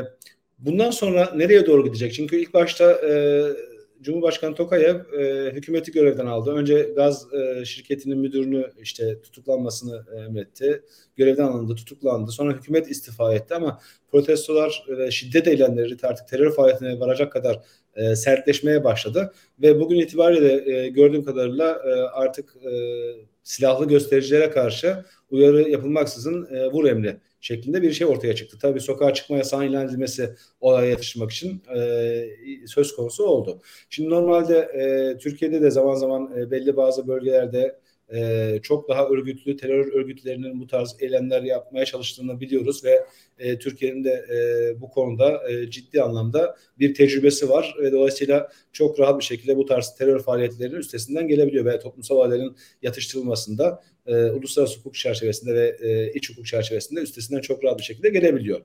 bundan 0.59 0.91
sonra 0.91 1.32
nereye 1.36 1.66
doğru 1.66 1.84
gidecek? 1.84 2.13
Çünkü 2.13 2.36
ilk 2.36 2.53
başta 2.53 2.91
e, 2.91 3.43
Cumhurbaşkanı 4.01 4.55
Tokayev 4.55 4.95
e, 4.95 5.51
hükümeti 5.51 5.91
görevden 5.91 6.26
aldı. 6.26 6.51
Önce 6.51 6.82
gaz 6.95 7.34
e, 7.34 7.66
şirketinin 7.66 8.18
müdürünü 8.18 8.72
işte 8.82 9.22
tutuklanmasını 9.22 10.05
emretti. 10.26 10.82
Görevden 11.16 11.43
alındı, 11.43 11.76
tutuklandı. 11.76 12.32
Sonra 12.32 12.53
hükümet 12.53 12.91
istifa 12.91 13.34
etti 13.34 13.55
ama 13.55 13.80
protestolar 14.11 14.86
ve 14.89 15.11
şiddet 15.11 15.47
eylemleri 15.47 15.97
artık 16.03 16.28
terör 16.28 16.51
faaliyetine 16.51 16.99
varacak 16.99 17.32
kadar 17.32 17.61
e, 17.95 18.16
sertleşmeye 18.16 18.84
başladı. 18.84 19.34
Ve 19.61 19.80
bugün 19.80 19.99
itibariyle 19.99 20.41
de 20.41 20.72
e, 20.72 20.89
gördüğüm 20.89 21.24
kadarıyla 21.24 21.72
e, 21.72 21.91
artık 21.99 22.55
e, 22.55 22.72
silahlı 23.43 23.88
göstericilere 23.88 24.49
karşı 24.49 25.03
uyarı 25.30 25.70
yapılmaksızın 25.70 26.55
e, 26.55 26.68
vur 26.68 26.86
emri 26.86 27.18
şeklinde 27.45 27.81
bir 27.81 27.91
şey 27.91 28.07
ortaya 28.07 28.35
çıktı. 28.35 28.57
Tabii 28.61 28.79
sokağa 28.79 29.13
çıkma 29.13 29.37
yasağının 29.37 29.69
ilan 29.69 29.87
edilmesi 29.87 30.35
olaya 30.59 30.89
yatışmak 30.89 31.31
için 31.31 31.63
e, 31.77 32.67
söz 32.67 32.95
konusu 32.95 33.23
oldu. 33.23 33.61
Şimdi 33.89 34.09
normalde 34.09 34.57
e, 34.57 35.17
Türkiye'de 35.17 35.61
de 35.61 35.71
zaman 35.71 35.95
zaman 35.95 36.31
e, 36.37 36.51
belli 36.51 36.77
bazı 36.77 37.07
bölgelerde 37.07 37.79
e, 38.13 38.59
çok 38.63 38.89
daha 38.89 39.07
örgütlü 39.07 39.57
terör 39.57 39.93
örgütlerinin 39.93 40.59
bu 40.59 40.67
tarz 40.67 40.95
eylemler 40.99 41.41
yapmaya 41.41 41.85
çalıştığını 41.85 42.39
biliyoruz 42.39 42.83
ve 42.85 43.05
e, 43.39 43.59
Türkiye'nin 43.59 44.03
de 44.03 44.25
e, 44.33 44.81
bu 44.81 44.89
konuda 44.89 45.49
e, 45.49 45.69
ciddi 45.69 46.01
anlamda 46.01 46.55
bir 46.79 46.93
tecrübesi 46.93 47.49
var 47.49 47.75
ve 47.81 47.91
dolayısıyla 47.91 48.51
çok 48.73 48.99
rahat 48.99 49.19
bir 49.19 49.25
şekilde 49.25 49.57
bu 49.57 49.65
tarz 49.65 49.95
terör 49.97 50.19
faaliyetlerinin 50.19 50.79
üstesinden 50.79 51.27
gelebiliyor 51.27 51.65
ve 51.65 51.79
toplumsal 51.79 52.15
olayların 52.15 52.57
yatıştırılmasında 52.81 53.83
e, 54.07 54.15
uluslararası 54.25 54.79
hukuk 54.79 54.95
çerçevesinde 54.95 55.53
ve 55.53 55.77
e, 55.81 56.13
iç 56.13 56.29
hukuk 56.29 56.45
çerçevesinde 56.45 56.99
üstesinden 56.99 57.41
çok 57.41 57.63
rahat 57.63 57.79
bir 57.79 57.83
şekilde 57.83 58.09
gelebiliyor. 58.09 58.61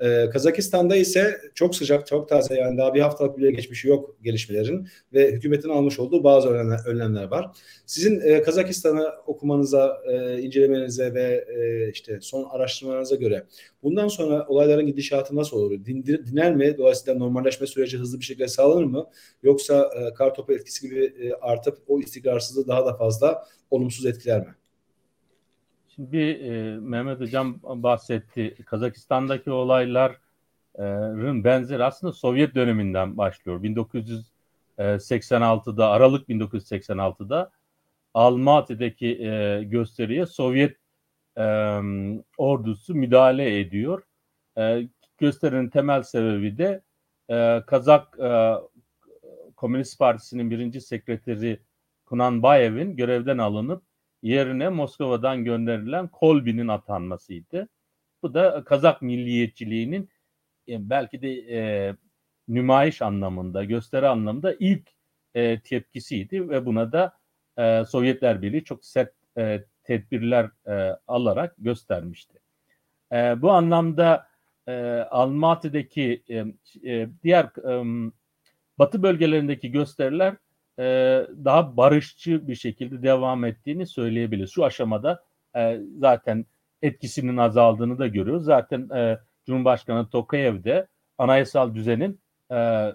E, 0.00 0.30
Kazakistan'da 0.30 0.96
ise 0.96 1.40
çok 1.54 1.76
sıcak, 1.76 2.06
çok 2.06 2.28
taze 2.28 2.54
yani 2.54 2.78
daha 2.78 2.94
bir 2.94 3.00
haftalık 3.00 3.38
bile 3.38 3.50
geçmişi 3.50 3.88
yok 3.88 4.16
gelişmelerin 4.22 4.88
ve 5.12 5.32
hükümetin 5.32 5.68
almış 5.68 5.98
olduğu 5.98 6.24
bazı 6.24 6.48
önlemler, 6.86 7.24
var. 7.24 7.50
Sizin 7.86 8.20
e, 8.20 8.42
Kazakistan'ı 8.42 9.12
okumanıza, 9.26 10.02
e, 10.06 10.42
incelemenize 10.42 11.14
ve 11.14 11.44
e, 11.48 11.90
işte 11.90 12.18
son 12.20 12.44
araştırmalarınıza 12.50 13.16
göre 13.16 13.46
bundan 13.82 14.08
sonra 14.08 14.46
olayların 14.48 14.86
gidişatı 14.86 15.36
nasıl 15.36 15.56
olur? 15.56 15.84
Dindir, 15.84 16.26
diner 16.26 16.56
mi? 16.56 16.78
Dolayısıyla 16.78 17.18
normalleşme 17.18 17.66
süreci 17.66 17.98
hızlı 17.98 18.18
bir 18.18 18.24
şekilde 18.24 18.48
sağlanır 18.48 18.84
mı? 18.84 19.06
Yoksa 19.42 19.90
e, 19.96 20.14
kar 20.14 20.34
topu 20.34 20.52
etkisi 20.52 20.88
gibi 20.88 21.04
e, 21.04 21.32
artıp 21.32 21.78
o 21.88 22.00
istikrarsızlığı 22.00 22.68
daha 22.68 22.86
da 22.86 22.94
fazla 22.94 23.46
olumsuz 23.70 24.06
etkiler 24.06 24.40
mi? 24.40 24.54
Şimdi 26.00 26.12
bir 26.12 26.40
e, 26.40 26.78
Mehmet 26.78 27.20
Hocam 27.20 27.60
bahsetti. 27.62 28.54
Kazakistan'daki 28.66 29.50
olayların 29.50 31.44
benzeri 31.44 31.84
aslında 31.84 32.12
Sovyet 32.12 32.54
döneminden 32.54 33.16
başlıyor. 33.16 33.62
1986'da 33.62 35.90
Aralık 35.90 36.28
1986'da 36.28 37.50
Almaty'deki 38.14 39.06
e, 39.06 39.62
gösteriye 39.64 40.26
Sovyet 40.26 40.76
e, 41.38 41.42
ordusu 42.38 42.94
müdahale 42.94 43.60
ediyor. 43.60 44.02
E, 44.58 44.88
gösterinin 45.18 45.68
temel 45.68 46.02
sebebi 46.02 46.58
de 46.58 46.82
e, 47.30 47.62
Kazak 47.66 48.18
e, 48.20 48.54
Komünist 49.56 49.98
Partisi'nin 49.98 50.50
birinci 50.50 50.80
sekreteri 50.80 51.60
Kunanbayev'in 52.06 52.96
görevden 52.96 53.38
alınıp 53.38 53.89
yerine 54.22 54.68
Moskova'dan 54.68 55.44
gönderilen 55.44 56.08
Kolbi'nin 56.08 56.68
atanmasıydı. 56.68 57.68
Bu 58.22 58.34
da 58.34 58.64
Kazak 58.64 59.02
milliyetçiliğinin 59.02 60.08
e, 60.68 60.90
belki 60.90 61.22
de 61.22 61.30
e, 61.30 61.94
nümayiş 62.48 63.02
anlamında, 63.02 63.64
gösteri 63.64 64.08
anlamında 64.08 64.54
ilk 64.58 64.88
e, 65.34 65.60
tepkisiydi 65.60 66.48
ve 66.48 66.66
buna 66.66 66.92
da 66.92 67.18
e, 67.58 67.84
Sovyetler 67.84 68.42
Birliği 68.42 68.64
çok 68.64 68.84
sert 68.84 69.12
e, 69.38 69.64
tedbirler 69.84 70.50
e, 70.66 70.96
alarak 71.06 71.54
göstermişti. 71.58 72.38
E, 73.12 73.42
bu 73.42 73.50
anlamda 73.50 74.26
e, 74.66 74.72
Almaty'deki 75.10 76.22
e, 76.28 76.44
e, 76.92 77.08
diğer 77.22 77.44
e, 77.44 77.84
batı 78.78 79.02
bölgelerindeki 79.02 79.70
gösteriler 79.70 80.36
e, 80.80 81.26
daha 81.44 81.76
barışçı 81.76 82.48
bir 82.48 82.54
şekilde 82.54 83.02
devam 83.02 83.44
ettiğini 83.44 83.86
söyleyebiliriz. 83.86 84.50
Şu 84.50 84.64
aşamada 84.64 85.24
e, 85.56 85.80
zaten 85.98 86.44
etkisinin 86.82 87.36
azaldığını 87.36 87.98
da 87.98 88.06
görüyoruz. 88.06 88.44
Zaten 88.44 88.88
e, 88.88 89.18
Cumhurbaşkanı 89.46 90.10
Tokayev 90.10 90.64
de 90.64 90.86
anayasal 91.18 91.74
düzenin 91.74 92.20
e, 92.50 92.92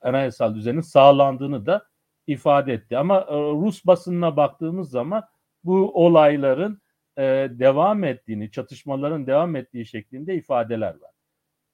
anayasal 0.00 0.54
düzenin 0.54 0.80
sağlandığını 0.80 1.66
da 1.66 1.86
ifade 2.26 2.72
etti. 2.72 2.98
Ama 2.98 3.20
e, 3.20 3.34
Rus 3.34 3.86
basınına 3.86 4.36
baktığımız 4.36 4.90
zaman 4.90 5.22
bu 5.64 6.04
olayların 6.04 6.80
e, 7.16 7.22
devam 7.50 8.04
ettiğini, 8.04 8.50
çatışmaların 8.50 9.26
devam 9.26 9.56
ettiği 9.56 9.86
şeklinde 9.86 10.34
ifadeler 10.34 11.00
var. 11.00 11.12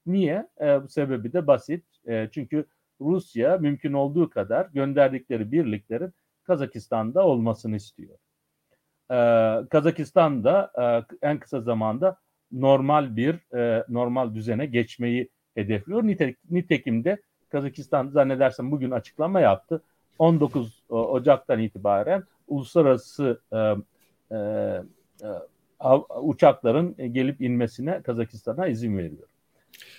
Niye? 0.07 0.49
E, 0.61 0.81
sebebi 0.89 1.33
de 1.33 1.47
basit. 1.47 1.85
E, 2.07 2.29
çünkü 2.33 2.67
Rusya 3.05 3.59
mümkün 3.59 3.93
olduğu 3.93 4.31
kadar 4.31 4.67
gönderdikleri 4.75 5.53
birliklerin 5.53 6.13
Kazakistan'da 6.45 7.27
olmasını 7.27 7.77
istiyor. 7.77 8.19
E, 9.11 9.17
Kazakistan 9.69 10.45
da 10.45 10.73
e, 11.23 11.27
en 11.29 11.39
kısa 11.39 11.61
zamanda 11.61 12.17
normal 12.53 13.17
bir 13.17 13.57
e, 13.57 13.85
normal 13.89 14.35
düzene 14.35 14.67
geçmeyi 14.67 15.29
hedefliyor. 15.55 16.03
Nite, 16.03 16.35
nitekim 16.51 17.05
de 17.05 17.23
Kazakistan 17.49 18.09
zannedersem 18.09 18.71
bugün 18.71 18.91
açıklama 18.91 19.41
yaptı. 19.41 19.83
19 20.19 20.85
Ocak'tan 20.89 21.61
itibaren 21.61 22.25
uluslararası 22.49 23.41
e, 23.53 23.57
e, 23.57 24.39
e, 25.23 25.89
uçakların 26.21 27.13
gelip 27.13 27.41
inmesine 27.41 28.03
Kazakistan'a 28.03 28.67
izin 28.67 28.99
veriyor. 28.99 29.29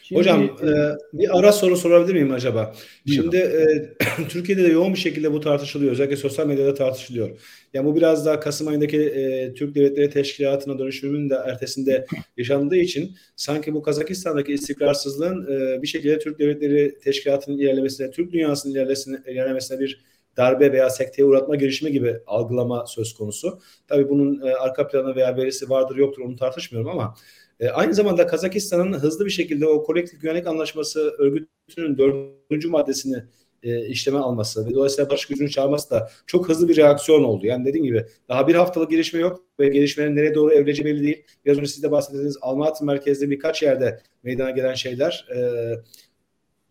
Şimdi, 0.08 0.20
Hocam 0.20 0.44
e, 0.44 0.98
bir 1.14 1.40
ara 1.40 1.52
soru 1.52 1.78
sorabilir 1.78 2.14
miyim 2.14 2.32
acaba? 2.32 2.74
Buyurun. 3.08 3.22
Şimdi 3.22 3.38
e, 3.38 4.28
Türkiye'de 4.30 4.64
de 4.64 4.68
yoğun 4.68 4.94
bir 4.94 5.00
şekilde 5.00 5.34
bu 5.34 5.40
tartışılıyor. 5.40 5.92
Özellikle 5.92 6.16
sosyal 6.16 6.48
medyada 6.48 6.74
tartışılıyor. 6.74 7.30
Yani 7.74 7.86
bu 7.86 7.96
biraz 7.96 8.26
daha 8.26 8.40
Kasım 8.40 8.68
ayındaki 8.68 9.02
e, 9.02 9.54
Türk 9.54 9.76
Devletleri 9.76 10.10
Teşkilatı'na 10.10 10.80
dönüşümünün 10.80 11.30
de 11.30 11.36
ertesinde 11.36 12.06
yaşandığı 12.38 12.76
için 12.76 13.16
sanki 13.36 13.74
bu 13.74 13.82
Kazakistan'daki 13.82 14.54
istikrarsızlığın 14.54 15.48
e, 15.48 15.82
bir 15.82 15.88
şekilde 15.88 16.20
Türk 16.20 16.40
Devletleri 16.40 17.00
Teşkilatı'nın 17.00 17.58
ilerlemesine, 17.58 18.12
Türk 18.12 18.34
dünyasının 18.34 18.74
ilerlemesine, 18.74 19.18
ilerlemesine 19.28 19.80
bir 19.80 20.06
darbe 20.38 20.72
veya 20.72 20.90
sekteye 20.90 21.26
uğratma 21.26 21.56
girişimi 21.56 21.92
gibi 21.92 22.20
algılama 22.28 22.86
söz 22.88 23.14
konusu. 23.14 23.60
Tabii 23.88 24.10
bunun 24.10 24.48
e, 24.48 24.54
arka 24.54 24.88
planı 24.88 25.16
veya 25.16 25.38
verisi 25.38 25.70
vardır 25.70 25.96
yoktur 25.96 26.22
onu 26.22 26.36
tartışmıyorum 26.36 26.92
ama 26.92 27.16
e, 27.60 27.70
aynı 27.70 27.94
zamanda 27.94 28.28
Kazakistan'ın 28.28 28.94
hızlı 28.94 29.26
bir 29.26 29.32
şekilde 29.32 29.68
o 29.68 29.84
kolektif 29.84 30.22
güvenlik 30.22 30.48
anlaşması 30.48 31.16
örgütünün 31.18 31.98
dördüncü 31.98 32.70
maddesini 32.70 33.24
e, 33.64 33.86
işleme 33.88 34.18
alması 34.18 34.66
ve 34.66 34.74
dolayısıyla 34.74 35.10
barış 35.10 35.26
gücünü 35.26 35.50
çağırması 35.50 35.90
da 35.90 36.10
çok 36.28 36.50
hızlı 36.50 36.70
bir 36.70 36.78
reaksiyon 36.78 37.24
oldu. 37.24 37.46
Yani 37.46 37.66
dediğim 37.66 37.86
gibi 37.86 38.06
daha 38.30 38.48
bir 38.48 38.56
haftalık 38.56 38.92
gelişme 38.92 39.20
yok 39.20 39.44
ve 39.60 39.70
gelişmenin 39.70 40.16
nereye 40.16 40.36
doğru 40.36 40.54
evrileceği 40.54 40.86
belli 40.86 41.04
değil. 41.04 41.24
Biraz 41.46 41.58
önce 41.58 41.68
siz 41.68 41.84
de 41.84 41.92
bahsettiğiniz 41.92 42.38
Almaty 42.42 42.86
merkezde 42.86 43.30
birkaç 43.30 43.64
yerde 43.64 44.00
meydana 44.24 44.52
gelen 44.52 44.74
şeyler 44.74 45.28
e, 45.36 45.40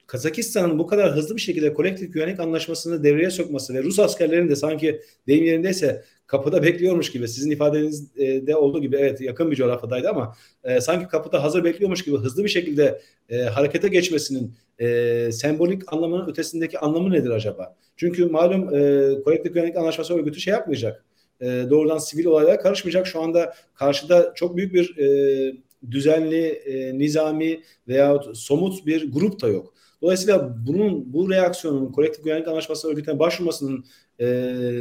Kazakistan'ın 0.07 0.79
bu 0.79 0.87
kadar 0.87 1.13
hızlı 1.17 1.37
bir 1.37 1.41
şekilde 1.41 1.75
kolektif 1.75 2.13
güvenlik 2.13 2.41
anlaşmasını 2.41 3.05
devreye 3.05 3.31
sokması 3.31 3.75
ve 3.75 3.83
Rus 3.83 3.99
askerlerinin 3.99 4.49
de 4.49 4.57
sanki 4.57 5.01
deyim 5.27 5.45
yerindeyse 5.45 6.05
kapıda 6.27 6.63
bekliyormuş 6.63 7.13
gibi 7.13 7.29
sizin 7.29 7.51
ifadenizde 7.51 8.57
olduğu 8.57 8.81
gibi 8.81 8.97
evet 8.97 9.21
yakın 9.21 9.51
bir 9.51 9.57
coğrafyadaydı 9.57 10.09
ama 10.09 10.37
e, 10.65 10.81
sanki 10.81 11.09
kapıda 11.09 11.43
hazır 11.43 11.65
bekliyormuş 11.65 12.05
gibi 12.05 12.17
hızlı 12.17 12.45
bir 12.45 12.49
şekilde 12.49 13.01
e, 13.29 13.43
harekete 13.43 13.89
geçmesinin 13.89 14.55
e, 14.79 15.33
sembolik 15.33 15.93
anlamının 15.93 16.29
ötesindeki 16.29 16.79
anlamı 16.79 17.11
nedir 17.11 17.31
acaba? 17.31 17.77
Çünkü 17.97 18.27
malum 18.27 18.75
e, 18.75 19.23
kolektif 19.23 19.55
güvenlik 19.55 19.77
anlaşması 19.77 20.15
örgütü 20.15 20.41
şey 20.41 20.53
yapmayacak. 20.53 21.05
E, 21.41 21.47
doğrudan 21.71 21.99
sivil 21.99 22.25
olaylara 22.25 22.59
karışmayacak. 22.59 23.07
Şu 23.07 23.21
anda 23.21 23.55
karşıda 23.75 24.33
çok 24.35 24.57
büyük 24.57 24.75
bir 24.75 24.99
e, 24.99 25.57
düzenli, 25.91 26.47
e, 26.47 26.99
nizami 26.99 27.63
veya 27.89 28.21
somut 28.35 28.87
bir 28.87 29.13
grup 29.13 29.43
da 29.43 29.49
yok. 29.49 29.74
Dolayısıyla 30.05 30.67
bunun 30.67 31.13
bu 31.13 31.31
reaksiyonun 31.31 31.93
kolektif 31.93 32.25
güvenlik 32.25 32.49
anlaşması 32.49 32.89
örgütüne 32.89 33.19
başvurmasının 33.19 33.85
e, 34.19 34.27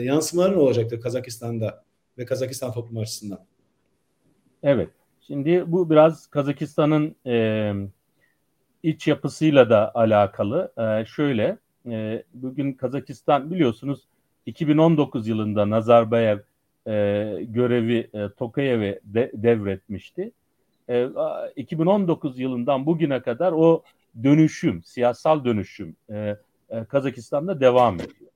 yansımaları 0.03 0.51
ne 0.53 0.59
olacaktır 0.59 1.01
Kazakistan'da 1.01 1.83
ve 2.17 2.25
Kazakistan 2.25 2.73
toplumu 2.73 3.01
açısından? 3.01 3.39
Evet. 4.63 4.89
Şimdi 5.27 5.71
bu 5.71 5.89
biraz 5.89 6.27
Kazakistan'ın 6.27 7.15
e, 7.25 7.73
iç 8.83 9.07
yapısıyla 9.07 9.69
da 9.69 9.95
alakalı. 9.95 10.71
E, 10.77 11.05
şöyle, 11.05 11.57
e, 11.85 12.23
bugün 12.33 12.73
Kazakistan 12.73 13.51
biliyorsunuz 13.51 13.99
2019 14.45 15.27
yılında 15.27 15.69
Nazarbayev 15.69 16.39
e, 16.87 16.93
görevi 17.41 18.09
e, 18.13 18.29
Tokayev'e 18.29 18.99
de, 19.03 19.31
devretmişti. 19.33 20.31
E, 20.89 21.07
2019 21.55 22.39
yılından 22.39 22.85
bugüne 22.85 23.21
kadar 23.21 23.51
o 23.51 23.83
dönüşüm, 24.23 24.83
siyasal 24.83 25.45
dönüşüm 25.45 25.95
e, 26.09 26.37
e, 26.69 26.85
Kazakistan'da 26.85 27.59
devam 27.59 27.95
ediyor. 27.95 28.31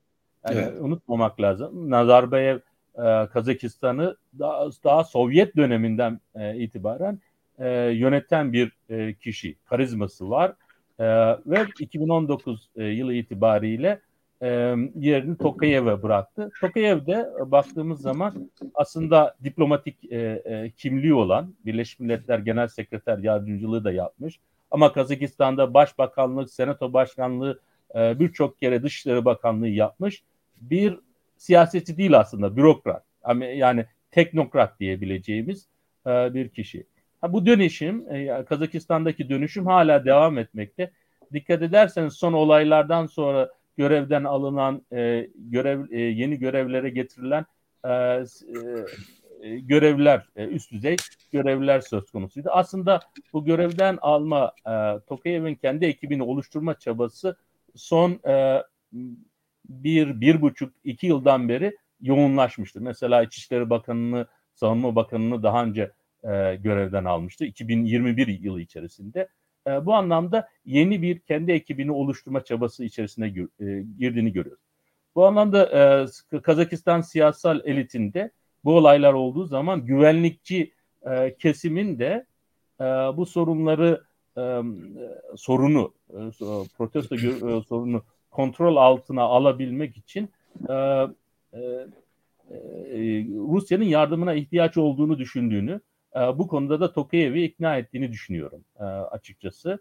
Yani 0.50 0.60
evet. 0.60 0.82
unutmamak 0.82 1.42
lazım. 1.42 1.90
Nazarbayev 1.90 2.60
e, 2.96 3.28
Kazakistan'ı 3.34 4.18
daha, 4.40 4.70
daha 4.84 5.04
Sovyet 5.04 5.56
döneminden 5.56 6.20
e, 6.36 6.58
itibaren 6.58 7.20
e, 7.60 7.70
yöneten 7.80 8.54
bir 8.54 8.72
e, 8.90 9.14
kişi. 9.14 9.56
Karizması 9.66 10.30
var. 10.30 10.54
E, 11.00 11.06
ve 11.46 11.66
2019 11.80 12.70
e, 12.76 12.84
yılı 12.84 13.14
itibariyle 13.14 14.02
e, 14.42 14.48
yerini 14.96 15.38
Tokayev'e 15.38 16.04
bıraktı. 16.04 16.50
Tokayev 16.62 17.06
de 17.06 17.30
e, 17.42 17.52
baktığımız 17.52 18.02
zaman 18.02 18.50
aslında 18.74 19.36
diplomatik 19.44 20.12
e, 20.12 20.18
e, 20.46 20.72
kimliği 20.78 21.14
olan 21.14 21.54
Birleşmiş 21.66 22.00
Milletler 22.00 22.40
Genel 22.40 22.68
Sekreter 22.68 23.18
Yardımcılığı 23.18 23.84
da 23.84 23.92
yapmış. 23.92 24.40
Ama 24.72 24.93
Kazakistan'da 24.93 25.74
Başbakanlık, 25.74 26.49
Senato 26.49 26.93
Başkanlığı, 26.93 27.59
e, 27.95 28.20
birçok 28.20 28.59
kere 28.59 28.84
Dışişleri 28.84 29.26
Bakanlığı 29.26 29.68
yapmış. 29.68 30.24
Bir 30.61 30.99
siyaseti 31.38 31.97
değil 31.97 32.20
aslında, 32.20 32.57
bürokrat. 32.57 33.03
Yani 33.41 33.86
teknokrat 34.11 34.80
diyebileceğimiz 34.80 35.68
e, 36.07 36.34
bir 36.34 36.49
kişi. 36.49 36.84
bu 37.30 37.45
dönüşüm, 37.45 38.11
e, 38.11 38.45
Kazakistan'daki 38.45 39.30
dönüşüm 39.30 39.65
hala 39.65 40.05
devam 40.05 40.38
etmekte. 40.38 40.91
Dikkat 41.34 41.61
ederseniz 41.61 42.13
son 42.13 42.34
olaylardan 42.34 43.05
sonra 43.05 43.49
görevden 43.78 44.24
alınan, 44.24 44.82
görev 45.36 45.91
yeni 45.91 46.39
görevlere 46.39 46.89
getirilen 46.89 47.45
e, 47.86 48.24
görevler, 49.56 50.26
e, 50.36 50.45
üst 50.45 50.72
düzey 50.72 50.95
görevler 51.32 51.82
söz 51.82 52.12
konusuydu. 52.12 52.50
Aslında 52.52 53.00
bu 53.34 53.45
görevden 53.45 53.98
alma 54.02 54.52
e, 54.66 55.00
Tokayev'in 55.08 55.56
kendi 55.56 55.86
ekibini 55.86 56.24
oluşturma 56.24 56.80
çabası 56.80 57.38
son 57.76 58.20
e, 58.28 58.64
bir, 59.70 60.22
bir 60.22 60.41
buçuk, 60.41 60.74
iki 60.84 61.08
yıldan 61.08 61.50
beri 61.50 61.78
yoğunlaşmıştı. 62.02 62.82
Mesela 62.82 63.24
İçişleri 63.24 63.70
Bakanı'nı, 63.70 64.28
Savunma 64.54 64.95
Bakanı'nı 64.95 65.43
daha 65.43 65.64
önce 65.64 65.91
e, 66.24 66.56
görevden 66.56 67.06
almıştı. 67.06 67.45
2021 67.45 68.28
yılı 68.28 68.62
içerisinde. 68.62 69.28
E, 69.68 69.86
bu 69.86 69.93
anlamda 69.93 70.50
yeni 70.66 71.02
bir 71.02 71.20
kendi 71.20 71.52
ekibini 71.52 71.91
oluşturma 71.91 72.43
çabası 72.43 72.84
içerisine 72.84 73.28
e, 73.28 73.84
girdiğini 74.00 74.34
görüyoruz. 74.34 74.64
Bu 75.16 75.26
anlamda 75.26 75.66
e, 76.34 76.39
Kazakistan 76.41 77.02
siyasal 77.02 77.62
elitinde 77.66 78.32
bu 78.66 78.78
olaylar 78.78 79.14
olduğu 79.14 79.45
zaman 79.45 79.86
güvenlikçi 79.86 80.72
e, 81.05 81.36
kesimin 81.39 81.99
de 81.99 82.26
e, 82.82 82.84
bu 82.84 83.26
sorunları 83.26 84.03
e, 84.38 84.62
sorunu 85.36 85.93
e, 86.10 86.20
protesto 86.78 87.16
e, 87.16 87.62
sorunu 87.64 88.03
kontrol 88.32 88.76
altına 88.76 89.22
alabilmek 89.22 89.97
için 89.97 90.30
e, 90.70 90.74
e, 90.74 91.60
e, 92.51 93.26
Rusya'nın 93.26 93.84
yardımına 93.84 94.34
ihtiyaç 94.34 94.78
olduğunu 94.78 95.18
düşündüğünü 95.18 95.82
e, 96.16 96.20
bu 96.20 96.47
konuda 96.47 96.80
da 96.80 96.91
Tokayev'i 96.93 97.43
ikna 97.43 97.78
ettiğini 97.78 98.12
düşünüyorum 98.12 98.62
e, 98.80 98.84
açıkçası. 98.84 99.80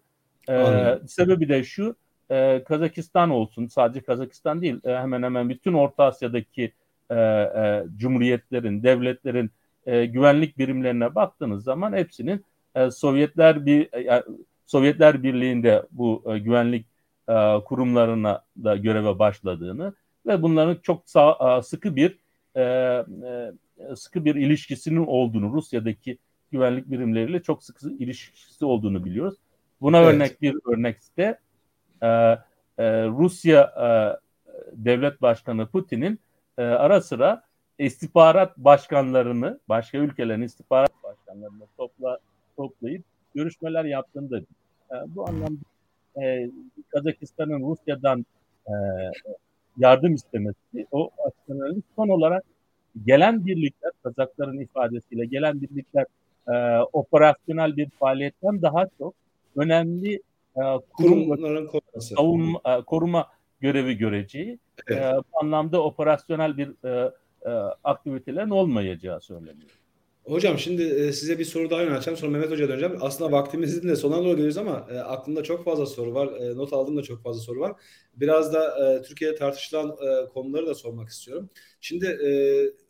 E, 0.48 0.74
sebebi 1.06 1.48
de 1.48 1.64
şu 1.64 1.96
e, 2.30 2.64
Kazakistan 2.64 3.30
olsun 3.30 3.66
sadece 3.66 4.00
Kazakistan 4.00 4.62
değil 4.62 4.80
e, 4.84 4.96
hemen 4.96 5.22
hemen 5.22 5.48
bütün 5.48 5.72
Orta 5.72 6.04
Asya'daki 6.04 6.72
e, 7.10 7.14
e, 7.14 7.84
cumhuriyetlerin, 7.96 8.82
devletlerin 8.82 9.50
e, 9.86 10.06
güvenlik 10.06 10.58
birimlerine 10.58 11.14
baktığınız 11.14 11.64
zaman 11.64 11.92
hepsinin 11.92 12.44
e, 12.74 12.90
Sovyetler 12.90 13.66
bir 13.66 13.92
e, 13.94 14.22
Sovyetler 14.66 15.22
Birliği'nde 15.22 15.82
bu 15.90 16.24
e, 16.26 16.38
güvenlik 16.38 16.86
e, 17.28 17.34
kurumlarına 17.64 18.44
da 18.64 18.76
göreve 18.76 19.18
başladığını 19.18 19.94
ve 20.26 20.42
bunların 20.42 20.78
çok 20.82 21.10
sağ, 21.10 21.58
e, 21.58 21.62
sıkı 21.62 21.96
bir 21.96 22.18
e, 22.56 22.62
e, 22.62 23.96
sıkı 23.96 24.24
bir 24.24 24.34
ilişkisinin 24.34 25.06
olduğunu 25.06 25.52
Rusya'daki 25.52 26.18
güvenlik 26.52 26.90
birimleriyle 26.90 27.42
çok 27.42 27.64
sıkı 27.64 27.90
ilişkisi 27.90 28.64
olduğunu 28.64 29.04
biliyoruz. 29.04 29.38
Buna 29.80 29.98
evet. 29.98 30.14
örnek 30.14 30.42
bir 30.42 30.56
örnek 30.72 30.96
de 31.16 31.38
e, 32.02 32.06
e, 32.78 33.06
Rusya 33.06 33.60
e, 33.62 33.88
devlet 34.72 35.22
başkanı 35.22 35.66
Putin'in 35.66 36.20
e, 36.58 36.62
ara 36.62 37.00
sıra 37.00 37.42
istihbarat 37.78 38.58
başkanlarını, 38.58 39.60
başka 39.68 39.98
ülkelerin 39.98 40.42
istihbarat 40.42 40.92
başkanlarını 41.04 41.64
topla, 41.76 42.18
toplayıp 42.56 43.04
görüşmeler 43.34 43.84
yaptığını 43.84 44.30
da 44.30 44.38
e, 44.38 44.44
bu 45.08 45.28
anlamda 45.28 45.60
e, 46.22 46.50
Kazakistan'ın 46.88 47.70
Rusya'dan 47.70 48.26
e, 48.66 48.72
yardım 49.78 50.14
istemesi 50.14 50.86
o 50.92 51.10
açıdan 51.26 51.82
son 51.96 52.08
olarak 52.08 52.44
gelen 53.06 53.46
birlikler, 53.46 53.92
Kazakların 54.02 54.60
ifadesiyle 54.60 55.26
gelen 55.26 55.62
birlikler 55.62 56.06
e, 56.48 56.78
operasyonel 56.92 57.76
bir 57.76 57.90
faaliyetten 57.90 58.62
daha 58.62 58.86
çok 58.98 59.14
önemli 59.56 60.14
e, 60.56 60.62
kurumların 60.92 61.66
koruması. 61.66 62.14
Savunma, 62.14 62.60
e, 62.66 62.82
koruma 62.82 63.26
görevi 63.60 63.98
göreceği 63.98 64.58
evet. 64.86 65.02
e, 65.02 65.16
bu 65.16 65.38
anlamda 65.42 65.82
operasyonel 65.82 66.56
bir 66.56 66.84
e, 66.84 67.12
e, 67.46 67.50
aktivitelerin 67.84 68.50
olmayacağı 68.50 69.20
söyleniyor. 69.20 69.70
Hocam 70.24 70.58
şimdi 70.58 70.82
e, 70.82 71.12
size 71.12 71.38
bir 71.38 71.44
soru 71.44 71.70
daha 71.70 71.82
yönelteceğim. 71.82 72.16
Sonra 72.16 72.30
Mehmet 72.30 72.50
Hoca'ya 72.50 72.68
döneceğim. 72.68 72.96
Aslında 73.00 73.32
vaktimizin 73.32 73.88
de 73.88 73.96
sonuna 73.96 74.18
doğru 74.18 74.30
geliyoruz 74.30 74.58
ama 74.58 74.86
e, 74.90 74.98
aklımda 74.98 75.42
çok 75.42 75.64
fazla 75.64 75.86
soru 75.86 76.14
var. 76.14 76.26
E, 76.26 76.56
not 76.56 76.72
aldığımda 76.72 77.02
çok 77.02 77.22
fazla 77.22 77.40
soru 77.40 77.60
var. 77.60 77.72
Biraz 78.14 78.52
da 78.52 78.94
e, 78.94 79.02
Türkiye'de 79.02 79.34
tartışılan 79.36 79.88
e, 79.88 80.28
konuları 80.28 80.66
da 80.66 80.74
sormak 80.74 81.08
istiyorum. 81.08 81.50
Şimdi 81.80 82.06
e, 82.06 82.30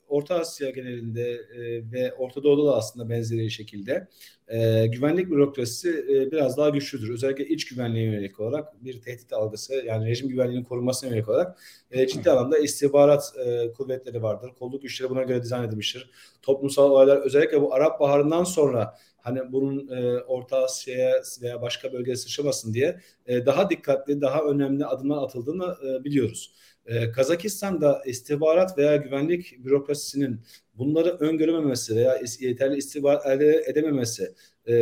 Orta 0.09 0.35
Asya 0.35 0.71
genelinde 0.71 1.31
e, 1.31 1.93
ve 1.93 2.13
Orta 2.13 2.43
Doğu'da 2.43 2.71
da 2.71 2.77
aslında 2.77 3.11
benzeri 3.11 3.51
şekilde 3.51 4.09
e, 4.49 4.87
güvenlik 4.87 5.31
bürokrasisi 5.31 5.89
e, 5.91 6.33
biraz 6.33 6.57
daha 6.57 6.69
güçlüdür. 6.69 7.11
Özellikle 7.11 7.47
iç 7.47 7.65
güvenliğe 7.65 8.05
yönelik 8.05 8.41
olarak 8.41 8.85
bir 8.85 9.01
tehdit 9.01 9.33
algısı 9.33 9.75
yani 9.75 10.07
rejim 10.09 10.29
güvenliğinin 10.29 10.65
korunmasına 10.65 11.11
yönelik 11.11 11.29
olarak 11.29 11.59
e, 11.91 12.07
ciddi 12.07 12.31
anlamda 12.31 12.59
istihbarat 12.59 13.33
e, 13.47 13.73
kuvvetleri 13.73 14.23
vardır. 14.23 14.51
Kolluk 14.59 14.83
güçleri 14.83 15.11
buna 15.11 15.23
göre 15.23 15.43
dizayn 15.43 15.65
edilmiştir. 15.65 16.11
Toplumsal 16.43 16.91
olaylar 16.91 17.17
özellikle 17.17 17.61
bu 17.61 17.75
Arap 17.75 18.01
Baharı'ndan 18.01 18.45
sonra 18.45 18.95
hani 19.27 19.53
bunun 19.53 19.89
e, 19.89 20.21
Orta 20.21 20.65
Asya'ya 20.65 21.23
veya 21.43 21.63
başka 21.63 21.93
bölgeye 21.93 22.17
sıçramasın 22.17 22.75
diye 22.75 23.01
e, 23.27 23.47
daha 23.47 23.71
dikkatli, 23.71 24.21
daha 24.21 24.43
önemli 24.43 24.87
adımlar 24.87 25.23
atıldığını 25.23 25.77
e, 25.87 26.05
biliyoruz. 26.05 26.53
Ee, 26.87 27.11
Kazakistan'da 27.11 28.03
istihbarat 28.07 28.79
veya 28.79 28.97
güvenlik 28.97 29.65
bürokrasisinin 29.65 30.41
bunları 30.75 31.09
öngörememesi 31.09 31.97
veya 31.97 32.21
yeterli 32.41 32.77
istihbarat 32.77 33.27
elde 33.27 33.65
edememesi 33.67 34.35
e, 34.69 34.75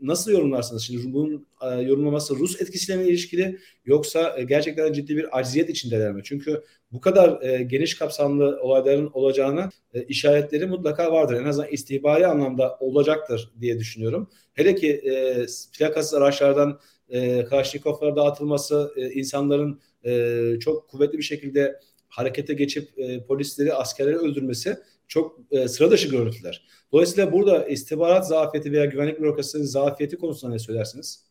nasıl 0.00 0.32
yorumlarsınız? 0.32 0.82
Şimdi 0.82 1.12
bunun 1.12 1.46
e, 1.62 1.66
yorumlaması 1.66 2.36
Rus 2.36 2.60
etkisiyle 2.60 3.02
mi 3.02 3.08
ilişkili 3.08 3.58
yoksa 3.84 4.38
e, 4.38 4.44
gerçekten 4.44 4.92
ciddi 4.92 5.16
bir 5.16 5.38
acziyet 5.38 5.70
içindeler 5.70 6.12
mi? 6.12 6.20
Çünkü 6.24 6.62
bu 6.92 7.00
kadar 7.00 7.42
e, 7.42 7.62
geniş 7.62 7.94
kapsamlı 7.94 8.58
olayların 8.62 9.10
olacağına 9.12 9.70
e, 9.94 10.02
işaretleri 10.02 10.66
mutlaka 10.66 11.12
vardır. 11.12 11.34
En 11.34 11.44
azından 11.44 11.70
istihbari 11.70 12.26
anlamda 12.26 12.76
olacaktır 12.80 13.52
diye 13.60 13.78
düşünüyorum. 13.78 14.30
Hele 14.54 14.74
ki 14.74 14.92
e, 14.92 15.46
plakasız 15.78 16.14
araçlardan 16.14 16.80
e, 17.08 17.44
Kalaşnikovlar 17.44 18.16
dağıtılması, 18.16 18.92
e, 18.96 19.10
insanların 19.10 19.80
e, 20.06 20.58
çok 20.60 20.88
kuvvetli 20.88 21.18
bir 21.18 21.22
şekilde 21.22 21.80
harekete 22.08 22.54
geçip 22.54 22.98
e, 22.98 23.24
polisleri, 23.24 23.74
askerleri 23.74 24.16
öldürmesi 24.16 24.76
çok 25.08 25.40
e, 25.50 25.68
sıra 25.68 25.90
dışı 25.90 26.08
görüntüler. 26.08 26.66
Dolayısıyla 26.92 27.32
burada 27.32 27.66
istihbarat 27.66 28.28
zafiyeti 28.28 28.72
veya 28.72 28.84
güvenlik 28.84 29.20
bürokrasisinin 29.20 29.64
zafiyeti 29.64 30.16
konusunda 30.16 30.52
ne 30.52 30.58
söylersiniz? 30.58 31.26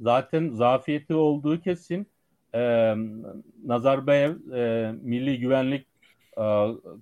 Zaten 0.00 0.48
zafiyeti 0.48 1.14
olduğu 1.14 1.60
kesin. 1.60 2.06
Ee, 2.54 2.94
Nazarbayev 3.64 4.52
e, 4.52 4.92
Milli 5.02 5.38
Güvenlik 5.38 5.86
e, 6.38 6.44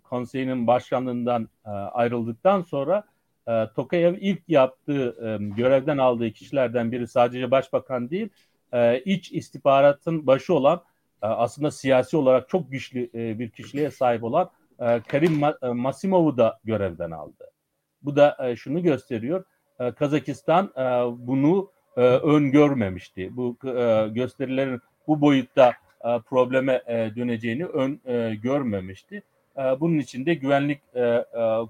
Konseyi'nin 0.03 0.67
başkanlığından 0.67 1.49
e, 1.67 1.71
ayrıldıktan 1.71 2.63
sonra 2.63 3.05
e, 3.49 3.67
Tokayev 3.77 4.15
ilk 4.21 4.43
yaptığı 4.49 5.17
e, 5.25 5.55
görevden 5.57 5.99
aldığı 5.99 6.31
kişilerden 6.31 6.93
biri 6.93 7.09
sadece 7.09 7.51
başbakan 7.51 8.11
değil 8.11 8.29
e, 8.73 9.01
iç 9.01 9.33
istihbaratın 9.33 10.27
başı 10.27 10.55
olan 10.55 10.83
e, 11.23 11.27
aslında 11.27 11.71
siyasi 11.71 12.17
olarak 12.17 12.49
çok 12.49 12.71
güçlü 12.71 13.11
e, 13.15 13.39
bir 13.39 13.51
kişiliğe 13.51 13.91
sahip 13.91 14.25
olan 14.25 14.51
e, 14.81 15.01
Karim 15.01 15.41
Ma- 15.41 15.69
e, 15.69 15.73
Masimov'u 15.73 16.37
da 16.37 16.61
görevden 16.65 17.11
aldı. 17.11 17.51
Bu 18.03 18.17
da 18.17 18.37
e, 18.41 18.57
şunu 18.57 18.83
gösteriyor. 18.83 19.45
E, 19.81 19.93
Kazakistan 19.93 20.73
e, 20.77 20.83
bunu 21.27 21.71
e, 21.97 22.01
öngörmemişti. 22.01 23.37
Bu 23.37 23.57
e, 23.65 24.09
gösterilerin 24.09 24.81
bu 25.07 25.21
boyutta 25.21 25.73
e, 26.05 26.19
probleme 26.19 26.83
e, 26.87 27.17
döneceğini 27.17 27.65
ön 27.65 28.01
e, 28.07 28.35
görmemişti. 28.35 29.23
E, 29.57 29.81
bunun 29.81 29.99
için 29.99 30.27
de 30.27 30.35
güvenlik 30.35 30.81
e, 30.95 31.01
e, 31.01 31.25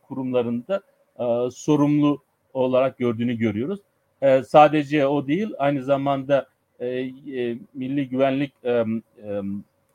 kurumlarında 0.08 0.82
e, 1.18 1.50
sorumlu 1.50 2.22
olarak 2.52 2.98
gördüğünü 2.98 3.38
görüyoruz. 3.38 3.80
E, 4.22 4.42
sadece 4.42 5.06
o 5.06 5.26
değil, 5.26 5.52
aynı 5.58 5.82
zamanda 5.84 6.46
e, 6.80 6.86
e, 6.86 7.58
Milli 7.74 8.08
Güvenlik 8.08 8.52
e, 8.64 8.70
e, 8.70 8.84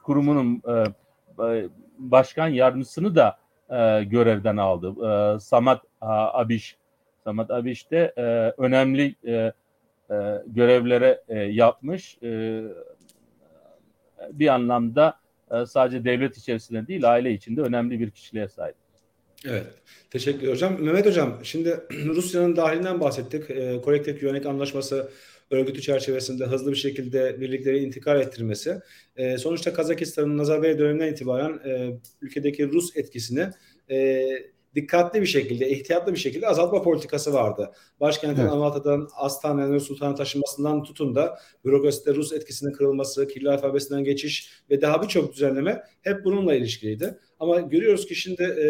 Kurumu'nun 0.04 0.62
e, 1.40 1.70
başkan 1.98 2.48
yardımcısını 2.48 3.16
da 3.16 3.38
e, 3.70 4.04
görevden 4.04 4.58
aldı. 4.58 5.08
E, 5.08 5.40
Samat 5.40 5.82
Abiş. 6.02 6.78
Samat 7.24 7.52
Abiş 7.52 7.92
de 7.92 8.14
e, 8.18 8.22
önemli 8.62 9.16
e, 9.28 9.32
e, 9.32 9.54
görevlere 10.48 11.22
e, 11.30 11.40
yapmış. 11.40 12.18
E, 12.24 12.62
bir 14.32 14.48
anlamda 14.48 15.20
e, 15.52 15.66
sadece 15.66 16.06
devlet 16.06 16.38
içerisinde 16.38 16.88
değil 16.88 17.12
aile 17.12 17.32
içinde 17.32 17.62
önemli 17.62 18.00
bir 18.00 18.12
kişiliğe 18.12 18.48
sahip. 18.48 18.76
Evet. 19.48 19.68
Teşekkür 20.12 20.52
hocam. 20.52 20.82
Mehmet 20.82 21.06
hocam 21.06 21.40
şimdi 21.44 21.80
Rusya'nın 22.06 22.56
dahilinden 22.56 23.00
bahsettik. 23.00 23.50
E, 23.50 23.82
kolektif 23.82 24.22
güvenlik 24.22 24.46
anlaşması 24.46 25.12
örgütü 25.52 25.82
çerçevesinde 25.82 26.46
hızlı 26.46 26.72
bir 26.72 26.78
şekilde 26.78 27.42
birlikleri 27.42 27.80
intikal 27.80 28.20
ettirmesi. 28.20 28.80
E, 29.16 29.38
sonuçta 29.38 29.74
Kazakistan'ın 29.74 30.38
Nazarbayev 30.38 30.80
döneminden 30.80 31.12
itibaren 31.12 31.60
e, 31.70 32.00
ülkedeki 32.22 32.72
Rus 32.72 32.98
etkisini 32.98 33.50
e, 33.90 34.26
dikkatli 34.76 35.22
bir 35.22 35.26
şekilde, 35.26 35.70
ihtiyatlı 35.70 36.14
bir 36.14 36.20
şekilde 36.20 36.48
azaltma 36.48 36.82
politikası 36.82 37.34
vardı. 37.34 37.72
Başkentin 38.00 38.42
evet. 38.42 38.52
Almatı'dan 38.52 39.10
Astana'ya 39.16 39.80
Sultan'a 39.80 40.16
taşınmasından 40.16 40.84
tutun 40.84 41.16
da 41.16 41.40
bürokraside 41.66 42.16
Rus 42.16 42.34
etkisinin 42.34 42.72
kırılması, 42.72 43.28
kirli 43.28 43.50
alfabesinden 43.50 44.04
geçiş 44.04 44.64
ve 44.70 44.82
daha 44.82 45.02
birçok 45.02 45.34
düzenleme 45.34 45.84
hep 46.02 46.26
bununla 46.26 46.56
ilişkiliydi. 46.56 47.18
Ama 47.40 47.60
görüyoruz 47.60 48.06
ki 48.06 48.16
şimdi 48.16 48.44
e, 48.44 48.68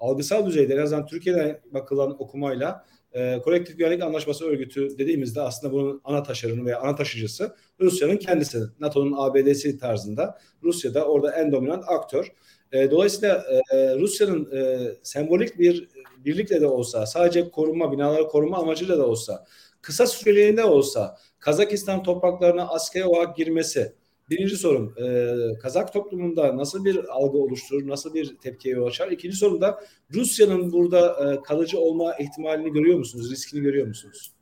algısal 0.00 0.46
düzeyde 0.46 0.74
en 0.74 0.78
azından 0.78 1.06
Türkiye'den 1.06 1.60
bakılan 1.72 2.22
okumayla 2.22 2.86
e, 3.12 3.38
kolektif 3.44 3.78
güvenlik 3.78 4.02
anlaşması 4.02 4.44
örgütü 4.44 4.98
dediğimizde 4.98 5.40
aslında 5.40 5.72
bunun 5.72 6.00
ana 6.04 6.22
taşırını 6.22 6.64
veya 6.64 6.80
ana 6.80 6.94
taşıcısı 6.94 7.56
Rusya'nın 7.80 8.16
kendisi. 8.16 8.60
NATO'nun 8.80 9.14
ABD'si 9.16 9.78
tarzında 9.78 10.38
Rusya'da 10.62 11.04
orada 11.04 11.32
en 11.32 11.52
dominant 11.52 11.84
aktör. 11.88 12.32
E, 12.72 12.90
dolayısıyla 12.90 13.44
e, 13.72 13.94
Rusya'nın 13.98 14.52
e, 14.52 14.78
sembolik 15.02 15.58
bir 15.58 15.88
birlikle 16.24 16.60
de 16.60 16.66
olsa 16.66 17.06
sadece 17.06 17.50
koruma, 17.50 17.92
binaları 17.92 18.28
koruma 18.28 18.56
amacıyla 18.56 18.98
da 18.98 19.06
olsa 19.06 19.46
kısa 19.82 20.06
süreliğinde 20.06 20.64
olsa 20.64 21.16
Kazakistan 21.38 22.02
topraklarına 22.02 22.68
askeri 22.68 23.04
olarak 23.04 23.36
girmesi 23.36 23.92
Birinci 24.30 24.56
sorum 24.56 24.94
e, 24.98 25.34
Kazak 25.62 25.92
toplumunda 25.92 26.56
nasıl 26.56 26.84
bir 26.84 27.04
algı 27.08 27.38
oluşturur, 27.38 27.88
nasıl 27.88 28.14
bir 28.14 28.36
tepkiye 28.36 28.74
yol 28.74 28.86
açar? 28.86 29.10
İkinci 29.10 29.36
sorum 29.36 29.60
da 29.60 29.80
Rusya'nın 30.14 30.72
burada 30.72 31.32
e, 31.32 31.42
kalıcı 31.42 31.78
olma 31.78 32.14
ihtimalini 32.14 32.72
görüyor 32.72 32.98
musunuz, 32.98 33.30
riskini 33.30 33.60
görüyor 33.60 33.86
musunuz? 33.86 34.32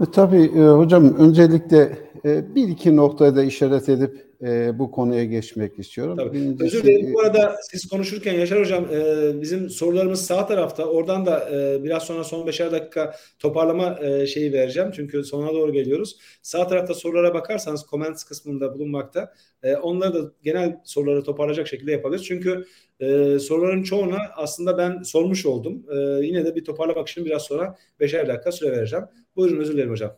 E, 0.00 0.04
tabii 0.12 0.42
e, 0.42 0.60
hocam 0.60 1.16
öncelikle 1.16 1.98
e, 2.24 2.54
bir 2.54 2.68
iki 2.68 2.96
noktaya 2.96 3.36
da 3.36 3.42
işaret 3.42 3.88
edip 3.88 4.27
e, 4.42 4.78
bu 4.78 4.90
konuya 4.90 5.24
geçmek 5.24 5.78
istiyorum. 5.78 6.16
Tabii. 6.16 6.32
Birincisi, 6.32 6.64
Özür 6.64 6.82
dilerim. 6.82 7.14
Bu 7.14 7.20
arada 7.20 7.56
siz 7.70 7.88
konuşurken 7.88 8.32
Yaşar 8.32 8.60
Hocam 8.60 8.84
e, 8.84 9.42
bizim 9.42 9.70
sorularımız 9.70 10.26
sağ 10.26 10.46
tarafta. 10.46 10.84
Oradan 10.84 11.26
da 11.26 11.50
e, 11.50 11.84
biraz 11.84 12.02
sonra 12.02 12.24
son 12.24 12.46
beşer 12.46 12.72
dakika 12.72 13.14
toparlama 13.38 13.98
e, 14.02 14.26
şeyi 14.26 14.52
vereceğim. 14.52 14.90
Çünkü 14.96 15.24
sonuna 15.24 15.52
doğru 15.52 15.72
geliyoruz. 15.72 16.16
Sağ 16.42 16.66
tarafta 16.66 16.94
sorulara 16.94 17.34
bakarsanız 17.34 17.84
comments 17.90 18.24
kısmında 18.24 18.74
bulunmakta. 18.74 19.32
E, 19.62 19.76
onları 19.76 20.14
da 20.14 20.32
genel 20.42 20.80
soruları 20.84 21.24
toparlayacak 21.24 21.68
şekilde 21.68 21.92
yapabiliriz. 21.92 22.26
Çünkü 22.26 22.64
e, 23.00 23.38
soruların 23.38 23.82
çoğuna 23.82 24.18
aslında 24.36 24.78
ben 24.78 25.02
sormuş 25.02 25.46
oldum. 25.46 25.82
E, 25.90 26.26
yine 26.26 26.44
de 26.44 26.54
bir 26.54 26.64
toparlamak 26.64 27.08
için 27.08 27.24
biraz 27.24 27.42
sonra 27.42 27.76
beşer 28.00 28.28
dakika 28.28 28.52
süre 28.52 28.72
vereceğim. 28.72 29.04
Buyurun 29.36 29.60
özür 29.60 29.74
dilerim 29.74 29.90
hocam. 29.90 30.16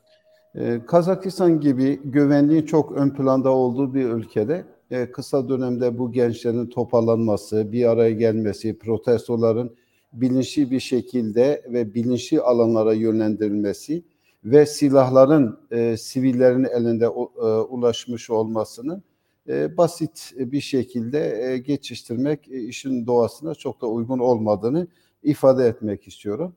Ee, 0.54 0.80
Kazakistan 0.86 1.60
gibi 1.60 2.00
güvenliğin 2.04 2.62
çok 2.62 2.92
ön 2.92 3.10
planda 3.10 3.50
olduğu 3.50 3.94
bir 3.94 4.04
ülkede 4.04 4.64
e, 4.90 5.10
kısa 5.12 5.48
dönemde 5.48 5.98
bu 5.98 6.12
gençlerin 6.12 6.66
toparlanması, 6.66 7.72
bir 7.72 7.90
araya 7.90 8.10
gelmesi, 8.10 8.78
protestoların 8.78 9.76
bilinçli 10.12 10.70
bir 10.70 10.80
şekilde 10.80 11.64
ve 11.68 11.94
bilinçli 11.94 12.40
alanlara 12.40 12.92
yönlendirilmesi 12.92 14.04
ve 14.44 14.66
silahların 14.66 15.58
e, 15.70 15.96
sivillerin 15.96 16.64
elinde 16.64 17.04
e, 17.04 17.08
ulaşmış 17.46 18.30
olmasının 18.30 19.02
e, 19.48 19.76
basit 19.76 20.32
bir 20.36 20.60
şekilde 20.60 21.52
e, 21.52 21.58
geçiştirmek 21.58 22.48
e, 22.48 22.60
işin 22.60 23.06
doğasına 23.06 23.54
çok 23.54 23.80
da 23.80 23.86
uygun 23.86 24.18
olmadığını 24.18 24.86
ifade 25.22 25.66
etmek 25.66 26.08
istiyorum. 26.08 26.54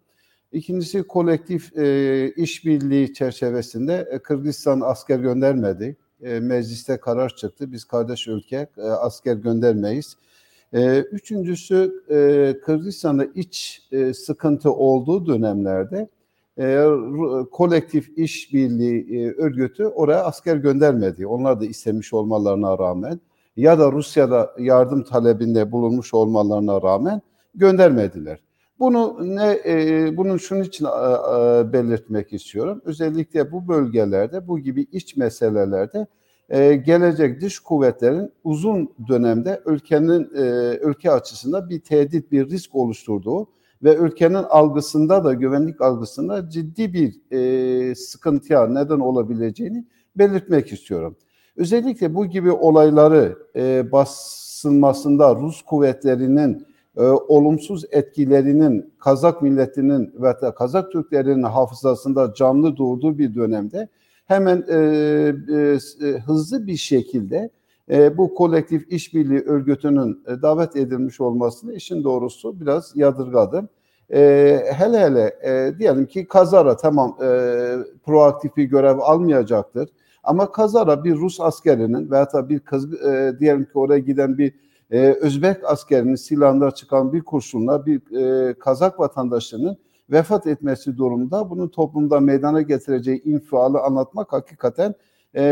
İkincisi 0.54 1.04
kolektif 1.04 1.78
e, 1.78 2.34
işbirliği 2.36 3.14
çerçevesinde 3.14 4.08
e, 4.12 4.20
Kırgızistan 4.20 4.82
asker 4.82 5.20
göndermedi. 5.20 5.98
E, 6.22 6.40
mecliste 6.40 6.98
karar 6.98 7.36
çıktı. 7.36 7.72
Biz 7.72 7.86
kardeş 7.86 8.28
ülke 8.28 8.68
e, 8.78 8.82
asker 8.82 9.36
göndermeyiz. 9.36 10.18
E, 10.74 11.00
üçüncüsü 11.00 12.04
e, 12.10 12.60
Kırgızistan'da 12.66 13.26
iç 13.36 13.88
e, 13.92 14.14
sıkıntı 14.14 14.74
olduğu 14.74 15.26
dönemlerde 15.26 16.10
e, 16.60 16.86
kolektif 17.52 18.18
işbirliği 18.18 19.20
e, 19.20 19.32
örgütü 19.32 19.86
oraya 19.86 20.24
asker 20.24 20.56
göndermedi. 20.56 21.28
Onlar 21.28 21.62
da 21.62 21.66
istemiş 21.66 22.14
olmalarına 22.14 22.80
rağmen 22.80 23.20
ya 23.58 23.80
da 23.80 23.92
Rusya'da 23.92 24.56
yardım 24.60 25.04
talebinde 25.04 25.72
bulunmuş 25.72 26.14
olmalarına 26.14 26.82
rağmen 26.82 27.22
göndermediler. 27.56 28.40
Bunu 28.84 29.18
ne 29.36 29.60
e, 29.66 30.18
bunun 30.18 30.38
şunun 30.38 30.64
için 30.64 30.86
e, 30.86 31.74
belirtmek 31.74 32.34
istiyorum. 32.34 32.82
Özellikle 32.86 33.52
bu 33.52 33.68
bölgelerde 33.68 34.48
bu 34.48 34.60
gibi 34.60 34.88
iç 34.92 35.18
meselelerde 35.18 36.08
e, 36.50 36.76
gelecek 36.76 37.42
dış 37.42 37.60
kuvvetlerin 37.60 38.32
uzun 38.44 38.94
dönemde 39.08 39.62
ülkenin 39.66 40.30
e, 40.36 40.78
ülke 40.82 41.12
açısından 41.12 41.70
bir 41.70 41.80
tehdit, 41.80 42.32
bir 42.32 42.50
risk 42.50 42.76
oluşturduğu 42.76 43.48
ve 43.84 43.96
ülkenin 43.96 44.34
algısında 44.34 45.24
da 45.24 45.34
güvenlik 45.34 45.82
algısında 45.82 46.50
ciddi 46.50 46.94
bir 46.94 47.32
e, 47.32 47.96
sıkıntıya 47.96 48.68
neden 48.68 49.00
olabileceğini 49.00 49.86
belirtmek 50.16 50.72
istiyorum. 50.72 51.16
Özellikle 51.58 52.16
bu 52.16 52.26
gibi 52.26 52.52
olayları 52.52 53.38
e, 53.56 53.92
basılmasında 53.92 55.36
Rus 55.36 55.62
kuvvetlerinin 55.62 56.73
e, 56.98 57.02
olumsuz 57.04 57.86
etkilerinin 57.92 58.94
Kazak 59.00 59.42
milletinin 59.42 60.14
ve 60.22 60.34
Kazak 60.56 60.92
Türklerinin 60.92 61.44
hafızasında 61.44 62.34
canlı 62.34 62.76
durduğu 62.76 63.18
bir 63.18 63.36
dönemde 63.36 63.88
hemen 64.26 64.64
e, 64.70 64.76
e, 64.76 65.78
e, 66.08 66.12
hızlı 66.12 66.68
bir 66.68 66.78
şekilde 66.78 67.50
e, 67.92 68.18
bu 68.18 68.36
kolektif 68.36 68.92
işbirliği 68.92 69.42
örgütünün 69.42 70.24
e, 70.28 70.42
davet 70.42 70.76
edilmiş 70.76 71.22
olmasını 71.22 71.74
işin 71.74 72.04
doğrusu 72.04 72.62
biraz 72.62 72.92
yadırgadım. 72.96 73.70
E, 74.14 74.64
hele 74.74 75.00
hele 75.00 75.36
e, 75.44 75.80
diyelim 75.80 76.06
ki 76.06 76.28
Kazara 76.28 76.78
tamam 76.78 77.18
e, 77.24 77.28
proaktif 78.06 78.58
bir 78.58 78.64
görev 78.64 78.98
almayacaktır. 79.00 79.90
Ama 80.24 80.52
Kazara 80.52 81.04
bir 81.04 81.16
Rus 81.16 81.42
askerinin 81.42 82.12
veya 82.12 82.28
bir 82.50 82.60
kız, 82.60 83.04
e, 83.04 83.36
diyelim 83.40 83.64
ki 83.64 83.72
oraya 83.74 84.00
giden 84.00 84.38
bir 84.38 84.54
e, 84.94 85.18
Özbek 85.22 85.58
askerinin 85.64 86.16
silahında 86.16 86.72
çıkan 86.72 87.14
bir 87.14 87.22
kurşunla 87.22 87.86
bir 87.86 88.16
e, 88.18 88.54
Kazak 88.54 89.00
vatandaşının 89.00 89.78
vefat 90.12 90.48
etmesi 90.48 90.98
durumunda 90.98 91.50
bunun 91.50 91.68
toplumda 91.68 92.20
meydana 92.20 92.62
getireceği 92.62 93.24
infiali 93.24 93.78
anlatmak 93.78 94.34
hakikaten 94.34 94.96
e, 95.36 95.44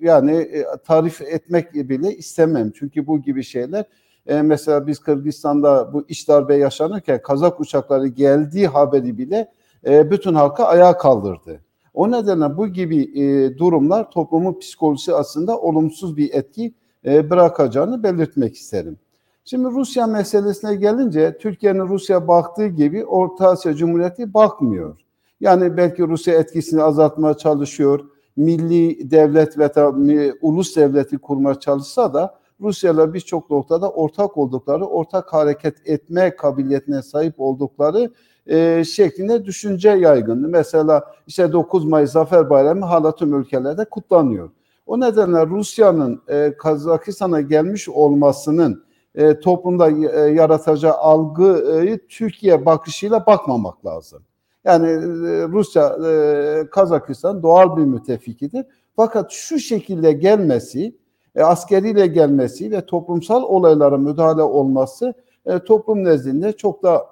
yani 0.00 0.32
e, 0.32 0.64
tarif 0.86 1.20
etmek 1.20 1.74
bile 1.74 2.16
istemem. 2.16 2.70
Çünkü 2.74 3.06
bu 3.06 3.22
gibi 3.22 3.42
şeyler 3.42 3.84
e, 4.26 4.42
mesela 4.42 4.86
biz 4.86 4.98
Kırgızistan'da 4.98 5.92
bu 5.92 6.04
iş 6.08 6.28
darbe 6.28 6.56
yaşanırken 6.56 7.22
Kazak 7.22 7.60
uçakları 7.60 8.06
geldiği 8.06 8.66
haberi 8.66 9.18
bile 9.18 9.52
e, 9.86 10.10
bütün 10.10 10.34
halka 10.34 10.64
ayağa 10.64 10.96
kaldırdı. 10.96 11.60
O 11.94 12.10
nedenle 12.10 12.56
bu 12.56 12.68
gibi 12.68 13.20
e, 13.20 13.58
durumlar 13.58 14.10
toplumun 14.10 14.58
psikolojisi 14.58 15.14
aslında 15.14 15.60
olumsuz 15.60 16.16
bir 16.16 16.34
etki 16.34 16.74
e, 17.06 17.30
bırakacağını 17.30 18.02
belirtmek 18.02 18.56
isterim. 18.56 18.98
Şimdi 19.44 19.68
Rusya 19.68 20.06
meselesine 20.06 20.74
gelince 20.74 21.38
Türkiye'nin 21.38 21.88
Rusya 21.88 22.28
baktığı 22.28 22.66
gibi 22.66 23.04
Orta 23.04 23.48
Asya 23.48 23.74
Cumhuriyeti 23.74 24.34
bakmıyor. 24.34 24.96
Yani 25.40 25.76
belki 25.76 26.02
Rusya 26.02 26.34
etkisini 26.34 26.82
azaltmaya 26.82 27.34
çalışıyor, 27.34 28.00
milli 28.36 29.10
devlet 29.10 29.58
ve 29.58 30.32
ulus 30.42 30.76
devleti 30.76 31.18
kurmaya 31.18 31.54
çalışsa 31.54 32.14
da 32.14 32.38
Rusya'la 32.60 33.14
birçok 33.14 33.50
noktada 33.50 33.90
ortak 33.90 34.38
oldukları, 34.38 34.86
ortak 34.86 35.32
hareket 35.32 35.76
etme 35.84 36.36
kabiliyetine 36.36 37.02
sahip 37.02 37.34
oldukları 37.38 38.10
e, 38.46 38.84
şeklinde 38.84 39.44
düşünce 39.44 39.90
yaygındı. 39.90 40.48
Mesela 40.48 41.14
işte 41.26 41.52
9 41.52 41.84
Mayıs 41.84 42.12
Zafer 42.12 42.50
Bayramı 42.50 42.84
hala 42.84 43.14
tüm 43.14 43.40
ülkelerde 43.40 43.84
kutlanıyor. 43.84 44.50
O 44.92 45.00
nedenle 45.00 45.46
Rusya'nın 45.46 46.22
e, 46.28 46.54
Kazakistan'a 46.58 47.40
gelmiş 47.40 47.88
olmasının 47.88 48.84
e, 49.14 49.40
toplumda 49.40 49.90
e, 49.90 50.32
yaratacağı 50.32 50.92
algıyı 50.92 52.06
Türkiye 52.08 52.66
bakışıyla 52.66 53.26
bakmamak 53.26 53.86
lazım. 53.86 54.22
Yani 54.64 54.88
e, 54.88 55.48
Rusya, 55.48 55.96
e, 56.06 56.66
Kazakistan 56.70 57.42
doğal 57.42 57.76
bir 57.76 57.82
müttefikidir. 57.82 58.66
Fakat 58.96 59.30
şu 59.30 59.58
şekilde 59.58 60.12
gelmesi, 60.12 60.96
e, 61.34 61.42
askeriyle 61.42 62.06
gelmesi 62.06 62.70
ve 62.70 62.86
toplumsal 62.86 63.42
olaylara 63.42 63.98
müdahale 63.98 64.42
olması 64.42 65.14
e, 65.46 65.58
toplum 65.58 66.04
nezdinde 66.04 66.52
çok 66.52 66.82
da 66.82 67.06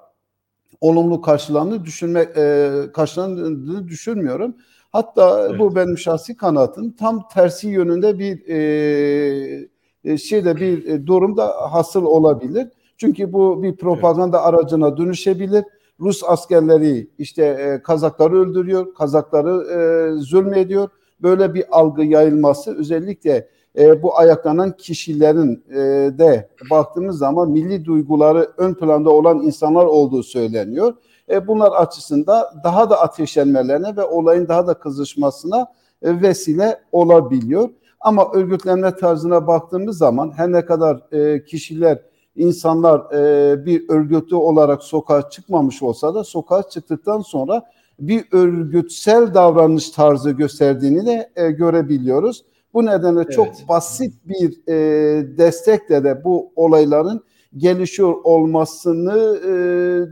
olumlu 0.81 1.21
karşılandığını 1.21 1.85
düşünmek 1.85 2.37
e, 2.37 2.71
karşılandığını 2.93 3.87
düşünmüyorum. 3.87 4.55
Hatta 4.91 5.47
evet. 5.49 5.59
bu 5.59 5.75
benim 5.75 5.97
şahsi 5.97 6.37
kanaatim 6.37 6.91
tam 6.91 7.27
tersi 7.33 7.67
yönünde 7.67 8.19
bir 8.19 8.47
e, 8.47 9.67
e, 10.03 10.17
şeyde 10.17 10.55
bir 10.55 10.85
e, 10.85 11.07
durumda 11.07 11.47
hasıl 11.47 12.05
olabilir. 12.05 12.67
Çünkü 12.97 13.33
bu 13.33 13.63
bir 13.63 13.75
propaganda 13.75 14.37
evet. 14.37 14.47
aracına 14.47 14.97
dönüşebilir. 14.97 15.63
Rus 15.99 16.23
askerleri 16.23 17.07
işte 17.17 17.43
e, 17.45 17.83
Kazakları 17.83 18.35
öldürüyor, 18.35 18.93
Kazakları 18.93 19.67
e, 19.71 20.21
zulmediyor. 20.21 20.89
Böyle 21.21 21.53
bir 21.53 21.65
algı 21.71 22.03
yayılması 22.03 22.77
özellikle 22.77 23.47
e, 23.79 24.03
bu 24.03 24.17
ayaklanan 24.17 24.77
kişilerin 24.77 25.63
e, 25.69 25.77
de 26.17 26.49
baktığımız 26.69 27.17
zaman 27.17 27.51
milli 27.51 27.85
duyguları 27.85 28.49
ön 28.57 28.73
planda 28.73 29.09
olan 29.09 29.41
insanlar 29.41 29.85
olduğu 29.85 30.23
söyleniyor. 30.23 30.93
E, 31.31 31.47
bunlar 31.47 31.71
açısında 31.71 32.53
daha 32.63 32.89
da 32.89 33.01
ateşlenmelerine 33.01 33.97
ve 33.97 34.03
olayın 34.03 34.47
daha 34.47 34.67
da 34.67 34.73
kızışmasına 34.73 35.67
e, 36.01 36.21
vesile 36.21 36.79
olabiliyor. 36.91 37.69
Ama 37.99 38.31
örgütlenme 38.33 38.95
tarzına 38.95 39.47
baktığımız 39.47 39.97
zaman 39.97 40.31
her 40.35 40.51
ne 40.51 40.65
kadar 40.65 41.13
e, 41.13 41.43
kişiler, 41.43 41.99
insanlar 42.35 43.13
e, 43.13 43.65
bir 43.65 43.89
örgütlü 43.89 44.35
olarak 44.35 44.83
sokağa 44.83 45.29
çıkmamış 45.29 45.83
olsa 45.83 46.15
da 46.15 46.23
sokağa 46.23 46.63
çıktıktan 46.63 47.21
sonra 47.21 47.63
bir 47.99 48.25
örgütsel 48.31 49.33
davranış 49.33 49.89
tarzı 49.89 50.31
gösterdiğini 50.31 51.05
de 51.05 51.31
e, 51.35 51.51
görebiliyoruz. 51.51 52.45
Bu 52.73 52.85
nedenle 52.85 53.21
evet. 53.21 53.31
çok 53.31 53.47
basit 53.69 54.13
bir 54.25 54.67
e, 54.67 55.37
destekle 55.37 56.03
de 56.03 56.23
bu 56.23 56.51
olayların 56.55 57.23
gelişiyor 57.57 58.13
olmasını 58.23 59.39
e, 59.45 59.51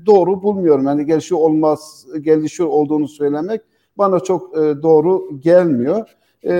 doğru 0.05 0.43
bulmuyorum. 0.43 0.85
Yani 0.85 1.05
gelişiyor 1.05 1.41
olmaz, 1.41 2.05
gelişiyor 2.21 2.69
olduğunu 2.69 3.07
söylemek 3.07 3.61
bana 3.97 4.19
çok 4.19 4.57
e, 4.57 4.81
doğru 4.83 5.39
gelmiyor. 5.39 6.09
E, 6.43 6.53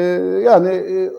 yani 0.45 0.69
e, 0.69 1.11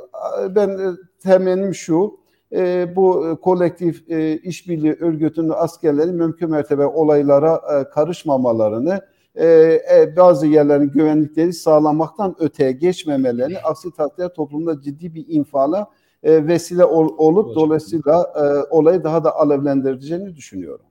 ben 0.54 0.68
e, 0.68 0.90
temennim 1.22 1.74
şu, 1.74 2.20
e, 2.52 2.96
bu 2.96 3.38
kolektif 3.42 4.10
e, 4.10 4.38
işbirliği 4.38 4.96
örgütünün 5.00 5.52
askerleri 5.56 6.12
mümkün 6.12 6.50
mertebe 6.50 6.86
olaylara 6.86 7.54
e, 7.54 7.90
karışmamalarını, 7.90 9.00
e, 9.34 9.46
e, 9.94 10.16
bazı 10.16 10.46
yerlerin 10.46 10.90
güvenlikleri 10.90 11.52
sağlamaktan 11.52 12.36
öteye 12.38 12.72
geçmemelerini, 12.72 13.58
aksi 13.58 13.90
takdirde 13.90 14.32
toplumda 14.32 14.80
ciddi 14.80 15.14
bir 15.14 15.24
infala 15.28 15.90
e, 16.22 16.46
vesile 16.46 16.84
ol, 16.84 17.14
olup 17.18 17.46
hocam. 17.46 17.54
dolayısıyla 17.54 18.32
e, 18.36 18.74
olayı 18.74 19.04
daha 19.04 19.24
da 19.24 19.36
alevlendireceğini 19.36 20.36
düşünüyorum. 20.36 20.86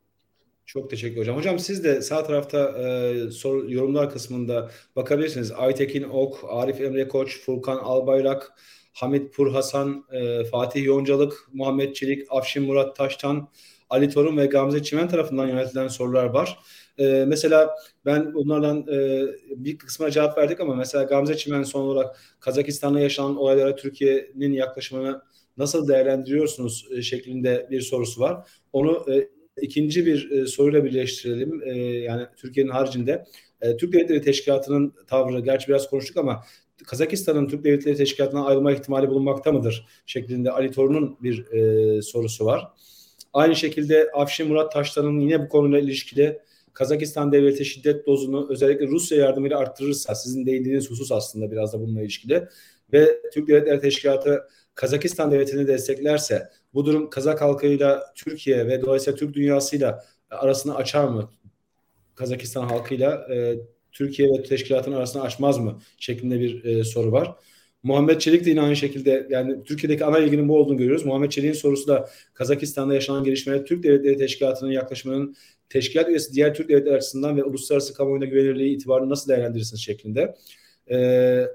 Çok 0.66 0.90
teşekkür 0.90 1.22
hocam. 1.22 1.38
Hocam 1.38 1.60
siz 1.60 1.84
de 1.84 2.02
sağ 2.02 2.24
tarafta 2.24 2.78
e, 2.78 3.32
soru, 3.32 3.74
yorumlar 3.74 4.10
kısmında 4.10 4.70
bakabilirsiniz. 4.96 5.52
Aytekin 5.52 6.04
Ok, 6.04 6.38
Arif 6.50 6.82
Emre 6.82 7.08
Koç, 7.08 7.40
Furkan 7.42 7.78
Albayrak, 7.78 8.54
Hamit 8.94 9.34
Pur 9.34 9.52
Hasan, 9.52 10.06
e, 10.12 10.44
Fatih 10.44 10.86
Yoncalık, 10.86 11.48
Muhammed 11.54 11.94
Çelik, 11.94 12.28
Afşin 12.30 12.64
Murat 12.64 12.96
Taştan, 12.96 13.50
Ali 13.90 14.10
Torun 14.10 14.38
ve 14.38 14.46
Gamze 14.46 14.84
Çimen 14.84 15.08
tarafından 15.08 15.48
yöneltilen 15.48 15.88
sorular 15.88 16.26
var. 16.26 16.60
E, 16.98 17.26
mesela 17.28 17.76
ben 18.06 18.34
bunlardan 18.34 18.88
e, 18.88 19.26
bir 19.50 19.78
kısmına 19.78 20.12
cevap 20.12 20.38
verdik 20.38 20.60
ama 20.60 20.76
mesela 20.76 21.04
Gamze 21.04 21.38
Çimen 21.38 21.64
son 21.64 21.82
olarak 21.82 22.20
Kazakistan'da 22.40 23.00
yaşanan 23.00 23.38
olaylara 23.38 23.76
Türkiye'nin 23.76 24.54
yaklaşımını 24.54 25.22
nasıl 25.58 25.88
değerlendiriyorsunuz 25.88 26.88
e, 26.92 27.02
şeklinde 27.02 27.68
bir 27.72 27.82
sorusu 27.82 28.22
var. 28.22 28.50
Onu 28.74 29.06
e, 29.14 29.30
ikinci 29.62 30.06
bir 30.06 30.32
e, 30.32 30.46
soruyla 30.46 30.84
birleştirelim. 30.84 31.62
E, 31.66 31.78
yani 31.80 32.26
Türkiye'nin 32.38 32.72
haricinde 32.72 33.26
e, 33.62 33.78
Türk 33.78 33.94
Devletleri 33.94 34.22
Teşkilatı'nın 34.22 34.94
tavrı, 35.08 35.40
gerçi 35.40 35.68
biraz 35.68 35.90
konuştuk 35.90 36.18
ama 36.18 36.44
Kazakistan'ın 36.86 37.48
Türk 37.48 37.64
Devletleri 37.64 37.96
Teşkilatı'na 37.96 38.46
ayrılma 38.46 38.72
ihtimali 38.72 39.10
bulunmakta 39.10 39.52
mıdır? 39.52 39.88
şeklinde 40.06 40.52
Ali 40.52 40.72
Torun'un 40.72 41.18
bir 41.24 41.52
e, 41.52 42.02
sorusu 42.02 42.46
var. 42.46 42.68
Aynı 43.34 43.56
şekilde 43.56 44.10
Afşin 44.14 44.48
Murat 44.48 44.72
Taşlan'ın 44.72 45.20
yine 45.20 45.42
bu 45.42 45.50
konuyla 45.50 45.80
ilişkili 45.80 46.40
Kazakistan 46.74 47.32
devleti 47.32 47.66
şiddet 47.66 48.08
dozunu 48.08 48.48
özellikle 48.50 48.88
Rusya 48.88 49.18
yardımıyla 49.18 49.58
arttırırsa 49.58 50.16
sizin 50.16 50.46
değindiğiniz 50.46 50.92
husus 50.92 51.12
aslında 51.12 51.52
biraz 51.52 51.74
da 51.74 51.80
bununla 51.80 52.02
ilişkili 52.02 52.48
ve 52.94 53.22
Türk 53.34 53.48
Devletleri 53.48 53.80
Teşkilatı 53.82 54.48
Kazakistan 54.76 55.32
devletini 55.32 55.68
desteklerse 55.68 56.50
bu 56.74 56.86
durum 56.86 57.10
Kazak 57.10 57.42
halkıyla 57.42 58.14
Türkiye 58.16 58.68
ve 58.68 58.82
dolayısıyla 58.82 59.18
Türk 59.18 59.34
dünyasıyla 59.34 60.06
arasını 60.30 60.76
açar 60.76 61.08
mı? 61.08 61.30
Kazakistan 62.16 62.68
halkıyla 62.68 63.28
e, 63.34 63.56
Türkiye 63.92 64.30
ve 64.30 64.44
teşkilatın 64.44 64.94
arasını 64.94 65.22
açmaz 65.22 65.58
mı? 65.58 65.80
şeklinde 65.98 66.40
bir 66.40 66.64
e, 66.66 66.84
soru 66.84 67.12
var. 67.12 67.36
Muhammed 67.84 68.20
Çelik 68.20 68.46
de 68.46 68.50
yine 68.50 68.62
aynı 68.62 68.76
şekilde 68.76 69.28
yani 69.30 69.64
Türkiye'deki 69.64 70.06
ana 70.06 70.20
ilginin 70.20 70.50
bu 70.50 70.58
olduğunu 70.58 70.78
görüyoruz. 70.78 71.06
Muhammed 71.06 71.30
Çelik'in 71.30 71.54
sorusu 71.54 71.88
da 71.88 72.10
Kazakistan'da 72.34 72.94
yaşanan 72.94 73.24
gelişmeler 73.24 73.66
Türk 73.66 73.84
Devletleri 73.84 74.18
Teşkilatı'nın 74.18 74.72
yaklaşımının 74.72 75.36
teşkilat 75.70 76.10
üyesi 76.10 76.34
diğer 76.34 76.54
Türk 76.54 76.70
devletleri 76.70 76.96
açısından 76.96 77.38
ve 77.38 77.44
uluslararası 77.44 77.94
kamuoyuna 77.94 78.26
güvenilirliği 78.26 78.76
itibarını 78.76 79.10
nasıl 79.10 79.30
değerlendirirsiniz 79.30 79.82
şeklinde. 79.82 80.36
Ee, 80.92 81.46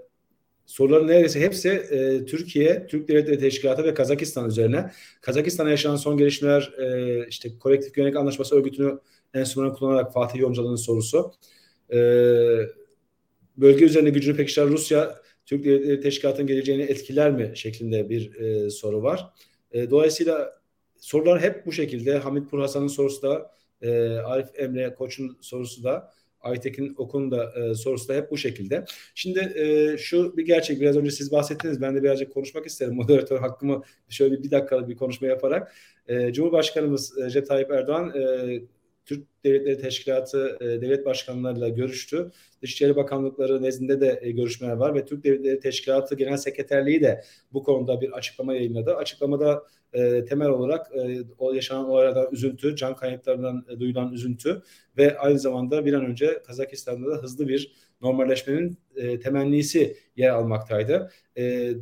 soruların 0.67 1.09
neredeyse 1.09 1.41
hepsi 1.41 1.69
e, 1.69 2.25
Türkiye, 2.25 2.87
Türk 2.87 3.09
Devletleri 3.09 3.39
Teşkilatı 3.39 3.85
ve 3.85 3.95
Kazakistan 3.95 4.49
üzerine. 4.49 4.91
Kazakistan'a 5.21 5.71
yaşanan 5.71 5.97
son 5.97 6.17
gelişmeler 6.17 6.73
e, 6.79 7.27
işte 7.29 7.59
kolektif 7.59 7.95
güvenlik 7.95 8.17
anlaşması 8.17 8.57
örgütünü 8.57 8.99
enstrümanı 9.35 9.75
kullanarak 9.75 10.13
Fatih 10.13 10.41
Yoncalı'nın 10.41 10.77
sorusu. 10.77 11.33
E, 11.93 11.99
bölge 13.57 13.85
üzerinde 13.85 14.11
gücünü 14.11 14.37
pekiştiren 14.37 14.69
Rusya 14.69 15.24
Türk 15.47 15.65
Devletleri 15.65 16.01
Teşkilatı'nın 16.01 16.47
geleceğini 16.47 16.83
etkiler 16.83 17.33
mi 17.33 17.53
şeklinde 17.55 18.11
bir 18.11 18.35
e, 18.35 18.71
soru 18.71 19.03
var. 19.03 19.31
E, 19.73 19.91
dolayısıyla 19.91 20.53
sorular 20.99 21.41
hep 21.41 21.67
bu 21.67 21.73
şekilde. 21.73 22.19
Hamit 22.19 22.51
Purhasan'ın 22.51 22.89
sorusu 22.89 23.23
da, 23.23 23.51
e, 23.83 24.09
Arif 24.09 24.49
Emre 24.55 24.95
Koç'un 24.95 25.39
sorusu 25.41 25.85
da, 25.85 26.15
Aytekin 26.41 26.95
Okun 26.99 27.31
da 27.31 27.53
e, 27.53 27.75
sorusu 27.75 28.09
da 28.09 28.15
hep 28.15 28.31
bu 28.31 28.37
şekilde. 28.37 28.85
Şimdi 29.15 29.39
e, 29.39 29.97
şu 29.99 30.37
bir 30.37 30.47
gerçek 30.47 30.81
biraz 30.81 30.97
önce 30.97 31.11
siz 31.11 31.33
bahsettiniz. 31.33 31.81
Ben 31.81 31.95
de 31.95 32.03
birazcık 32.03 32.35
konuşmak 32.35 32.67
isterim. 32.67 32.95
Moderatör 32.97 33.39
hakkımı 33.39 33.83
şöyle 34.09 34.43
bir 34.43 34.51
dakikalık 34.51 34.89
bir 34.89 34.97
konuşma 34.97 35.27
yaparak. 35.27 35.75
E, 36.09 36.33
Cumhurbaşkanımız 36.33 37.17
Recep 37.17 37.47
Tayyip 37.47 37.71
Erdoğan 37.71 38.13
e, 38.17 38.61
Türk 39.05 39.45
Devletleri 39.45 39.79
Teşkilatı 39.79 40.59
e, 40.61 40.65
devlet 40.65 41.07
başkanlarıyla 41.07 41.69
görüştü. 41.69 42.31
Dışişleri 42.63 42.97
Bakanlıkları 42.97 43.63
nezdinde 43.63 44.01
de 44.01 44.19
e, 44.23 44.31
görüşmeler 44.31 44.73
var 44.73 44.95
ve 44.95 45.05
Türk 45.05 45.25
Devletleri 45.25 45.61
Teşkilatı 45.61 46.15
Genel 46.15 46.37
Sekreterliği 46.37 47.01
de 47.01 47.25
bu 47.53 47.63
konuda 47.63 48.01
bir 48.01 48.13
açıklama 48.13 48.55
yayınladı. 48.55 48.95
Açıklamada 48.95 49.65
e, 49.93 50.25
temel 50.25 50.49
olarak 50.49 50.91
e, 50.97 51.23
o 51.39 51.53
yaşanan 51.53 51.89
olaylardan 51.89 52.33
üzüntü, 52.33 52.77
can 52.77 52.97
kayıplarından 52.97 53.67
e, 53.69 53.81
duyulan 53.81 54.13
üzüntü 54.13 54.63
ve 54.97 55.19
aynı 55.19 55.39
zamanda 55.39 55.85
bir 55.85 55.93
an 55.93 56.05
önce 56.05 56.43
Kazakistan'da 56.47 57.11
da 57.11 57.23
hızlı 57.23 57.49
bir 57.49 57.73
normalleşmenin 58.01 58.79
e, 58.97 59.21
temennisi 59.21 59.97
yer 60.17 60.31
almaktaydı. 60.31 61.11
E, 61.39 61.73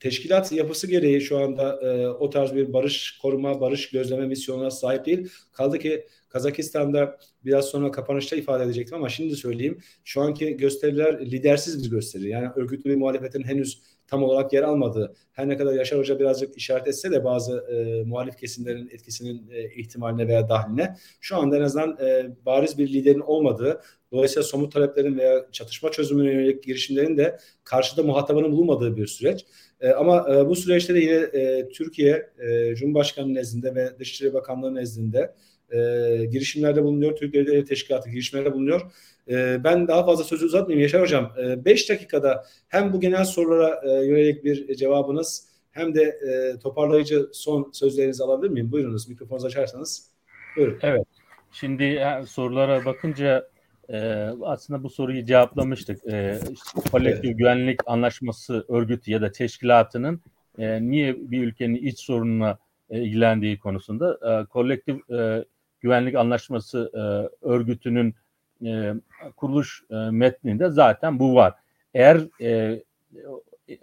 teşkilat 0.00 0.52
yapısı 0.52 0.86
gereği 0.86 1.20
şu 1.20 1.38
anda 1.38 1.80
e, 1.82 2.08
o 2.08 2.30
tarz 2.30 2.54
bir 2.54 2.72
barış 2.72 3.18
koruma, 3.22 3.60
barış 3.60 3.90
gözleme 3.90 4.26
misyonuna 4.26 4.70
sahip 4.70 5.06
değil. 5.06 5.28
Kaldı 5.52 5.78
ki 5.78 6.06
Kazakistan'da 6.28 7.18
biraz 7.44 7.64
sonra 7.64 7.90
kapanışta 7.90 8.36
ifade 8.36 8.64
edecektim 8.64 8.96
ama 8.96 9.08
şimdi 9.08 9.36
söyleyeyim. 9.36 9.78
Şu 10.04 10.20
anki 10.20 10.56
gösteriler 10.56 11.20
lidersiz 11.20 11.84
bir 11.84 11.90
gösteri. 11.90 12.28
Yani 12.28 12.48
örgütlü 12.56 12.90
bir 12.90 12.96
muhalefetin 12.96 13.44
henüz 13.44 13.82
tam 14.08 14.22
olarak 14.22 14.52
yer 14.52 14.62
almadığı. 14.62 15.14
Her 15.32 15.48
ne 15.48 15.56
kadar 15.56 15.72
Yaşar 15.72 15.98
Hoca 15.98 16.18
birazcık 16.18 16.56
işaret 16.56 16.88
etse 16.88 17.10
de 17.10 17.24
bazı 17.24 17.58
e, 17.58 18.04
muhalif 18.04 18.36
kesimlerin 18.36 18.88
etkisinin 18.88 19.50
e, 19.50 19.74
ihtimaline 19.74 20.28
veya 20.28 20.48
dahiline 20.48 20.96
şu 21.20 21.36
anda 21.36 21.56
en 21.56 21.62
azından 21.62 21.98
e, 22.00 22.30
bariz 22.46 22.78
bir 22.78 22.92
liderin 22.92 23.20
olmadığı, 23.20 23.80
dolayısıyla 24.12 24.42
somut 24.42 24.72
taleplerin 24.72 25.18
veya 25.18 25.46
çatışma 25.52 25.90
çözümüne 25.90 26.32
yönelik 26.32 26.62
girişimlerin 26.64 27.16
de 27.16 27.38
karşıda 27.64 28.02
muhatabının 28.02 28.52
bulunmadığı 28.52 28.96
bir 28.96 29.06
süreç. 29.06 29.46
E, 29.80 29.90
ama 29.90 30.26
e, 30.34 30.48
bu 30.48 30.56
süreçte 30.56 30.94
de 30.94 30.98
yine 30.98 31.14
e, 31.14 31.68
Türkiye 31.68 32.30
e, 32.38 32.74
Cumhurbaşkanı 32.74 33.34
nezdinde 33.34 33.74
ve 33.74 33.98
Dışişleri 33.98 34.34
Bakanlığı 34.34 34.74
nezdinde 34.74 35.34
e, 35.72 35.78
girişimlerde 36.30 36.84
bulunuyor. 36.84 37.16
Türk 37.16 37.34
Devletleri 37.34 37.64
Teşkilatı 37.64 38.10
girişimlerde 38.10 38.52
bulunuyor. 38.52 38.80
E, 39.28 39.64
ben 39.64 39.88
daha 39.88 40.06
fazla 40.06 40.24
sözü 40.24 40.46
uzatmayayım 40.46 40.82
Yaşar 40.82 41.02
Hocam. 41.02 41.32
5 41.64 41.90
e, 41.90 41.94
dakikada 41.94 42.44
hem 42.68 42.92
bu 42.92 43.00
genel 43.00 43.24
sorulara 43.24 43.80
e, 43.84 44.06
yönelik 44.06 44.44
bir 44.44 44.74
cevabınız 44.74 45.48
hem 45.70 45.94
de 45.94 46.02
e, 46.02 46.58
toparlayıcı 46.58 47.28
son 47.32 47.70
sözlerinizi 47.72 48.24
alabilir 48.24 48.50
miyim? 48.50 48.72
Buyurunuz 48.72 49.08
mikrofonunuzu 49.08 49.46
açarsanız. 49.46 50.10
Buyurun. 50.56 50.78
Evet. 50.82 51.04
Şimdi 51.52 52.02
sorulara 52.26 52.84
bakınca 52.84 53.48
e, 53.88 53.98
aslında 54.42 54.82
bu 54.82 54.90
soruyu 54.90 55.24
cevaplamıştık. 55.24 56.06
E, 56.06 56.40
işte, 56.52 56.90
kolektif 56.90 57.24
evet. 57.24 57.38
güvenlik 57.38 57.80
anlaşması 57.86 58.64
örgütü 58.68 59.10
ya 59.10 59.22
da 59.22 59.32
teşkilatının 59.32 60.20
e, 60.58 60.82
niye 60.82 61.16
bir 61.30 61.42
ülkenin 61.42 61.74
iç 61.74 61.98
sorununa 61.98 62.58
e, 62.90 63.02
ilgilendiği 63.02 63.58
konusunda 63.58 64.18
e, 64.22 64.46
kolektif 64.46 65.10
e, 65.10 65.44
güvenlik 65.80 66.14
anlaşması 66.14 66.90
e, 66.94 67.00
örgütünün 67.46 68.14
e, 68.64 68.94
kuruluş 69.36 69.84
e, 69.90 69.94
metninde 69.94 70.70
zaten 70.70 71.18
bu 71.18 71.34
var. 71.34 71.54
Eğer 71.94 72.28
e, 72.40 72.82
e, 73.68 73.76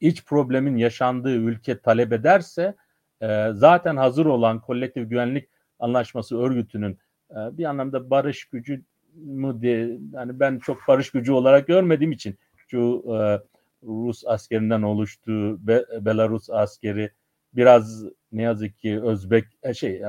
iç 0.00 0.24
problemin 0.24 0.76
yaşandığı 0.76 1.34
ülke 1.34 1.78
talep 1.78 2.12
ederse 2.12 2.74
e, 3.22 3.48
zaten 3.52 3.96
hazır 3.96 4.26
olan 4.26 4.60
kolektif 4.60 5.10
güvenlik 5.10 5.48
anlaşması 5.78 6.38
örgütünün 6.38 6.98
e, 7.30 7.36
bir 7.58 7.64
anlamda 7.64 8.10
barış 8.10 8.44
gücü 8.44 8.82
mü 9.14 9.60
diye 9.60 9.98
yani 10.12 10.40
ben 10.40 10.58
çok 10.58 10.78
barış 10.88 11.10
gücü 11.10 11.32
olarak 11.32 11.66
görmediğim 11.66 12.12
için 12.12 12.38
şu 12.56 13.04
e, 13.06 13.40
Rus 13.86 14.26
askerinden 14.26 14.82
oluştuğu 14.82 15.66
Be, 15.66 15.84
Belarus 16.00 16.50
askeri 16.50 17.10
biraz 17.54 18.04
ne 18.32 18.42
yazık 18.42 18.78
ki 18.78 19.02
Özbek 19.02 19.44
e, 19.62 19.74
şey 19.74 20.02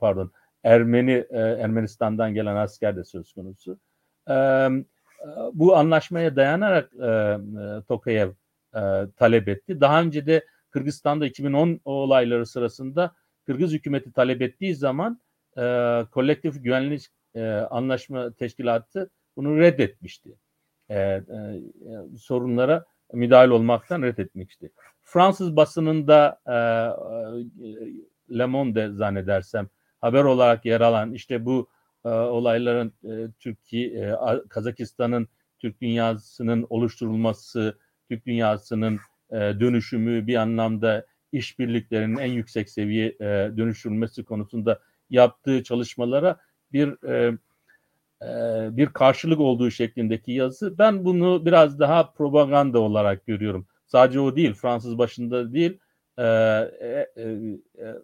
pardon 0.00 0.32
Ermeni 0.64 1.24
e, 1.30 1.38
Ermenistan'dan 1.38 2.34
gelen 2.34 2.56
asker 2.56 2.96
de 2.96 3.04
söz 3.04 3.32
konusu. 3.32 3.78
E, 4.30 4.34
bu 5.52 5.76
anlaşmaya 5.76 6.36
dayanarak 6.36 6.90
Tokayev 7.88 8.30
talep 9.16 9.48
etti. 9.48 9.80
Daha 9.80 10.02
önce 10.02 10.26
de 10.26 10.46
Kırgızistan'da 10.70 11.26
2010 11.26 11.80
olayları 11.84 12.46
sırasında 12.46 13.14
Kırgız 13.46 13.72
hükümeti 13.72 14.12
talep 14.12 14.42
ettiği 14.42 14.74
zaman 14.74 15.20
kolektif 16.10 16.64
güvenlik 16.64 17.02
anlaşma 17.70 18.32
teşkilatı 18.32 19.10
bunu 19.36 19.58
reddetmişti. 19.58 20.36
sorunlara 22.18 22.84
müdahil 23.12 23.50
olmaktan 23.50 24.02
reddetmişti. 24.02 24.72
Fransız 25.02 25.56
basınında 25.56 26.40
e, 26.46 26.56
Le 28.38 28.46
Monde 28.46 28.92
zannedersem 28.92 29.68
haber 30.06 30.24
olarak 30.24 30.64
yer 30.64 30.80
alan 30.80 31.12
işte 31.12 31.44
bu 31.44 31.68
e, 32.04 32.08
olayların 32.08 32.92
e, 33.04 33.30
Türkiye, 33.40 33.88
e, 33.88 34.14
Kazakistan'ın 34.48 35.28
Türk 35.58 35.80
dünyasının 35.80 36.66
oluşturulması, 36.70 37.78
Türk 38.08 38.26
dünyasının 38.26 39.00
e, 39.30 39.36
dönüşümü 39.36 40.26
bir 40.26 40.36
anlamda 40.36 41.06
işbirliklerinin 41.32 42.16
en 42.16 42.32
yüksek 42.32 42.70
seviye 42.70 43.06
e, 43.06 43.50
dönüştürülmesi 43.56 44.24
konusunda 44.24 44.80
yaptığı 45.10 45.62
çalışmalara 45.62 46.36
bir 46.72 47.08
e, 47.08 47.38
e, 48.22 48.28
bir 48.76 48.86
karşılık 48.86 49.40
olduğu 49.40 49.70
şeklindeki 49.70 50.32
yazı. 50.32 50.78
Ben 50.78 51.04
bunu 51.04 51.46
biraz 51.46 51.78
daha 51.78 52.12
propaganda 52.12 52.80
olarak 52.80 53.26
görüyorum. 53.26 53.66
Sadece 53.86 54.20
o 54.20 54.36
değil, 54.36 54.54
Fransız 54.54 54.98
başında 54.98 55.52
değil, 55.52 55.78
e, 56.18 56.24
e, 56.24 57.06
e, 57.16 57.22
e 57.78 57.94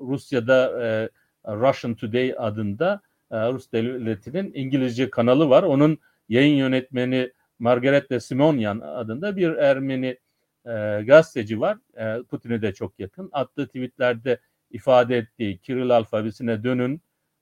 Rusya'da 0.00 0.84
e, 0.84 1.08
Russian 1.46 1.94
Today 1.94 2.34
adında 2.38 3.00
e, 3.30 3.36
Rus 3.52 3.72
devletinin 3.72 4.52
İngilizce 4.54 5.10
kanalı 5.10 5.50
var. 5.50 5.62
Onun 5.62 5.98
yayın 6.28 6.56
yönetmeni 6.56 7.32
Margaret 7.58 8.10
de 8.10 8.20
Simonyan 8.20 8.80
adında 8.80 9.36
bir 9.36 9.50
Ermeni 9.50 10.18
e, 10.66 11.02
gazeteci 11.06 11.60
var. 11.60 11.78
E, 11.96 12.22
Putin'e 12.22 12.62
de 12.62 12.74
çok 12.74 13.00
yakın. 13.00 13.28
Attığı 13.32 13.66
tweetlerde 13.66 14.38
ifade 14.70 15.16
ettiği 15.16 15.58
Kiril 15.58 15.90
alfabesine 15.90 16.64
dönün, 16.64 17.00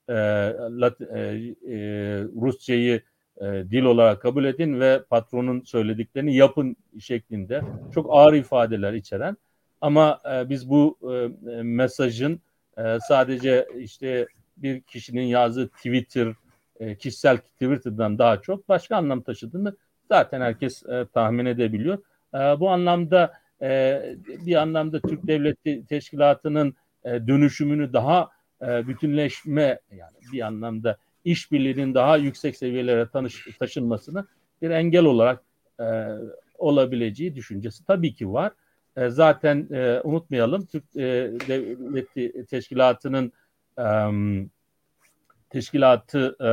e, 0.08 0.14
Lat, 0.58 1.00
e, 1.00 1.06
e, 1.10 1.76
Rusçayı 2.40 3.02
e, 3.40 3.44
dil 3.70 3.82
olarak 3.82 4.22
kabul 4.22 4.44
edin 4.44 4.80
ve 4.80 5.02
patronun 5.10 5.60
söylediklerini 5.60 6.36
yapın 6.36 6.76
şeklinde 7.00 7.62
çok 7.94 8.06
ağır 8.10 8.32
ifadeler 8.32 8.92
içeren 8.92 9.36
ama 9.80 10.20
e, 10.32 10.48
biz 10.48 10.70
bu 10.70 10.98
e, 11.02 11.62
mesajın 11.62 12.40
e, 12.78 12.98
sadece 13.08 13.68
işte 13.78 14.26
bir 14.56 14.80
kişinin 14.80 15.22
yazdığı 15.22 15.68
Twitter 15.68 16.34
e, 16.80 16.96
kişisel 16.96 17.36
Twitter'dan 17.36 18.18
daha 18.18 18.42
çok 18.42 18.68
başka 18.68 18.96
anlam 18.96 19.22
taşıdığını 19.22 19.76
zaten 20.08 20.40
herkes 20.40 20.86
e, 20.86 21.06
tahmin 21.14 21.46
edebiliyor. 21.46 21.98
E, 22.34 22.38
bu 22.38 22.70
anlamda 22.70 23.32
e, 23.62 24.02
bir 24.26 24.54
anlamda 24.54 25.00
Türk 25.00 25.26
Devleti 25.26 25.86
Teşkilatı'nın 25.86 26.74
e, 27.04 27.10
dönüşümünü 27.10 27.92
daha 27.92 28.30
e, 28.62 28.88
bütünleşme 28.88 29.80
yani 29.90 30.16
bir 30.32 30.40
anlamda 30.40 30.96
işbirliğinin 31.24 31.94
daha 31.94 32.16
yüksek 32.16 32.56
seviyelere 32.56 33.08
tanış, 33.08 33.48
taşınmasını 33.58 34.26
bir 34.62 34.70
engel 34.70 35.04
olarak 35.04 35.42
e, 35.80 35.84
olabileceği 36.58 37.34
düşüncesi 37.34 37.86
tabii 37.86 38.14
ki 38.14 38.32
var. 38.32 38.52
E, 38.96 39.08
zaten 39.08 39.68
e, 39.72 40.00
unutmayalım 40.04 40.66
Türk 40.66 40.84
e, 40.96 41.30
Devleti 41.48 42.46
Teşkilatı'nın 42.46 43.32
e, 43.78 43.86
teşkilatı 45.50 46.36
e, 46.44 46.50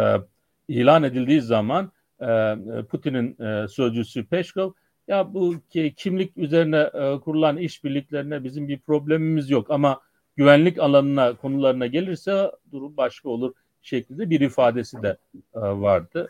ilan 0.74 1.04
edildiği 1.04 1.42
zaman 1.42 1.92
e, 2.22 2.56
Putin'in 2.90 3.44
e, 3.44 3.68
sözcüsü 3.68 4.26
Peşkov 4.26 4.72
ya 5.08 5.34
bu 5.34 5.56
kimlik 5.96 6.38
üzerine 6.38 6.90
e, 6.94 7.20
kurulan 7.20 7.58
işbirliklerine 7.58 8.44
bizim 8.44 8.68
bir 8.68 8.80
problemimiz 8.80 9.50
yok 9.50 9.72
ama 9.72 10.02
güvenlik 10.36 10.80
alanına 10.80 11.36
konularına 11.36 11.88
gelirse 11.88 12.52
durum 12.72 12.98
başka 12.98 13.30
olur 13.30 13.54
şeklinde 13.82 14.30
bir 14.30 14.40
ifadesi 14.42 15.04
de 15.04 15.18
e, 15.56 15.60
vardı. 15.60 16.28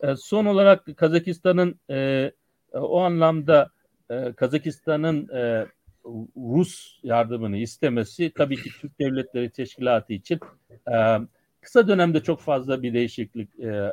E, 0.00 0.16
son 0.16 0.46
olarak 0.46 0.96
Kazakistan'ın 0.96 1.80
e, 1.90 2.32
o 2.72 3.00
anlamda 3.00 3.70
e, 4.12 4.32
Kazakistan'ın 4.32 5.28
e, 5.28 5.66
Rus 6.36 7.00
yardımını 7.02 7.56
istemesi 7.56 8.32
tabii 8.34 8.56
ki 8.56 8.70
Türk 8.80 8.98
Devletleri 8.98 9.50
Teşkilatı 9.50 10.12
için 10.12 10.40
e, 10.92 11.18
kısa 11.60 11.88
dönemde 11.88 12.22
çok 12.22 12.40
fazla 12.40 12.82
bir 12.82 12.94
değişiklik 12.94 13.60
e, 13.60 13.92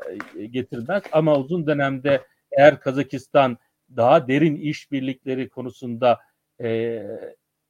getirmez 0.52 1.04
ama 1.12 1.38
uzun 1.38 1.68
dönemde 1.68 2.22
eğer 2.52 2.80
Kazakistan 2.80 3.58
daha 3.96 4.28
derin 4.28 4.56
işbirlikleri 4.56 5.50
konusunda 5.50 6.20
e, 6.62 7.04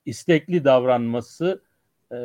istekli 0.05 0.63
davranması 0.63 1.61
e, 2.11 2.17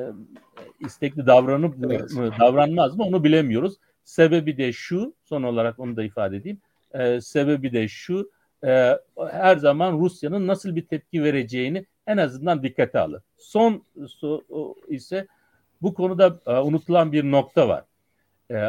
istekli 0.81 1.27
davranıp 1.27 1.75
evet. 1.85 2.13
mı 2.13 2.31
davranmaz 2.41 2.97
mı 2.97 3.05
onu 3.05 3.25
bilemiyoruz. 3.25 3.75
Sebebi 4.05 4.57
de 4.57 4.73
şu 4.73 5.15
son 5.25 5.43
olarak 5.43 5.79
onu 5.79 5.97
da 5.97 6.05
ifade 6.05 6.37
edeyim. 6.37 6.61
E, 6.95 7.21
sebebi 7.21 7.73
de 7.73 7.89
şu 7.89 8.31
e, 8.65 8.99
her 9.31 9.57
zaman 9.57 9.99
Rusya'nın 9.99 10.47
nasıl 10.47 10.77
bir 10.77 10.87
tepki 10.87 11.23
vereceğini 11.23 11.87
en 12.07 12.17
azından 12.17 12.63
dikkate 12.63 12.99
alır. 12.99 13.23
Son 13.37 13.85
so, 14.09 14.43
ise 14.89 15.27
bu 15.83 15.95
konuda 15.95 16.41
e, 16.47 16.53
unutulan 16.53 17.13
bir 17.13 17.25
nokta 17.25 17.69
var. 17.69 17.85
E, 18.51 18.69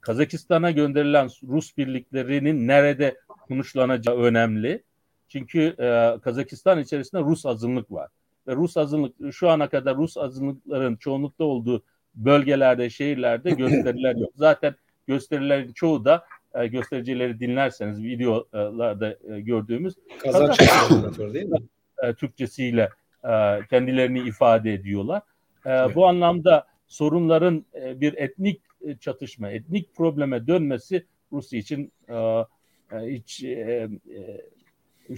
Kazakistan'a 0.00 0.70
gönderilen 0.70 1.30
Rus 1.48 1.76
birliklerinin 1.76 2.68
nerede 2.68 3.16
konuşlanacağı 3.28 4.16
önemli. 4.16 4.82
Çünkü 5.28 5.76
Kazakistan 6.22 6.78
içerisinde 6.78 7.22
Rus 7.22 7.46
azınlık 7.46 7.92
var. 7.92 8.08
Ve 8.46 8.56
Rus 8.56 8.76
azınlık 8.76 9.34
şu 9.34 9.48
ana 9.48 9.68
kadar 9.68 9.96
Rus 9.96 10.16
azınlıkların 10.16 10.96
çoğunlukta 10.96 11.44
olduğu 11.44 11.82
bölgelerde, 12.14 12.90
şehirlerde 12.90 13.50
gösteriler 13.50 14.16
yok. 14.16 14.30
Zaten 14.34 14.74
gösterilerin 15.06 15.72
çoğu 15.72 16.04
da 16.04 16.24
e, 16.54 16.66
göstericileri 16.66 17.40
dinlerseniz 17.40 18.02
videolarda 18.02 19.16
e, 19.34 19.40
gördüğümüz 19.40 19.94
Kazakça 20.18 20.64
değil 21.34 21.46
mi? 21.46 21.58
E, 22.02 22.14
Türkçesiyle 22.14 22.88
e, 23.24 23.60
kendilerini 23.70 24.20
ifade 24.20 24.74
ediyorlar. 24.74 25.22
E, 25.66 25.70
evet. 25.70 25.96
Bu 25.96 26.06
anlamda 26.06 26.66
sorunların 26.86 27.64
e, 27.74 28.00
bir 28.00 28.14
etnik 28.14 28.60
çatışma, 29.00 29.50
etnik 29.50 29.94
probleme 29.94 30.46
dönmesi 30.46 31.06
Rusya 31.32 31.58
için 31.58 31.92
e 32.10 32.44
hiç 32.92 33.42
e, 33.42 33.88
e, 34.10 34.40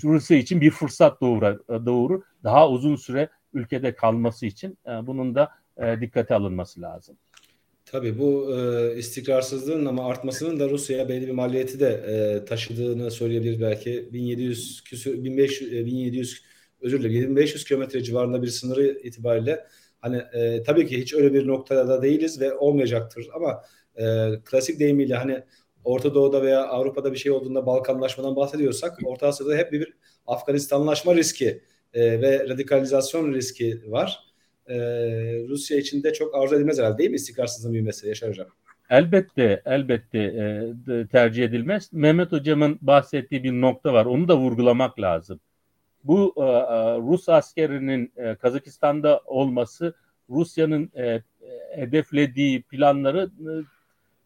Rusya 0.05 0.37
için 0.37 0.61
bir 0.61 0.71
fırsat 0.71 1.21
doğurur, 1.21 1.87
doğurur. 1.87 2.23
Daha 2.45 2.71
uzun 2.71 2.97
süre 2.97 3.29
ülkede 3.55 3.95
kalması 3.95 4.47
için 4.47 4.79
e, 4.87 4.91
bunun 5.07 5.35
da 5.35 5.51
e, 5.77 6.01
dikkate 6.01 6.35
alınması 6.35 6.83
lazım. 6.83 7.17
Tabii 7.91 8.19
bu 8.19 8.57
e, 8.59 8.97
istikrarsızlığın 8.97 9.87
ama 9.87 10.07
artmasının 10.07 10.61
da 10.61 10.71
Rusya'ya 10.71 11.09
belli 11.09 11.27
bir 11.27 11.33
maliyeti 11.33 11.81
de 11.81 11.89
e, 11.89 12.45
taşıdığını 12.45 13.11
söyleyebiliriz 13.11 13.61
belki. 13.61 14.09
1700 14.13 14.85
küsür 14.85 15.25
1500 15.25 15.87
1700 15.87 16.43
özür 16.81 17.03
dilerim 17.03 17.37
1500 17.37 17.65
kilometre 17.65 18.03
civarında 18.03 18.43
bir 18.43 18.49
sınırı 18.49 19.01
itibariyle 19.03 19.67
hani 20.01 20.17
e, 20.33 20.63
tabii 20.63 20.87
ki 20.87 21.01
hiç 21.01 21.15
öyle 21.15 21.35
bir 21.35 21.47
noktada 21.47 22.03
değiliz 22.03 22.41
ve 22.41 22.55
olmayacaktır 22.55 23.29
ama 23.35 23.63
e, 23.97 24.35
klasik 24.45 24.81
deyimiyle 24.81 25.15
hani 25.15 25.43
Orta 25.85 26.15
Doğu'da 26.15 26.43
veya 26.43 26.67
Avrupa'da 26.69 27.13
bir 27.13 27.19
şey 27.19 27.33
olduğunda 27.33 27.67
Balkanlaşmadan 27.67 28.37
bahsediyorsak 28.37 28.99
Orta 29.05 29.27
Asya'da 29.27 29.57
hep 29.57 29.73
bir 29.73 29.95
Afganistanlaşma 30.27 31.15
riski 31.15 31.63
e, 31.95 32.21
ve 32.23 32.49
radikalizasyon 32.49 33.33
riski 33.35 33.83
var. 33.87 34.30
E, 34.71 34.77
Rusya 35.49 35.79
için 35.79 36.03
de 36.03 36.13
çok 36.13 36.35
arzu 36.35 36.55
edilmez 36.55 36.79
herhalde 36.79 36.99
değil 36.99 37.11
mi 37.11 37.17
istikrarsızlığın 37.17 37.73
büyümesi 37.73 38.09
Yaşar 38.09 38.31
Hocam? 38.31 38.47
Elbette, 38.91 39.63
elbette 39.67 40.19
e, 40.19 41.07
tercih 41.07 41.45
edilmez. 41.45 41.93
Mehmet 41.93 42.33
Hocam'ın 42.33 42.79
bahsettiği 42.83 43.45
bir 43.45 43.53
nokta 43.53 43.93
var. 43.93 44.07
Onu 44.07 44.29
da 44.29 44.37
vurgulamak 44.37 45.01
lazım. 45.01 45.41
Bu 46.05 46.35
e, 46.37 46.43
e 46.43 46.97
Rus 46.97 47.29
askerinin 47.29 48.13
e, 48.17 48.35
Kazakistan'da 48.35 49.21
olması 49.27 49.95
Rusya'nın 50.31 50.91
e, 50.97 51.23
hedeflediği 51.75 52.63
planları 52.63 53.31
e, 53.41 53.51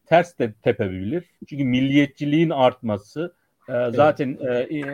ters 0.07 0.39
de 0.39 0.53
tepebilir. 0.63 1.25
Çünkü 1.49 1.65
milliyetçiliğin 1.65 2.51
artması 2.51 3.35
e, 3.69 3.73
zaten 3.95 4.39
e, 4.41 4.55
e, 4.55 4.85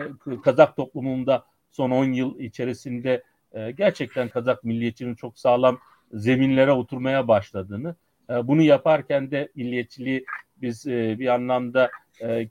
Kazak 0.43 0.75
toplumunda 0.75 1.45
son 1.71 1.91
10 1.91 2.05
yıl 2.05 2.39
içerisinde 2.39 3.23
e, 3.53 3.71
gerçekten 3.71 4.29
Kazak 4.29 4.63
milliyetçiliğinin 4.63 5.15
çok 5.15 5.39
sağlam 5.39 5.79
zeminlere 6.13 6.71
oturmaya 6.71 7.27
başladığını, 7.27 7.95
e, 8.29 8.47
bunu 8.47 8.61
yaparken 8.61 9.31
de 9.31 9.49
milliyetçiliği 9.55 10.25
biz 10.61 10.87
e, 10.87 11.15
bir 11.19 11.27
anlamda 11.27 11.91
e, 12.21 12.47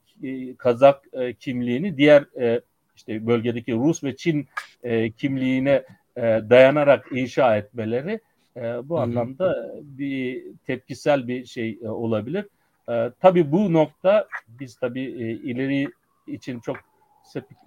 Kazak 0.59 1.05
e, 1.13 1.35
kimliğini 1.35 1.97
diğer 1.97 2.41
e, 2.41 2.61
işte 2.97 3.27
bölgedeki 3.27 3.73
Rus 3.73 4.05
ve 4.05 4.17
Çin 4.17 4.49
e, 4.83 5.11
kimliğine 5.11 5.85
e, 6.17 6.23
dayanarak 6.23 7.07
inşa 7.13 7.57
etmeleri 7.57 8.21
e, 8.57 8.61
bu 8.61 8.95
Hı-hı. 8.95 9.03
anlamda 9.03 9.71
bir 9.83 10.45
tepkisel 10.67 11.29
bir 11.29 11.47
şey 11.47 11.79
e, 11.83 11.89
olabilir. 11.89 12.47
E, 12.89 13.11
tabii 13.21 13.53
bu 13.53 13.73
nokta 13.73 14.29
biz 14.49 14.77
tabii 14.77 15.05
e, 15.05 15.31
ileri 15.31 15.89
için 16.27 16.61
çok 16.61 16.77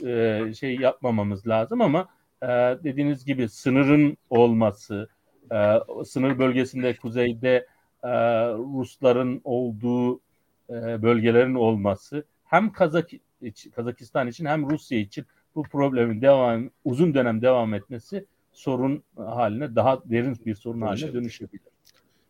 e, 0.05 0.43
şey 0.59 0.75
yapmamamız 0.75 1.47
lazım 1.47 1.81
ama 1.81 2.07
e, 2.43 2.47
dediğiniz 2.83 3.25
gibi 3.25 3.49
sınırın 3.49 4.17
olması, 4.29 5.09
e, 5.51 5.57
sınır 6.05 6.39
bölgesinde 6.39 6.95
kuzeyde 6.95 7.67
e, 8.03 8.09
Rusların 8.53 9.41
olduğu 9.43 10.15
e, 10.69 11.01
bölgelerin 11.01 11.55
olması 11.55 12.23
hem 12.45 12.71
Kazak 12.71 13.09
Kazakistan 13.75 14.27
için 14.27 14.45
hem 14.45 14.69
Rusya 14.69 14.99
için 14.99 15.25
bu 15.55 15.63
problemin 15.63 16.21
devam 16.21 16.69
uzun 16.85 17.13
dönem 17.13 17.41
devam 17.41 17.73
etmesi 17.73 18.25
sorun 18.51 19.03
haline 19.15 19.75
daha 19.75 20.01
derin 20.05 20.37
bir 20.45 20.55
sorun 20.55 20.81
haline 20.81 21.13
dönüşebilir. 21.13 21.61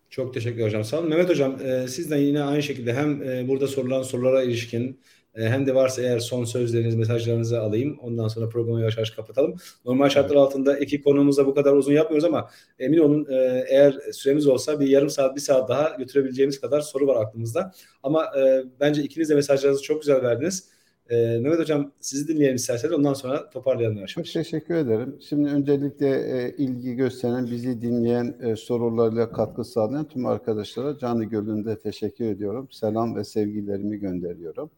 Çok 0.10 0.34
teşekkür 0.34 0.64
hocam. 0.64 0.84
Sağ 0.84 1.00
olun. 1.00 1.10
Mehmet 1.10 1.30
hocam 1.30 1.58
e, 1.62 1.88
sizden 1.88 2.18
yine 2.18 2.44
aynı 2.44 2.64
şekilde 2.64 2.94
hem 2.94 3.24
e, 3.24 3.48
burada 3.48 3.68
sorulan 3.68 4.04
sorulara 4.04 4.44
ilişkin 4.44 5.00
hem 5.36 5.66
de 5.66 5.76
varsa 5.76 6.02
eğer 6.02 6.20
son 6.20 6.44
sözleriniz, 6.44 6.96
mesajlarınızı 6.96 7.62
alayım. 7.62 8.00
Ondan 8.02 8.28
sonra 8.28 8.50
programı 8.50 8.80
yavaş 8.80 8.98
yavaş 8.98 9.10
kapatalım. 9.12 9.56
Normal 9.86 10.10
şartlar 10.10 10.36
altında 10.36 10.78
iki 10.80 11.02
konumuzda 11.02 11.46
bu 11.46 11.56
kadar 11.56 11.74
uzun 11.74 11.94
yapmıyoruz 11.94 12.26
ama 12.26 12.50
emin 12.80 12.98
olun 12.98 13.28
e, 13.30 13.66
eğer 13.70 13.96
süremiz 14.12 14.48
olsa 14.48 14.80
bir 14.80 14.88
yarım 14.88 15.10
saat, 15.10 15.36
bir 15.36 15.42
saat 15.42 15.70
daha 15.70 15.90
götürebileceğimiz 15.90 16.62
kadar 16.62 16.82
soru 16.82 17.08
var 17.08 17.22
aklımızda. 17.26 17.72
Ama 18.04 18.26
e, 18.26 18.64
bence 18.80 19.04
ikiniz 19.04 19.30
de 19.30 19.36
mesajlarınızı 19.36 19.84
çok 19.84 20.02
güzel 20.02 20.22
verdiniz. 20.22 20.74
Ee, 21.10 21.16
Mehmet 21.16 21.60
Hocam 21.60 21.92
sizi 22.00 22.28
dinleyelim 22.28 22.56
isterseniz 22.56 22.94
ondan 22.94 23.14
sonra 23.14 23.50
toparlayalım. 23.50 23.98
Yavaş. 23.98 24.12
Çok 24.12 24.26
teşekkür 24.26 24.76
ederim. 24.76 25.18
Şimdi 25.30 25.50
öncelikle 25.50 26.08
e, 26.08 26.56
ilgi 26.58 26.96
gösteren, 26.96 27.48
bizi 27.52 27.82
dinleyen, 27.82 28.36
e, 28.42 28.56
sorularla 28.56 29.32
katkı 29.32 29.64
sağlayan 29.64 30.08
tüm 30.08 30.26
arkadaşlara 30.26 30.98
canı 30.98 31.24
gönlümde 31.24 31.80
teşekkür 31.80 32.26
ediyorum. 32.26 32.68
Selam 32.72 33.16
ve 33.16 33.24
sevgilerimi 33.24 33.98
gönderiyorum. 33.98 34.70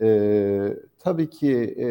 E, 0.00 0.76
tabii 0.98 1.30
ki 1.30 1.76
e, 1.78 1.88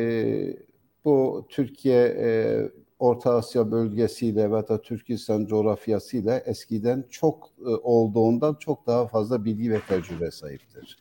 bu 1.06 1.46
Türkiye 1.50 2.06
e, 2.06 2.60
Orta 3.00 3.36
Asya 3.36 3.72
bölgesiyle 3.72 4.52
ve 4.52 4.68
da 4.68 4.82
Türkistan 4.82 5.46
coğrafyasıyla 5.46 6.40
eskiden 6.40 7.06
çok 7.10 7.50
e, 7.66 7.70
olduğundan 7.70 8.54
çok 8.54 8.88
daha 8.88 9.08
fazla 9.08 9.46
bilgi 9.46 9.72
ve 9.72 9.80
tecrübe 9.90 10.32
sahiptir. 10.32 10.98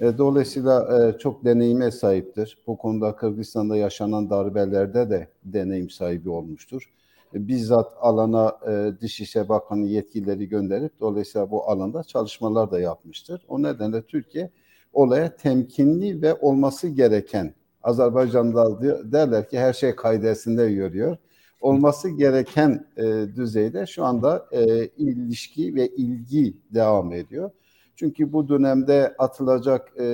E, 0.00 0.18
dolayısıyla 0.18 1.08
e, 1.08 1.18
çok 1.18 1.44
deneyime 1.44 1.90
sahiptir. 1.90 2.58
Bu 2.66 2.78
konuda 2.78 3.16
Kırgızistan'da 3.16 3.76
yaşanan 3.76 4.30
darbelerde 4.30 5.10
de 5.10 5.28
deneyim 5.44 5.90
sahibi 5.90 6.30
olmuştur. 6.30 6.92
E, 7.34 7.48
bizzat 7.48 7.92
alana 8.00 8.58
Dışişleri 9.00 9.48
Bakanı 9.48 9.86
yetkilileri 9.86 10.48
gönderip 10.48 11.00
dolayısıyla 11.00 11.50
bu 11.50 11.70
alanda 11.70 12.02
çalışmalar 12.02 12.70
da 12.70 12.80
yapmıştır. 12.80 13.44
O 13.48 13.62
nedenle 13.62 14.02
Türkiye 14.02 14.50
olaya 14.94 15.36
temkinli 15.36 16.22
ve 16.22 16.34
olması 16.34 16.88
gereken 16.88 17.54
Azerbaycan'da 17.82 18.82
derler 19.12 19.48
ki 19.48 19.58
her 19.58 19.72
şey 19.72 19.96
kaidesinde 19.96 20.62
yürüyor. 20.62 21.16
Olması 21.60 22.08
gereken 22.08 22.86
e, 22.96 23.02
düzeyde 23.36 23.86
şu 23.86 24.04
anda 24.04 24.46
e, 24.52 24.86
ilişki 24.86 25.74
ve 25.74 25.88
ilgi 25.88 26.56
devam 26.74 27.12
ediyor. 27.12 27.50
Çünkü 27.96 28.32
bu 28.32 28.48
dönemde 28.48 29.14
atılacak 29.18 29.92
e, 29.98 30.04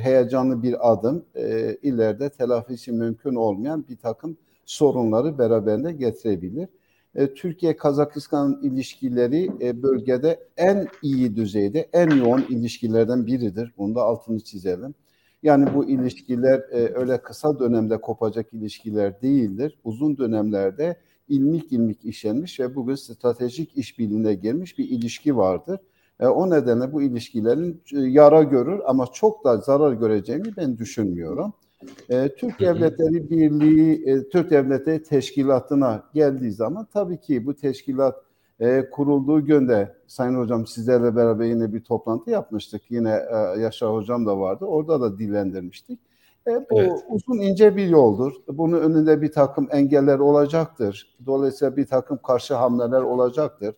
heyecanlı 0.00 0.62
bir 0.62 0.92
adım 0.92 1.24
e, 1.34 1.76
ileride 1.82 2.30
telafisi 2.30 2.92
mümkün 2.92 3.34
olmayan 3.34 3.84
bir 3.88 3.96
takım 3.96 4.36
sorunları 4.66 5.38
beraberinde 5.38 5.92
getirebilir. 5.92 6.68
E, 7.16 7.34
Türkiye-Kazakistan 7.34 8.60
ilişkileri 8.62 9.50
e, 9.60 9.82
bölgede 9.82 10.40
en 10.56 10.88
iyi 11.02 11.36
düzeyde, 11.36 11.88
en 11.92 12.10
yoğun 12.10 12.44
ilişkilerden 12.48 13.26
biridir. 13.26 13.72
Bunu 13.78 13.94
da 13.94 14.02
altını 14.02 14.40
çizelim. 14.40 14.94
Yani 15.42 15.74
bu 15.74 15.84
ilişkiler 15.84 16.58
e, 16.58 16.94
öyle 16.94 17.18
kısa 17.18 17.58
dönemde 17.58 18.00
kopacak 18.00 18.52
ilişkiler 18.52 19.22
değildir. 19.22 19.78
Uzun 19.84 20.18
dönemlerde 20.18 20.96
ilmik 21.28 21.72
ilmik 21.72 22.04
işlenmiş 22.04 22.60
ve 22.60 22.74
bugün 22.74 22.94
stratejik 22.94 23.76
işbirliğine 23.76 24.34
gelmiş 24.34 24.78
bir 24.78 24.88
ilişki 24.88 25.36
vardır. 25.36 25.80
O 26.20 26.50
nedenle 26.50 26.92
bu 26.92 27.02
ilişkilerin 27.02 27.82
yara 27.92 28.42
görür 28.42 28.80
ama 28.86 29.06
çok 29.06 29.44
da 29.44 29.56
zarar 29.56 29.92
göreceğini 29.92 30.56
ben 30.56 30.78
düşünmüyorum. 30.78 31.52
E, 32.08 32.34
Türk 32.34 32.60
Devletleri 32.60 33.30
Birliği, 33.30 34.10
e, 34.10 34.28
Türk 34.28 34.50
Devletleri 34.50 35.02
Teşkilatı'na 35.02 36.02
geldiği 36.14 36.52
zaman 36.52 36.86
tabii 36.92 37.20
ki 37.20 37.46
bu 37.46 37.54
teşkilat 37.54 38.22
e, 38.60 38.90
kurulduğu 38.90 39.44
günde 39.44 39.94
Sayın 40.06 40.34
Hocam 40.34 40.66
sizlerle 40.66 41.16
beraber 41.16 41.44
yine 41.44 41.72
bir 41.72 41.80
toplantı 41.80 42.30
yapmıştık. 42.30 42.82
Yine 42.90 43.10
e, 43.10 43.60
Yaşar 43.60 43.94
Hocam 43.94 44.26
da 44.26 44.40
vardı. 44.40 44.64
Orada 44.64 45.00
da 45.00 45.18
dillendirmiştik. 45.18 46.00
E, 46.46 46.50
bu 46.70 46.80
evet. 46.80 47.04
uzun 47.08 47.38
ince 47.38 47.76
bir 47.76 47.88
yoldur. 47.88 48.32
Bunun 48.48 48.80
önünde 48.80 49.22
bir 49.22 49.32
takım 49.32 49.68
engeller 49.70 50.18
olacaktır. 50.18 51.16
Dolayısıyla 51.26 51.76
bir 51.76 51.86
takım 51.86 52.18
karşı 52.26 52.54
hamleler 52.54 53.02
olacaktır. 53.02 53.74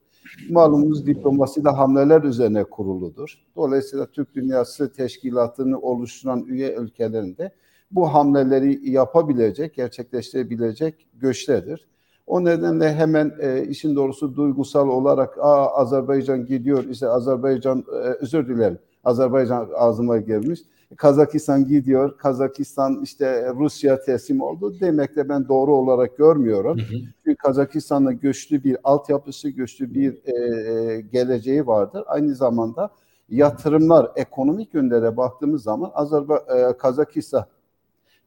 Malumunuz 0.50 1.06
diplomasi 1.06 1.64
de 1.64 1.68
hamleler 1.68 2.22
üzerine 2.22 2.64
kuruludur. 2.64 3.38
Dolayısıyla 3.56 4.06
Türk 4.06 4.34
Dünyası 4.34 4.92
Teşkilatı'nı 4.92 5.80
oluşturan 5.80 6.44
üye 6.44 6.74
ülkelerinde 6.74 7.52
bu 7.90 8.14
hamleleri 8.14 8.90
yapabilecek, 8.90 9.74
gerçekleştirebilecek 9.74 11.06
göçtedir. 11.14 11.88
O 12.26 12.44
nedenle 12.44 12.94
hemen 12.94 13.32
e, 13.40 13.64
işin 13.64 13.96
doğrusu 13.96 14.36
duygusal 14.36 14.88
olarak 14.88 15.38
Aa, 15.38 15.76
Azerbaycan 15.76 16.46
gidiyor, 16.46 16.84
işte 16.84 17.08
Azerbaycan, 17.08 17.84
e, 17.92 17.96
özür 17.96 18.48
dilerim, 18.48 18.78
Azerbaycan 19.04 19.68
ağzıma 19.74 20.18
gelmiş. 20.18 20.60
Kazakistan 20.96 21.64
gidiyor, 21.64 22.18
Kazakistan 22.18 23.00
işte 23.02 23.52
Rusya 23.54 24.00
teslim 24.00 24.40
oldu 24.40 24.74
demek 24.80 25.16
de 25.16 25.28
ben 25.28 25.48
doğru 25.48 25.74
olarak 25.74 26.16
görmüyorum. 26.16 26.78
Hı 26.78 26.82
hı. 26.82 26.98
Çünkü 27.24 27.36
Kazakistan'ın 27.36 28.18
güçlü 28.18 28.64
bir 28.64 28.76
altyapısı, 28.84 29.48
güçlü 29.48 29.94
bir 29.94 30.18
e, 30.24 30.32
e, 30.32 31.00
geleceği 31.00 31.66
vardır. 31.66 32.04
Aynı 32.06 32.34
zamanda 32.34 32.90
yatırımlar, 33.28 34.10
ekonomik 34.16 34.74
yönlere 34.74 35.16
baktığımız 35.16 35.62
zaman 35.62 35.90
Azerbaycan, 35.94 36.70
e, 36.70 36.76
Kazakistan 36.76 37.44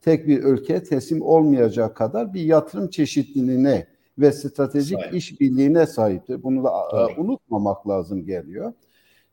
tek 0.02 0.28
bir 0.28 0.44
ülke 0.44 0.84
teslim 0.84 1.22
olmayacak 1.22 1.96
kadar 1.96 2.34
bir 2.34 2.42
yatırım 2.42 2.90
çeşitliliğine 2.90 3.88
ve 4.20 4.32
stratejik 4.32 5.00
Sahip. 5.00 5.14
işbirliğine 5.14 5.88
sahiptir. 5.88 6.44
Bunu 6.44 6.64
da 6.64 6.72
Tabii. 6.92 7.22
unutmamak 7.22 7.90
lazım 7.90 8.26
geliyor. 8.26 8.74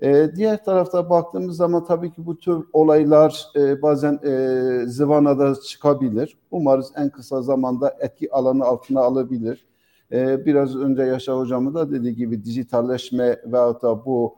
Ee, 0.03 0.29
diğer 0.37 0.64
tarafta 0.64 1.11
baktığımız 1.11 1.57
zaman 1.57 1.85
tabii 1.85 2.12
ki 2.12 2.27
bu 2.27 2.39
tür 2.39 2.64
olaylar 2.73 3.47
e, 3.57 3.83
bazen 3.83 4.21
e, 4.25 4.87
zıvanada 4.87 5.55
çıkabilir. 5.61 6.39
Umarız 6.51 6.93
en 6.97 7.11
kısa 7.11 7.43
zamanda 7.43 7.97
etki 8.01 8.33
alanı 8.33 8.64
altına 8.64 9.01
alabilir. 9.01 9.66
E, 10.12 10.47
biraz 10.47 10.77
önce 10.77 11.03
Yaşar 11.03 11.39
Hocam'ın 11.39 11.75
da 11.75 11.91
dediği 11.91 12.16
gibi 12.16 12.45
dijitalleşme 12.45 13.29
ve 13.47 13.53
da 13.53 14.05
bu 14.05 14.35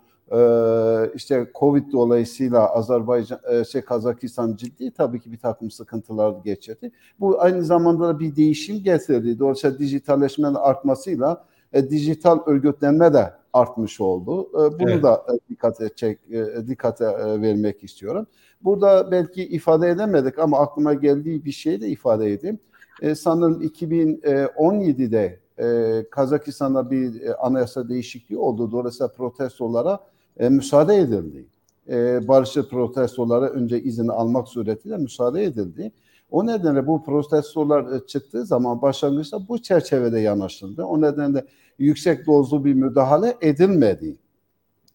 işte 1.14 1.51
Covid 1.59 1.93
dolayısıyla 1.93 2.74
Azerbaycan, 2.74 3.41
e, 3.51 3.64
şey 3.64 3.83
Kazakistan 3.83 4.57
ciddi 4.57 4.91
tabii 4.91 5.20
ki 5.20 5.33
bir 5.33 5.39
takım 5.39 5.70
sıkıntılar 5.70 6.35
geçirdi. 6.45 6.93
Bu 7.20 7.41
aynı 7.41 7.64
zamanda 7.64 8.09
da 8.09 8.18
bir 8.20 8.37
değişim 8.37 8.83
getirdi. 8.83 9.39
Dolayısıyla 9.39 9.78
dijitalleşmenin 9.78 10.55
artmasıyla 10.55 11.45
e, 11.72 11.91
dijital 11.91 12.39
örgütlenme 12.47 13.14
de 13.14 13.33
artmış 13.53 14.01
oldu. 14.01 14.49
E, 14.55 14.81
bunu 14.81 14.91
evet. 14.91 15.03
da 15.03 15.26
e, 15.28 15.51
dikkate 15.51 15.89
çek, 15.97 16.18
e, 16.31 16.66
dikkate 16.66 17.05
e, 17.05 17.41
vermek 17.41 17.85
istiyorum. 17.85 18.26
Burada 18.62 19.11
belki 19.11 19.45
ifade 19.45 19.89
edemedik 19.89 20.39
ama 20.39 20.59
aklıma 20.59 20.95
geldiği 20.95 21.45
bir 21.45 21.53
şey 21.53 21.81
de 21.81 21.89
ifade 21.89 22.33
edeyim. 22.33 22.59
E, 23.03 23.14
sanırım 23.14 23.62
2017'de 23.62 25.41
e, 25.59 26.05
Kazakistan'da 26.11 26.91
bir 26.91 27.20
e, 27.20 27.35
anayasa 27.35 27.89
değişikliği 27.89 28.39
oldu. 28.39 28.72
Dolayısıyla 28.72 29.09
protestolara 29.12 30.01
e, 30.41 30.49
müsaade 30.49 30.97
edildi. 30.97 31.47
E, 31.88 32.28
barışçı 32.28 32.68
protestolara 32.68 33.49
önce 33.49 33.82
izin 33.82 34.09
almak 34.09 34.49
suretiyle 34.49 34.97
müsaade 34.97 35.45
edildi. 35.45 35.93
O 36.30 36.47
nedenle 36.47 36.86
bu 36.86 37.05
protestolar 37.05 37.93
e, 37.93 38.07
çıktığı 38.07 38.47
zaman 38.47 38.82
başlangıçta 38.82 39.49
bu 39.49 39.62
çerçevede 39.62 40.20
yanaşıldı. 40.20 40.84
O 40.84 41.01
nedenle 41.01 41.47
yüksek 41.78 42.26
dozlu 42.26 42.64
bir 42.64 42.74
müdahale 42.74 43.36
edilmedi. 43.41 44.16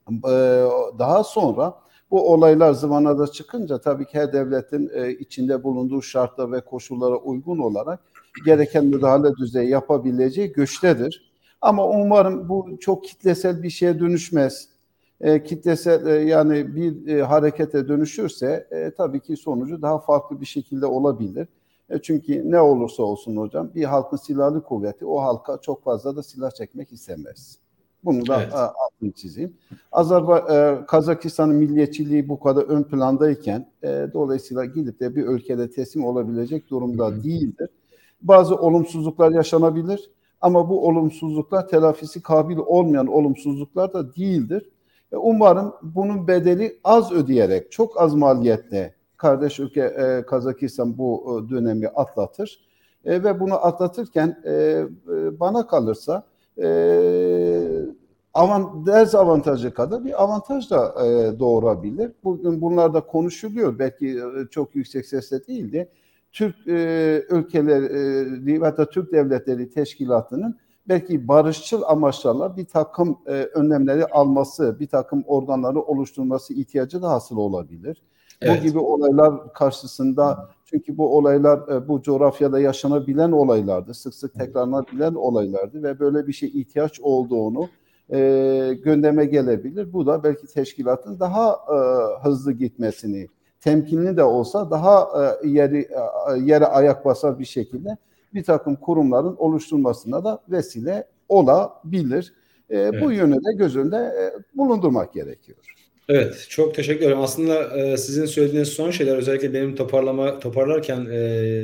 E, 0.10 0.34
daha 1.00 1.24
sonra 1.24 1.74
bu 2.12 2.34
olaylar 2.34 2.74
zıvanada 2.74 3.28
çıkınca 3.28 3.78
tabii 3.78 4.06
ki 4.06 4.12
her 4.14 4.34
devletin 4.34 4.92
e, 4.94 5.12
içinde 5.12 5.64
bulunduğu 5.64 6.02
şartlar 6.02 6.52
ve 6.52 6.62
koşullara 6.62 7.16
uygun 7.16 7.60
olarak 7.60 8.00
gereken 8.46 8.86
müdahale 8.86 9.36
düzeyi 9.36 9.70
yapabileceği 9.70 10.52
güçtedir. 10.52 11.32
Ama 11.62 11.88
umarım 11.88 12.50
bu 12.50 12.78
çok 12.80 13.04
kitlesel 13.04 13.64
bir 13.64 13.70
şeye 13.70 14.00
dönüşmez 14.00 14.75
e, 15.22 15.44
kitlesel 15.44 16.06
e, 16.06 16.12
yani 16.12 16.76
bir 16.76 17.08
e, 17.08 17.24
harekete 17.24 17.88
dönüşürse 17.88 18.68
e, 18.72 18.92
tabii 18.98 19.20
ki 19.20 19.38
sonucu 19.38 19.82
daha 19.82 20.00
farklı 20.00 20.42
bir 20.42 20.46
şekilde 20.46 20.86
olabilir. 20.86 21.48
E, 21.90 22.02
çünkü 22.02 22.52
ne 22.52 22.62
olursa 22.62 23.04
olsun 23.04 23.38
hocam 23.38 23.72
bir 23.76 23.84
halkın 23.84 24.18
silahlı 24.18 24.64
kuvveti 24.64 25.06
o 25.06 25.22
halka 25.22 25.58
çok 25.62 25.84
fazla 25.84 26.16
da 26.16 26.24
silah 26.24 26.52
çekmek 26.52 26.92
istemez. 26.92 27.58
Bunu 28.04 28.28
da 28.28 28.42
evet. 28.44 28.54
altını 28.54 29.12
çizeyim. 29.12 29.54
Azerbaycan, 29.92 30.82
e, 30.82 30.86
Kazakistan'ın 30.86 31.56
milliyetçiliği 31.56 32.30
bu 32.30 32.40
kadar 32.40 32.64
ön 32.64 32.84
plandayken 32.84 33.72
e, 33.84 34.08
dolayısıyla 34.14 34.66
gidip 34.66 35.00
de 35.00 35.16
bir 35.16 35.28
ülkede 35.28 35.72
teslim 35.72 36.06
olabilecek 36.06 36.70
durumda 36.70 37.08
Hı-hı. 37.08 37.24
değildir. 37.24 37.70
Bazı 38.22 38.56
olumsuzluklar 38.56 39.32
yaşanabilir 39.32 40.12
ama 40.42 40.70
bu 40.70 40.88
olumsuzluklar 40.88 41.68
telafisi 41.68 42.22
kabil 42.22 42.58
olmayan 42.58 43.08
olumsuzluklar 43.08 43.94
da 43.94 44.16
değildir. 44.16 44.70
Umarım 45.18 45.74
bunun 45.82 46.28
bedeli 46.28 46.80
az 46.84 47.12
ödeyerek, 47.12 47.72
çok 47.72 48.02
az 48.02 48.16
maliyetle 48.16 48.96
kardeş 49.18 49.60
ülke 49.60 49.82
e, 49.82 50.26
Kazakistan 50.26 50.98
bu 50.98 51.42
e, 51.46 51.50
dönemi 51.50 51.88
atlatır. 51.88 52.60
E, 53.06 53.24
ve 53.24 53.40
bunu 53.40 53.66
atlatırken 53.66 54.42
e, 54.46 54.52
e, 54.54 54.88
bana 55.40 55.68
kalırsa 55.68 56.24
e, 56.62 56.68
avant, 58.34 58.88
dezavantajı 58.88 59.74
kadar 59.74 60.06
bir 60.06 60.24
avantaj 60.24 60.70
da 60.72 61.06
e, 61.06 61.40
doğurabilir. 61.40 62.12
Bugün 62.24 62.62
bunlar 62.62 62.94
da 62.94 63.02
konuşuluyor. 63.02 63.80
Belki 63.80 64.08
e, 64.08 64.48
çok 64.52 64.76
yüksek 64.76 65.06
sesle 65.06 65.48
değildi. 65.48 65.90
Türk 66.32 66.68
e, 66.68 67.24
ülkeleri 67.30 68.56
e, 68.56 68.60
hatta 68.60 68.90
Türk 68.90 69.12
Devletleri 69.12 69.70
Teşkilatı'nın 69.70 70.58
belki 70.88 71.28
barışçıl 71.28 71.82
amaçlarla 71.86 72.58
bir 72.58 72.66
takım 72.66 73.18
e, 73.28 73.32
önlemleri 73.32 74.06
alması, 74.06 74.80
bir 74.80 74.88
takım 74.88 75.24
organları 75.28 75.82
oluşturması 75.82 76.54
ihtiyacı 76.54 77.02
da 77.02 77.10
hasıl 77.10 77.38
olabilir. 77.38 78.02
Evet. 78.42 78.60
Bu 78.60 78.68
gibi 78.68 78.80
olaylar 78.80 79.54
karşısında 79.54 80.50
çünkü 80.66 80.98
bu 80.98 81.18
olaylar 81.18 81.68
e, 81.68 81.88
bu 81.88 82.02
coğrafyada 82.02 82.60
yaşanabilen 82.60 83.32
olaylardı. 83.32 83.94
Sık 83.94 84.14
sık 84.16 84.34
tekrarlanabilen 84.34 85.14
olaylardı 85.14 85.84
ve 85.84 86.00
böyle 86.00 86.28
bir 86.28 86.34
şey 86.34 86.50
ihtiyaç 86.50 87.00
olduğunu 87.00 87.70
e, 88.14 88.78
gündeme 88.84 89.26
gelebilir. 89.26 89.94
Bu 89.94 90.06
da 90.06 90.24
belki 90.24 90.48
teşkilatın 90.48 91.20
daha 91.20 91.52
e, 91.52 91.78
hızlı 92.24 92.52
gitmesini, 92.52 93.28
temkinli 93.60 94.18
de 94.18 94.24
olsa 94.24 94.72
daha 94.72 95.08
e, 95.44 95.48
yeri 95.48 95.80
e, 95.80 96.40
yere 96.40 96.66
ayak 96.66 97.06
basar 97.06 97.40
bir 97.40 97.46
şekilde 97.46 97.98
bir 98.36 98.44
takım 98.44 98.76
kurumların 98.76 99.36
oluşturulmasına 99.36 100.24
da 100.24 100.42
vesile 100.50 101.08
olabilir. 101.30 102.34
E, 102.70 102.78
evet. 102.78 103.02
Bu 103.04 103.12
yönü 103.12 103.36
de 103.36 103.54
göz 103.58 103.76
önünde 103.76 103.98
e, 103.98 104.58
bulundurmak 104.58 105.14
gerekiyor. 105.14 105.58
Evet, 106.10 106.46
çok 106.50 106.76
teşekkür 106.76 107.06
ederim. 107.06 107.20
Aslında 107.20 107.78
e, 107.78 107.98
sizin 107.98 108.26
söylediğiniz 108.26 108.70
son 108.70 108.92
şeyler 108.92 109.18
özellikle 109.18 109.54
benim 109.54 109.76
toparlama 109.76 110.40
toparlarken 110.40 111.08
e, 111.12 111.16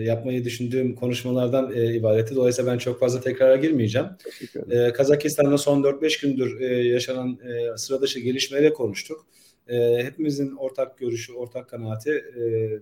yapmayı 0.05 0.45
düşündüğüm 0.45 0.95
konuşmalardan 0.95 1.71
e, 1.75 1.93
ibaretti. 1.95 2.35
Dolayısıyla 2.35 2.73
ben 2.73 2.77
çok 2.77 2.99
fazla 2.99 3.21
tekrara 3.21 3.55
girmeyeceğim. 3.55 4.07
E, 4.69 4.93
Kazakistan'da 4.93 5.57
son 5.57 5.83
4-5 5.83 6.21
gündür 6.21 6.61
e, 6.61 6.87
yaşanan 6.87 7.39
e, 7.43 7.77
sıra 7.77 8.01
dışı 8.01 8.19
gelişmeleri 8.19 8.73
konuştuk. 8.73 9.25
E, 9.71 10.03
hepimizin 10.03 10.55
ortak 10.55 10.97
görüşü, 10.97 11.33
ortak 11.33 11.69
kanaati 11.69 12.11
e, 12.11 12.41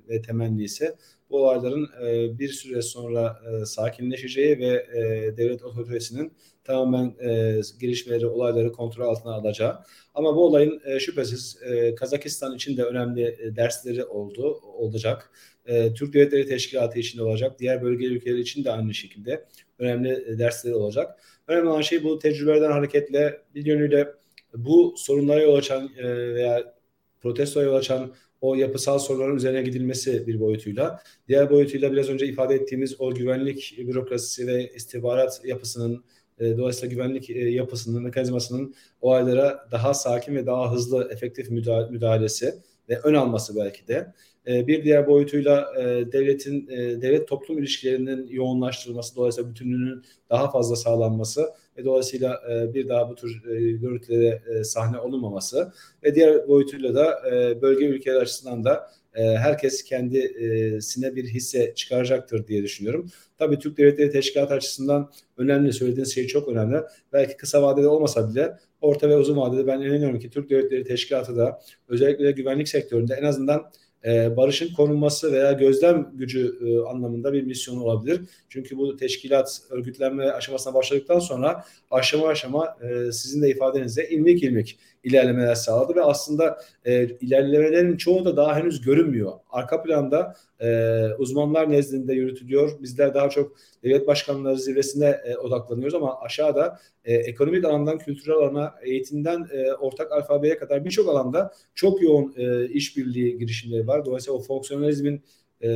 ve 0.10 0.22
temennisi 0.22 0.96
bu 1.30 1.38
olayların 1.38 1.90
e, 2.06 2.40
bir 2.40 2.50
süre 2.50 2.82
sonra 2.82 3.40
e, 3.52 3.66
sakinleşeceği 3.66 4.60
ve 4.60 4.88
e, 4.96 5.38
devlet 5.38 5.64
otoritesinin 5.64 6.34
tamamen 6.64 7.16
e, 7.20 7.62
gelişmeleri, 7.80 8.28
olayları 8.28 8.72
kontrol 8.72 9.08
altına 9.08 9.34
alacağı. 9.34 9.80
Ama 10.14 10.36
bu 10.36 10.46
olayın 10.46 10.82
e, 10.86 11.00
şüphesiz 11.00 11.58
e, 11.62 11.96
Kazakistan 11.96 12.56
için 12.56 12.78
de 12.78 12.84
önemli 12.84 13.38
e, 13.40 13.56
dersleri 13.56 14.06
oldu, 14.06 14.60
olacak. 14.74 15.32
E, 15.66 15.94
Türk 15.94 16.14
Devletleri 16.14 16.48
Teşkilatı 16.48 17.00
için 17.00 17.20
de 17.20 17.24
olacak. 17.24 17.60
Diğer 17.60 17.82
bölge 17.82 18.06
ülkeleri 18.06 18.42
için 18.42 18.64
de 18.64 18.72
aynı 18.72 18.94
şekilde 18.94 19.46
önemli 19.80 20.26
e, 20.28 20.40
dersleri 20.40 20.76
olacak. 20.76 21.20
Önemli 21.48 21.70
olan 21.70 21.82
şey 21.82 22.04
bu 22.04 22.20
tecrübelerden 22.20 22.72
hareketle 22.72 23.42
bir 23.56 23.66
yönüyle 23.66 24.08
bu 24.54 24.94
sorunlara 24.98 25.42
yol 25.42 25.56
açan 25.56 25.90
e, 25.98 26.34
veya 26.34 26.79
protestoya 27.22 27.66
yol 27.66 27.76
açan 27.76 28.14
o 28.42 28.56
yapısal 28.56 29.00
sorunların 29.00 29.36
üzerine 29.36 29.62
gidilmesi 29.62 30.28
bir 30.28 30.40
boyutuyla. 30.40 31.00
Diğer 31.28 31.50
boyutuyla 31.50 31.92
biraz 31.92 32.10
önce 32.10 32.28
ifade 32.28 32.56
ettiğimiz 32.56 33.02
o 33.02 33.14
güvenlik 33.14 33.76
bürokrasisi 33.78 34.48
ve 34.48 34.74
istihbarat 34.76 35.42
yapısının 35.46 36.04
e, 36.40 36.58
dolayısıyla 36.58 36.94
güvenlik 36.96 37.30
e, 37.30 37.50
yapısının, 37.50 38.04
mekanizmasının 38.04 38.76
olaylara 39.02 39.68
daha 39.72 39.94
sakin 39.94 40.36
ve 40.36 40.46
daha 40.46 40.72
hızlı, 40.72 41.10
efektif 41.12 41.50
müdahalesi 41.90 42.54
ve 42.90 43.00
ön 43.04 43.14
alması 43.14 43.56
belki 43.56 43.88
de. 43.88 44.14
E, 44.48 44.68
bir 44.68 44.84
diğer 44.84 45.08
boyutuyla 45.08 45.74
devletin, 46.12 46.68
devlet 47.02 47.28
toplum 47.28 47.58
ilişkilerinin 47.58 48.28
yoğunlaştırılması, 48.28 49.16
dolayısıyla 49.16 49.50
bütünlüğünün 49.50 50.04
daha 50.30 50.52
fazla 50.52 50.76
sağlanması 50.76 51.50
ve 51.80 51.86
dolayısıyla 51.86 52.42
bir 52.74 52.88
daha 52.88 53.10
bu 53.10 53.16
tür 53.16 53.44
görüntülere 53.82 54.64
sahne 54.64 55.00
olunmaması 55.00 55.72
ve 56.04 56.16
diğer 56.16 56.48
boyutuyla 56.48 56.96
da 56.96 57.22
bölge 57.62 57.86
ülkeler 57.86 58.22
açısından 58.22 58.64
da 58.64 58.92
herkes 59.14 59.84
kendisine 59.84 61.16
bir 61.16 61.28
hisse 61.28 61.74
çıkaracaktır 61.76 62.48
diye 62.48 62.64
düşünüyorum. 62.64 63.10
Tabii 63.38 63.60
Türk 63.60 63.78
Devletleri 63.78 64.12
Teşkilatı 64.12 64.54
açısından 64.54 65.12
önemli. 65.38 65.74
Söylediğiniz 65.74 66.16
şey 66.16 66.28
çok 66.28 66.48
önemli. 66.48 66.78
Belki 67.14 67.38
kısa 67.38 67.62
vadede 67.62 67.88
olmasa 67.88 68.30
bile 68.30 68.58
orta 68.82 69.10
ve 69.10 69.18
uzun 69.18 69.38
vadede 69.38 69.68
ben 69.68 69.82
inanıyorum 69.82 70.20
ki 70.20 70.30
Türk 70.30 70.50
Devletleri 70.50 70.84
Teşkilatı 70.84 71.38
da 71.38 71.62
özellikle 71.88 72.26
de 72.26 72.32
güvenlik 72.32 72.68
sektöründe 72.68 73.14
en 73.14 73.24
azından 73.24 73.72
e, 74.06 74.38
barışın 74.38 74.74
korunması 74.74 75.32
veya 75.32 75.52
gözlem 75.52 76.12
gücü 76.14 76.60
e, 76.66 76.90
anlamında 76.90 77.34
bir 77.34 77.44
misyon 77.44 77.78
olabilir. 77.78 78.22
Çünkü 78.50 78.78
bu 78.78 78.98
teşkilat 78.98 79.62
örgütlenme 79.70 80.30
aşamasına 80.30 80.74
başladıktan 80.74 81.20
sonra 81.20 81.66
aşama 81.92 82.28
aşama 82.28 82.78
e, 82.82 83.12
sizin 83.12 83.42
de 83.42 83.50
ifadenizle 83.50 84.10
ilmik 84.10 84.44
ilmik 84.44 84.80
ilerlemeler 85.10 85.56
sağladı 85.56 85.96
ve 85.96 86.04
aslında 86.04 86.62
e, 86.86 87.04
ilerlemelerin 87.04 87.98
çoğu 87.98 88.26
da 88.26 88.38
daha 88.38 88.56
henüz 88.56 88.82
görünmüyor. 88.82 89.32
Arka 89.50 89.84
planda 89.84 90.36
e, 90.60 90.70
uzmanlar 91.18 91.72
nezdinde 91.72 92.14
yürütülüyor. 92.14 92.72
Bizler 92.82 93.14
daha 93.14 93.30
çok 93.30 93.56
devlet 93.84 94.08
başkanları 94.08 94.58
zirvesine 94.58 95.20
e, 95.26 95.38
odaklanıyoruz 95.38 95.96
ama 95.96 96.20
aşağıda 96.20 96.80
e, 97.06 97.16
ekonomik 97.16 97.66
alandan 97.66 97.98
kültürel 97.98 98.38
alana, 98.38 98.74
eğitimden 98.84 99.48
e, 99.52 99.74
ortak 99.74 100.12
alfabeye 100.12 100.58
kadar 100.58 100.86
birçok 100.86 101.10
alanda 101.10 101.54
çok 101.76 102.02
yoğun 102.02 102.34
e, 102.38 102.68
işbirliği 102.68 103.38
girişimleri 103.38 103.88
var. 103.88 104.06
Dolayısıyla 104.06 104.40
o 104.40 104.42
fonksiyonalizmin 104.42 105.22
e, 105.62 105.70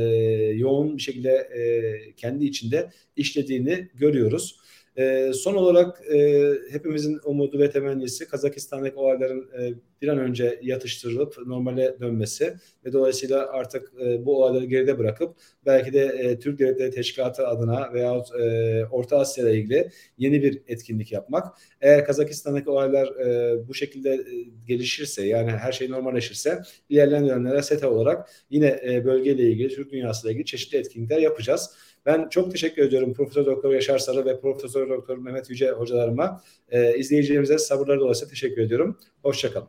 yoğun 0.56 0.96
bir 0.96 1.02
şekilde 1.02 1.30
e, 1.30 2.12
kendi 2.12 2.44
içinde 2.44 2.90
işlediğini 3.16 3.88
görüyoruz. 3.94 4.56
E, 4.96 5.32
son 5.32 5.54
olarak 5.54 6.02
e, 6.14 6.50
hepimizin 6.70 7.20
umudu 7.24 7.58
ve 7.58 7.70
temennisi 7.70 8.28
Kazakistan'daki 8.28 8.96
olayların 8.96 9.50
e, 9.60 9.74
bir 10.02 10.08
an 10.08 10.18
önce 10.18 10.58
yatıştırılıp 10.62 11.46
normale 11.46 11.96
dönmesi 12.00 12.54
ve 12.84 12.92
dolayısıyla 12.92 13.48
artık 13.48 13.92
e, 14.00 14.26
bu 14.26 14.42
olayları 14.42 14.64
geride 14.64 14.98
bırakıp 14.98 15.36
belki 15.66 15.92
de 15.92 16.04
e, 16.04 16.38
Türk 16.38 16.58
Devletleri 16.58 16.90
Teşkilatı 16.90 17.46
adına 17.46 17.92
veyahut 17.92 18.34
e, 18.40 18.86
Orta 18.90 19.18
Asya 19.18 19.48
ile 19.48 19.58
ilgili 19.58 19.90
yeni 20.18 20.42
bir 20.42 20.62
etkinlik 20.68 21.12
yapmak. 21.12 21.56
Eğer 21.80 22.04
Kazakistan'daki 22.04 22.70
olaylar 22.70 23.06
e, 23.06 23.68
bu 23.68 23.74
şekilde 23.74 24.10
e, 24.10 24.24
gelişirse 24.66 25.26
yani 25.26 25.50
her 25.50 25.72
şey 25.72 25.90
normalleşirse 25.90 26.62
ilerleyen 26.88 27.28
dönemlere 27.28 27.62
SETA 27.62 27.90
olarak 27.90 28.30
yine 28.50 28.80
e, 28.88 29.04
bölgeyle 29.04 29.42
ilgili 29.42 29.68
Türk 29.68 29.92
dünyasıyla 29.92 30.32
ilgili 30.32 30.46
çeşitli 30.46 30.78
etkinlikler 30.78 31.18
yapacağız. 31.18 31.70
Ben 32.06 32.28
çok 32.28 32.52
teşekkür 32.52 32.82
ediyorum 32.82 33.14
Profesör 33.14 33.46
Doktor 33.46 33.72
Yaşar 33.72 33.98
Sarı 33.98 34.24
ve 34.24 34.40
Profesör 34.40 34.88
Doktor 34.88 35.18
Mehmet 35.18 35.50
Yüce 35.50 35.70
hocalarıma. 35.70 36.42
E, 36.68 36.98
izleyicilerimize 36.98 37.58
sabırları 37.58 38.00
dolayısıyla 38.00 38.30
teşekkür 38.30 38.62
ediyorum. 38.62 38.98
Hoşçakalın. 39.22 39.68